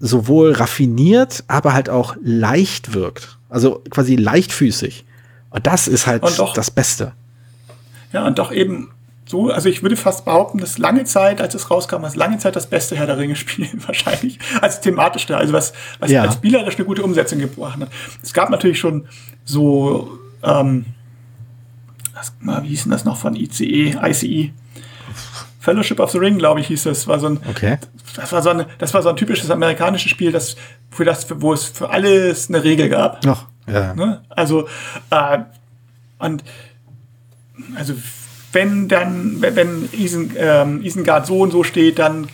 sowohl 0.00 0.52
raffiniert, 0.52 1.44
aber 1.46 1.72
halt 1.72 1.88
auch 1.88 2.16
leicht 2.20 2.92
wirkt. 2.92 3.38
Also 3.48 3.84
quasi 3.90 4.16
leichtfüßig. 4.16 5.04
Und 5.50 5.66
das 5.68 5.86
ist 5.86 6.08
halt 6.08 6.24
doch, 6.24 6.54
das 6.54 6.72
Beste. 6.72 7.12
Ja, 8.12 8.26
und 8.26 8.40
doch 8.40 8.50
eben 8.50 8.90
so, 9.30 9.48
also 9.48 9.68
ich 9.68 9.82
würde 9.82 9.96
fast 9.96 10.24
behaupten, 10.24 10.58
dass 10.58 10.76
lange 10.76 11.04
Zeit, 11.04 11.40
als 11.40 11.54
es 11.54 11.70
rauskam, 11.70 12.02
was 12.02 12.16
lange 12.16 12.38
Zeit 12.38 12.56
das 12.56 12.66
beste 12.66 12.96
Herr 12.96 13.06
der 13.06 13.16
Ringe 13.16 13.36
Spiel 13.36 13.68
wahrscheinlich, 13.86 14.40
als 14.60 14.80
thematisch 14.80 15.26
da, 15.26 15.36
also 15.36 15.52
was, 15.52 15.72
was 16.00 16.10
ja. 16.10 16.22
als 16.22 16.34
spielerisch 16.34 16.74
eine 16.74 16.84
gute 16.84 17.04
Umsetzung 17.04 17.38
gebracht 17.38 17.78
hat. 17.80 17.90
Es 18.24 18.32
gab 18.32 18.50
natürlich 18.50 18.80
schon 18.80 19.06
so, 19.44 20.18
ähm, 20.42 20.86
was, 22.12 22.32
wie 22.40 22.68
hieß 22.70 22.82
denn 22.82 22.90
das 22.90 23.04
noch 23.04 23.18
von 23.18 23.36
ICE, 23.36 23.96
ICE? 24.02 24.52
Fellowship 25.60 26.00
of 26.00 26.10
the 26.10 26.18
Ring, 26.18 26.36
glaube 26.36 26.58
ich, 26.58 26.66
hieß 26.66 26.82
das. 26.82 27.06
War 27.06 27.20
so 27.20 27.28
ein, 27.28 27.40
okay. 27.48 27.78
das, 28.16 28.32
war 28.32 28.42
so 28.42 28.50
ein, 28.50 28.66
das 28.78 28.92
war 28.94 29.02
so 29.02 29.10
ein 29.10 29.16
typisches 29.16 29.48
amerikanisches 29.48 30.10
Spiel, 30.10 30.32
das, 30.32 30.56
für 30.90 31.04
das, 31.04 31.28
wo 31.40 31.52
es 31.52 31.66
für 31.66 31.90
alles 31.90 32.48
eine 32.48 32.64
Regel 32.64 32.88
gab. 32.88 33.24
Ach, 33.24 33.44
ja. 33.68 33.94
Ne? 33.94 34.22
Also, 34.28 34.66
äh, 35.10 35.38
und, 36.18 36.42
also, 37.76 37.94
wenn 38.52 38.88
dann, 38.88 39.40
wenn 39.40 39.88
Isen, 39.92 40.32
ähm, 40.36 40.82
Isengard 40.82 41.26
so 41.26 41.40
und 41.40 41.50
so 41.50 41.62
steht, 41.62 41.98
dann 41.98 42.28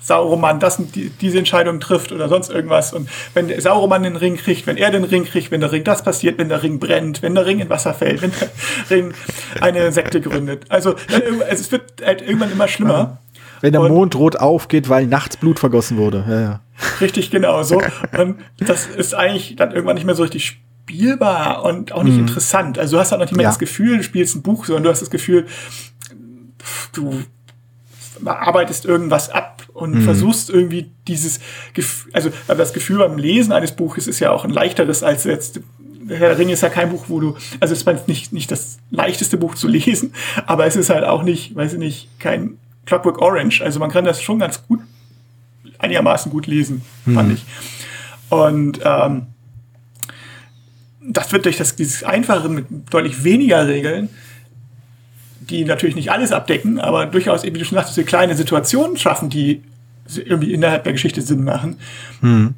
Sauroman 0.00 0.58
das, 0.58 0.78
die, 0.78 1.10
diese 1.10 1.38
Entscheidung 1.38 1.80
trifft 1.80 2.12
oder 2.12 2.28
sonst 2.28 2.50
irgendwas. 2.50 2.92
Und 2.92 3.08
wenn 3.34 3.60
Sauroman 3.60 4.02
den 4.02 4.16
Ring 4.16 4.36
kriegt, 4.36 4.66
wenn 4.66 4.76
er 4.76 4.90
den 4.90 5.04
Ring 5.04 5.24
kriegt, 5.24 5.50
wenn 5.50 5.60
der 5.60 5.70
Ring 5.70 5.84
das 5.84 6.02
passiert, 6.02 6.38
wenn 6.38 6.48
der 6.48 6.62
Ring 6.62 6.78
brennt, 6.78 7.22
wenn 7.22 7.34
der 7.34 7.46
Ring 7.46 7.60
in 7.60 7.68
Wasser 7.68 7.94
fällt, 7.94 8.22
wenn 8.22 8.32
der 8.32 8.48
Ring 8.90 9.14
eine 9.60 9.92
Sekte 9.92 10.20
gründet. 10.20 10.64
Also 10.68 10.94
es 11.48 11.70
wird 11.70 12.02
halt 12.04 12.22
irgendwann 12.22 12.50
immer 12.50 12.68
schlimmer. 12.68 13.18
Wenn 13.60 13.72
der 13.72 13.82
und, 13.82 13.92
Mond 13.92 14.14
rot 14.14 14.36
aufgeht, 14.36 14.88
weil 14.88 15.06
nachts 15.06 15.36
Blut 15.36 15.58
vergossen 15.58 15.96
wurde. 15.96 16.24
Ja, 16.28 16.40
ja. 16.40 16.60
Richtig, 17.00 17.30
genau 17.30 17.62
so. 17.64 17.82
Und 18.16 18.38
das 18.60 18.86
ist 18.86 19.14
eigentlich 19.14 19.56
dann 19.56 19.72
irgendwann 19.72 19.96
nicht 19.96 20.04
mehr 20.04 20.14
so 20.14 20.22
richtig 20.22 20.60
spielbar 20.88 21.64
und 21.64 21.92
auch 21.92 22.02
nicht 22.02 22.14
mhm. 22.14 22.20
interessant. 22.20 22.78
Also 22.78 22.96
du 22.96 23.00
hast 23.00 23.12
auch 23.12 23.18
nicht 23.18 23.34
mehr 23.34 23.44
ja. 23.44 23.50
das 23.50 23.58
Gefühl, 23.58 23.98
du 23.98 24.02
spielst 24.02 24.36
ein 24.36 24.42
Buch, 24.42 24.64
sondern 24.64 24.84
du 24.84 24.90
hast 24.90 25.02
das 25.02 25.10
Gefühl, 25.10 25.46
du 26.92 27.22
arbeitest 28.24 28.84
irgendwas 28.84 29.30
ab 29.30 29.62
und 29.74 29.94
mhm. 29.94 30.02
versuchst 30.02 30.50
irgendwie 30.50 30.90
dieses 31.06 31.40
Gefühl, 31.74 32.12
also 32.14 32.30
das 32.48 32.72
Gefühl 32.72 32.98
beim 32.98 33.18
Lesen 33.18 33.52
eines 33.52 33.72
Buches 33.72 34.06
ist 34.06 34.18
ja 34.18 34.30
auch 34.32 34.44
ein 34.44 34.50
leichteres 34.50 35.02
als 35.02 35.24
jetzt 35.24 35.60
Herr 36.08 36.30
der 36.30 36.38
Ringe 36.38 36.54
ist 36.54 36.62
ja 36.62 36.70
kein 36.70 36.88
Buch, 36.88 37.04
wo 37.08 37.20
du, 37.20 37.36
also 37.60 37.74
es 37.74 37.82
ist 37.82 38.08
nicht, 38.08 38.32
nicht 38.32 38.50
das 38.50 38.78
leichteste 38.90 39.36
Buch 39.36 39.54
zu 39.56 39.68
lesen, 39.68 40.14
aber 40.46 40.64
es 40.64 40.74
ist 40.74 40.88
halt 40.88 41.04
auch 41.04 41.22
nicht, 41.22 41.54
weiß 41.54 41.74
ich 41.74 41.78
nicht, 41.78 42.08
kein 42.18 42.56
Clockwork 42.86 43.20
Orange. 43.20 43.60
Also 43.60 43.78
man 43.78 43.90
kann 43.90 44.06
das 44.06 44.22
schon 44.22 44.38
ganz 44.38 44.66
gut, 44.66 44.80
einigermaßen 45.78 46.32
gut 46.32 46.46
lesen, 46.46 46.80
mhm. 47.04 47.14
fand 47.14 47.32
ich. 47.34 47.44
Und 48.30 48.80
ähm, 48.82 49.26
das 51.08 51.32
wird 51.32 51.44
durch 51.44 51.56
das, 51.56 51.76
dieses 51.76 52.04
Einfache 52.04 52.48
mit 52.48 52.66
deutlich 52.90 53.24
weniger 53.24 53.66
Regeln, 53.66 54.08
die 55.40 55.64
natürlich 55.64 55.96
nicht 55.96 56.10
alles 56.10 56.32
abdecken, 56.32 56.78
aber 56.78 57.06
durchaus, 57.06 57.42
wie 57.42 57.50
du 57.50 57.64
schon 57.64 57.76
sagtest, 57.76 58.06
kleine 58.06 58.34
Situationen 58.34 58.96
schaffen, 58.96 59.30
die 59.30 59.62
irgendwie 60.16 60.52
innerhalb 60.52 60.84
der 60.84 60.92
Geschichte 60.92 61.22
Sinn 61.22 61.44
machen. 61.44 61.78
Mhm. 62.20 62.54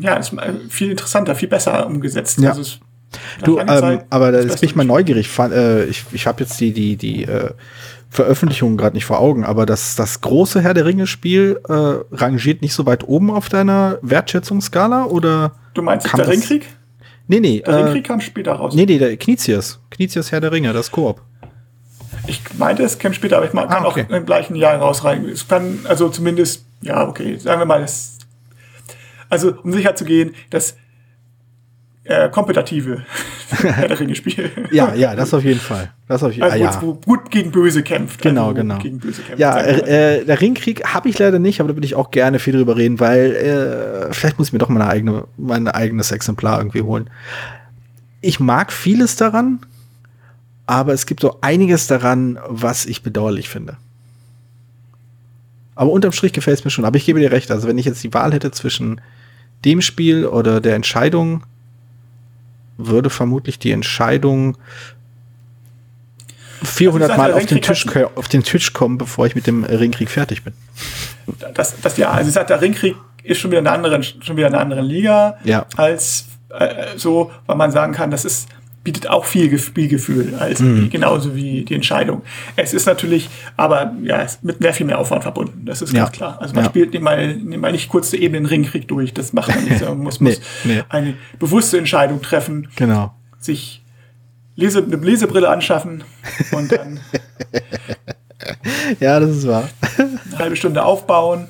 Ja, 0.00 0.16
ist 0.16 0.34
viel 0.70 0.90
interessanter, 0.90 1.34
viel 1.34 1.48
besser 1.48 1.86
umgesetzt. 1.86 2.40
Ja. 2.40 2.50
Also 2.50 2.78
du, 3.44 3.58
ähm, 3.58 4.00
aber 4.08 4.32
da 4.32 4.38
ist 4.38 4.62
mich 4.62 4.74
mal 4.74 4.84
neugierig. 4.84 5.30
Äh, 5.38 5.84
ich 5.84 6.04
ich 6.12 6.26
habe 6.26 6.42
jetzt 6.42 6.58
die, 6.60 6.72
die, 6.72 6.96
die 6.96 7.24
äh, 7.24 7.50
Veröffentlichungen 8.08 8.76
gerade 8.76 8.96
nicht 8.96 9.04
vor 9.04 9.20
Augen, 9.20 9.44
aber 9.44 9.66
das, 9.66 9.96
das 9.96 10.20
große 10.20 10.60
Herr 10.60 10.74
der 10.74 10.86
Ringe-Spiel 10.86 11.60
äh, 11.68 11.72
rangiert 12.16 12.62
nicht 12.62 12.74
so 12.74 12.86
weit 12.86 13.06
oben 13.06 13.30
auf 13.30 13.48
deiner 13.48 13.98
Wertschätzungsskala 14.02 15.04
oder? 15.04 15.52
Du 15.74 15.82
meinst 15.82 16.06
der 16.16 16.28
Ringkrieg? 16.28 16.66
Nee, 17.30 17.38
nee. 17.38 17.60
Der 17.60 17.74
äh, 17.74 17.82
Ringkrieg 17.82 18.04
kam 18.04 18.20
später 18.20 18.54
raus. 18.54 18.74
Nee, 18.74 18.86
nee, 18.86 18.98
der 18.98 19.16
Knizius. 19.16 19.78
Knizius 19.90 20.32
Herr 20.32 20.40
der 20.40 20.50
Ringe, 20.50 20.72
das 20.72 20.90
Koop. 20.90 21.22
Ich 22.26 22.42
meinte, 22.58 22.82
es 22.82 22.98
käme 22.98 23.14
später, 23.14 23.36
aber 23.36 23.46
ich 23.46 23.52
kann 23.52 23.68
ah, 23.68 23.86
okay. 23.86 24.04
auch 24.08 24.12
im 24.12 24.26
gleichen 24.26 24.56
Jahr 24.56 24.76
rausrein. 24.78 25.24
Es 25.26 25.46
kann, 25.46 25.78
also 25.84 26.08
zumindest, 26.08 26.64
ja, 26.80 27.06
okay, 27.06 27.36
sagen 27.36 27.60
wir 27.60 27.66
mal, 27.66 27.82
das, 27.82 28.18
also 29.28 29.54
um 29.62 29.72
sicher 29.72 29.94
zu 29.94 30.04
gehen, 30.04 30.34
dass 30.50 30.76
äh, 32.10 32.28
kompetitive 32.28 33.02
Herr 33.50 33.86
der 33.86 33.98
Ringe-Spiel. 33.98 34.50
ja, 34.72 34.94
ja, 34.94 35.14
das 35.14 35.32
auf 35.32 35.44
jeden 35.44 35.60
Fall. 35.60 35.92
Das 36.08 36.22
auf 36.22 36.32
jeden 36.32 36.42
also, 36.42 36.56
ah, 36.56 36.58
ja. 36.58 36.82
wo 36.82 36.94
gut 36.94 37.30
gegen 37.30 37.52
Böse 37.52 37.82
kämpft. 37.82 38.20
Genau, 38.20 38.48
also, 38.48 38.54
genau. 38.54 38.78
Kämpft, 38.78 39.22
ja, 39.36 39.58
äh, 39.60 40.24
der 40.24 40.40
Ringkrieg 40.40 40.84
habe 40.92 41.08
ich 41.08 41.18
leider 41.18 41.38
nicht, 41.38 41.60
aber 41.60 41.68
da 41.68 41.76
würde 41.76 41.86
ich 41.86 41.94
auch 41.94 42.10
gerne 42.10 42.40
viel 42.40 42.54
drüber 42.54 42.76
reden, 42.76 42.98
weil 42.98 43.36
äh, 43.36 44.12
vielleicht 44.12 44.38
muss 44.38 44.48
ich 44.48 44.52
mir 44.52 44.58
doch 44.58 44.68
meine 44.68 44.88
eigene, 44.88 45.24
mein 45.36 45.68
eigenes 45.68 46.10
Exemplar 46.10 46.58
irgendwie 46.58 46.82
holen. 46.82 47.08
Ich 48.20 48.40
mag 48.40 48.72
vieles 48.72 49.14
daran, 49.14 49.60
aber 50.66 50.92
es 50.92 51.06
gibt 51.06 51.20
so 51.20 51.38
einiges 51.42 51.86
daran, 51.86 52.38
was 52.48 52.86
ich 52.86 53.02
bedauerlich 53.02 53.48
finde. 53.48 53.76
Aber 55.76 55.92
unterm 55.92 56.12
Strich 56.12 56.32
gefällt 56.32 56.58
es 56.58 56.64
mir 56.64 56.70
schon. 56.70 56.84
Aber 56.84 56.96
ich 56.96 57.06
gebe 57.06 57.20
dir 57.20 57.30
recht. 57.30 57.50
Also 57.50 57.66
wenn 57.66 57.78
ich 57.78 57.86
jetzt 57.86 58.02
die 58.04 58.12
Wahl 58.12 58.34
hätte 58.34 58.50
zwischen 58.50 59.00
dem 59.64 59.80
Spiel 59.80 60.26
oder 60.26 60.60
der 60.60 60.74
Entscheidung, 60.74 61.44
würde 62.86 63.10
vermutlich 63.10 63.58
die 63.58 63.72
Entscheidung 63.72 64.56
400 66.62 67.16
Mal 67.16 67.32
auf 67.32 67.46
den, 67.46 67.62
Tisch, 67.62 67.86
auf 68.14 68.28
den 68.28 68.42
Tisch 68.42 68.72
kommen, 68.72 68.98
bevor 68.98 69.26
ich 69.26 69.34
mit 69.34 69.46
dem 69.46 69.64
Ringkrieg 69.64 70.10
fertig 70.10 70.44
bin. 70.44 70.52
Das, 71.54 71.80
das 71.80 71.96
ja, 71.96 72.10
also 72.10 72.28
ich 72.28 72.34
sag, 72.34 72.48
der 72.48 72.60
Ringkrieg 72.60 72.96
ist 73.22 73.38
schon 73.38 73.50
wieder 73.50 73.60
eine 73.60 73.70
andere, 73.70 74.02
schon 74.02 74.36
wieder 74.36 74.48
eine 74.48 74.58
andere 74.58 74.82
Liga 74.82 75.38
ja. 75.44 75.66
als 75.76 76.26
äh, 76.50 76.96
so, 76.96 77.30
weil 77.46 77.56
man 77.56 77.70
sagen 77.70 77.92
kann, 77.92 78.10
das 78.10 78.24
ist 78.24 78.48
bietet 78.82 79.08
auch 79.08 79.26
viel 79.26 79.58
Spielgefühl, 79.58 80.34
als 80.36 80.60
mhm. 80.60 80.88
genauso 80.88 81.36
wie 81.36 81.64
die 81.64 81.74
Entscheidung. 81.74 82.22
Es 82.56 82.72
ist 82.72 82.86
natürlich, 82.86 83.28
aber 83.56 83.94
ja, 84.02 84.26
mit 84.42 84.58
sehr 84.60 84.72
viel 84.72 84.86
mehr 84.86 84.98
Aufwand 84.98 85.22
verbunden. 85.22 85.66
Das 85.66 85.82
ist 85.82 85.92
ja. 85.92 86.04
ganz 86.04 86.12
klar. 86.12 86.38
Also 86.40 86.54
man 86.54 86.64
ja. 86.64 86.70
spielt 86.70 86.98
mal, 87.00 87.36
mal 87.36 87.72
nicht 87.72 87.90
kurz 87.90 88.12
eben 88.14 88.34
den 88.34 88.46
Ringkrieg 88.46 88.88
durch. 88.88 89.12
Das 89.12 89.32
macht 89.32 89.54
man 89.54 89.64
nicht. 89.64 89.80
Man 89.90 89.98
muss, 89.98 90.20
nee, 90.20 90.30
muss 90.30 90.40
nee. 90.64 90.82
eine 90.88 91.14
bewusste 91.38 91.76
Entscheidung 91.78 92.22
treffen. 92.22 92.68
Genau. 92.76 93.14
Sich 93.38 93.82
Lese, 94.56 94.82
eine 94.82 94.96
Lesebrille 94.96 95.48
anschaffen 95.48 96.04
und 96.52 96.72
dann. 96.72 97.00
ja, 99.00 99.20
das 99.20 99.30
ist 99.30 99.46
wahr. 99.46 99.68
Eine 99.98 100.38
halbe 100.38 100.56
Stunde 100.56 100.84
aufbauen. 100.84 101.48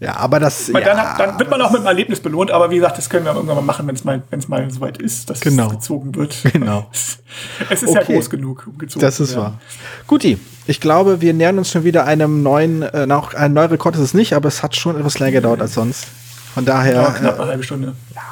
Ja, 0.00 0.16
aber 0.16 0.40
das. 0.40 0.68
Ja, 0.68 0.80
dann, 0.80 0.96
dann, 1.18 1.38
wird 1.38 1.50
man 1.50 1.60
auch 1.60 1.70
mit 1.70 1.80
einem 1.80 1.88
Erlebnis 1.88 2.20
belohnt, 2.20 2.50
aber 2.50 2.70
wie 2.70 2.76
gesagt, 2.76 2.96
das 2.96 3.10
können 3.10 3.26
wir 3.26 3.34
irgendwann 3.34 3.56
mal 3.56 3.62
machen, 3.62 3.86
wenn 3.86 3.94
es 3.94 4.02
mal, 4.02 4.22
wenn's 4.30 4.48
mal 4.48 4.68
soweit 4.70 4.96
ist, 4.96 5.28
dass 5.28 5.40
genau. 5.40 5.66
es 5.66 5.72
gezogen 5.72 6.14
wird. 6.14 6.36
Genau. 6.52 6.88
es 7.70 7.82
ist 7.82 7.90
okay. 7.90 7.98
ja 7.98 8.02
groß 8.14 8.30
genug, 8.30 8.66
um 8.66 8.78
gezogen 8.78 9.02
Das 9.02 9.20
ist 9.20 9.36
wahr. 9.36 9.60
Guti, 10.06 10.38
ich 10.66 10.80
glaube, 10.80 11.20
wir 11.20 11.34
nähern 11.34 11.58
uns 11.58 11.70
schon 11.70 11.84
wieder 11.84 12.06
einem 12.06 12.42
neuen, 12.42 12.80
äh, 12.82 13.06
noch 13.06 13.34
ein 13.34 13.52
neuer 13.52 13.70
Rekord 13.70 13.94
ist 13.94 14.00
es 14.00 14.14
nicht, 14.14 14.32
aber 14.32 14.48
es 14.48 14.62
hat 14.62 14.74
schon 14.74 14.96
etwas 14.96 15.18
länger 15.18 15.32
gedauert 15.32 15.60
als 15.60 15.74
sonst. 15.74 16.06
Von 16.54 16.64
daher. 16.64 16.94
Ja, 16.94 17.10
knapp 17.10 17.34
eine 17.34 17.44
äh, 17.44 17.48
halbe 17.50 17.62
Stunde. 17.62 17.94
Ja. 18.14 18.22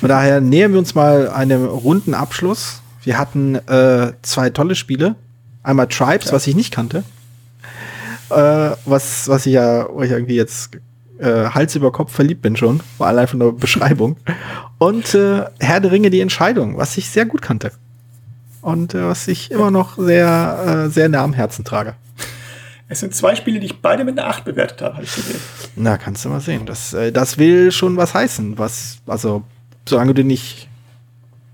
Von 0.00 0.08
daher 0.08 0.40
nähern 0.40 0.72
wir 0.72 0.78
uns 0.78 0.94
mal 0.94 1.28
einem 1.28 1.66
runden 1.66 2.14
Abschluss. 2.14 2.80
Wir 3.02 3.18
hatten 3.18 3.54
äh, 3.54 4.12
zwei 4.22 4.48
tolle 4.48 4.74
Spiele. 4.74 5.14
Einmal 5.62 5.88
Tribes, 5.88 6.28
ja. 6.28 6.32
was 6.32 6.46
ich 6.46 6.56
nicht 6.56 6.72
kannte. 6.72 7.04
Äh, 8.30 8.76
was, 8.84 9.28
was 9.28 9.46
ich 9.46 9.52
ja, 9.52 9.88
wo 9.90 10.02
ich 10.02 10.10
irgendwie 10.10 10.36
jetzt 10.36 10.70
äh, 11.18 11.46
Hals 11.46 11.74
über 11.74 11.92
Kopf 11.92 12.12
verliebt 12.12 12.42
bin 12.42 12.56
schon, 12.56 12.80
war 12.98 13.08
allein 13.08 13.28
von 13.28 13.40
der 13.40 13.52
Beschreibung. 13.52 14.16
Und 14.78 15.14
äh, 15.14 15.44
Herr 15.60 15.80
der 15.80 15.92
Ringe, 15.92 16.10
die 16.10 16.20
Entscheidung, 16.20 16.76
was 16.76 16.96
ich 16.96 17.08
sehr 17.08 17.26
gut 17.26 17.42
kannte. 17.42 17.72
Und 18.60 18.94
äh, 18.94 19.04
was 19.04 19.28
ich 19.28 19.50
immer 19.50 19.70
noch 19.70 19.96
sehr, 19.96 20.86
äh, 20.86 20.90
sehr 20.90 21.08
nah 21.08 21.22
am 21.22 21.32
Herzen 21.32 21.64
trage. 21.64 21.94
Es 22.88 23.00
sind 23.00 23.14
zwei 23.14 23.34
Spiele, 23.34 23.58
die 23.58 23.66
ich 23.66 23.80
beide 23.80 24.04
mit 24.04 24.18
einer 24.18 24.28
8 24.28 24.44
bewertet 24.44 24.80
habe, 24.80 24.94
habe 24.94 25.04
ich 25.04 25.14
gesehen. 25.14 25.40
Na, 25.74 25.98
kannst 25.98 26.24
du 26.24 26.28
mal 26.28 26.40
sehen. 26.40 26.66
Das, 26.66 26.92
äh, 26.94 27.10
das 27.10 27.38
will 27.38 27.72
schon 27.72 27.96
was 27.96 28.14
heißen. 28.14 28.58
Was, 28.58 28.98
also, 29.06 29.42
solange 29.88 30.14
du 30.14 30.22
nicht 30.22 30.68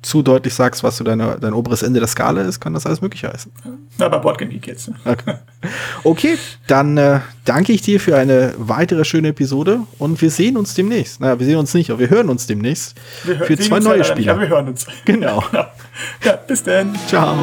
zu 0.02 0.22
deutlich 0.22 0.52
sagst, 0.52 0.82
was 0.82 0.96
so 0.96 1.04
deine, 1.04 1.38
dein 1.40 1.52
oberes 1.52 1.82
Ende 1.82 2.00
der 2.00 2.08
Skala 2.08 2.42
ist, 2.42 2.60
kann 2.60 2.74
das 2.74 2.86
alles 2.86 3.00
Mögliche 3.00 3.32
heißen. 3.32 3.52
Na, 3.98 4.08
bei 4.08 4.18
Boardgame 4.18 4.50
Geek 4.50 4.66
jetzt. 4.66 4.88
Ne? 4.88 4.94
Okay. 5.04 5.34
okay, 6.04 6.38
dann 6.66 6.96
äh, 6.96 7.20
danke 7.44 7.72
ich 7.72 7.82
dir 7.82 8.00
für 8.00 8.16
eine 8.16 8.52
weitere 8.58 9.04
schöne 9.04 9.28
Episode 9.28 9.80
und 9.98 10.20
wir 10.20 10.30
sehen 10.30 10.56
uns 10.56 10.74
demnächst. 10.74 11.20
Naja, 11.20 11.38
wir 11.38 11.46
sehen 11.46 11.56
uns 11.56 11.72
nicht, 11.72 11.90
aber 11.90 12.00
wir 12.00 12.10
hören 12.10 12.28
uns 12.28 12.46
demnächst 12.46 12.96
wir 13.24 13.36
für 13.40 13.56
zwei 13.56 13.78
neue 13.78 14.04
Spiele. 14.04 14.26
Ja, 14.26 14.40
wir 14.40 14.48
hören 14.48 14.68
uns. 14.68 14.86
Genau. 15.04 15.42
Ja, 15.52 15.70
ja 16.24 16.36
bis 16.36 16.62
dann. 16.62 16.96
Ciao. 17.06 17.36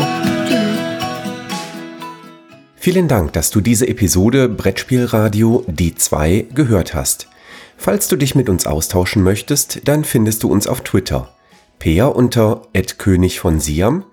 Tschüss. 0.48 0.80
Vielen 2.76 3.08
Dank, 3.08 3.34
dass 3.34 3.52
du 3.52 3.62
diese 3.62 3.88
Episode 3.88 4.50
Brettspielradio 4.50 5.65
D2 5.67 6.54
gehört 6.54 6.93
hast. 6.95 7.28
Falls 7.78 8.08
du 8.08 8.15
dich 8.15 8.36
mit 8.36 8.50
uns 8.50 8.65
austauschen 8.65 9.22
möchtest, 9.22 9.88
dann 9.88 10.04
findest 10.04 10.43
du 10.43 10.52
uns 10.52 10.65
auf 10.65 10.82
Twitter 10.82 11.30
Peer 11.80 12.15
unter 12.15 12.62
König 12.98 13.39
von 13.39 13.60
Siam, 13.60 14.04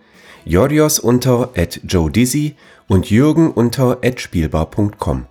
Jorios 0.45 1.01
unter 1.01 1.51
Joe 1.87 2.11
Dizzy 2.11 2.55
und 2.89 3.11
Jürgen 3.11 3.51
unter 3.51 3.99
spielbar.com. 4.17 5.27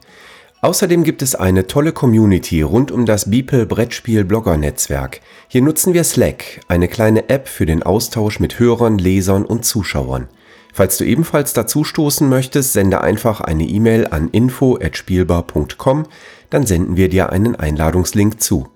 Außerdem 0.61 1.03
gibt 1.03 1.21
es 1.21 1.35
eine 1.35 1.67
tolle 1.67 1.93
Community 1.93 2.61
rund 2.61 2.91
um 2.91 3.05
das 3.05 3.29
Beeple 3.29 3.65
Brettspiel 3.65 4.25
Blogger 4.25 4.57
Netzwerk. 4.57 5.21
Hier 5.47 5.61
nutzen 5.61 5.93
wir 5.93 6.03
Slack, 6.03 6.59
eine 6.67 6.87
kleine 6.87 7.29
App 7.29 7.47
für 7.47 7.65
den 7.65 7.83
Austausch 7.83 8.39
mit 8.39 8.59
Hörern, 8.59 8.97
Lesern 8.97 9.45
und 9.45 9.63
Zuschauern. 9.63 10.27
Falls 10.73 10.97
du 10.97 11.05
ebenfalls 11.05 11.53
dazu 11.53 11.85
stoßen 11.85 12.27
möchtest, 12.27 12.73
sende 12.73 12.99
einfach 12.99 13.39
eine 13.39 13.63
E-Mail 13.63 14.07
an 14.07 14.29
info@spielbar.com, 14.29 16.07
dann 16.49 16.65
senden 16.65 16.97
wir 16.97 17.07
dir 17.07 17.29
einen 17.29 17.55
Einladungslink 17.55 18.41
zu. 18.41 18.67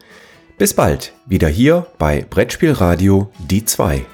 Bis 0.59 0.73
bald, 0.73 1.13
wieder 1.25 1.47
hier 1.47 1.85
bei 1.97 2.25
Brettspielradio 2.29 3.31
die 3.37 3.63
2. 3.63 4.05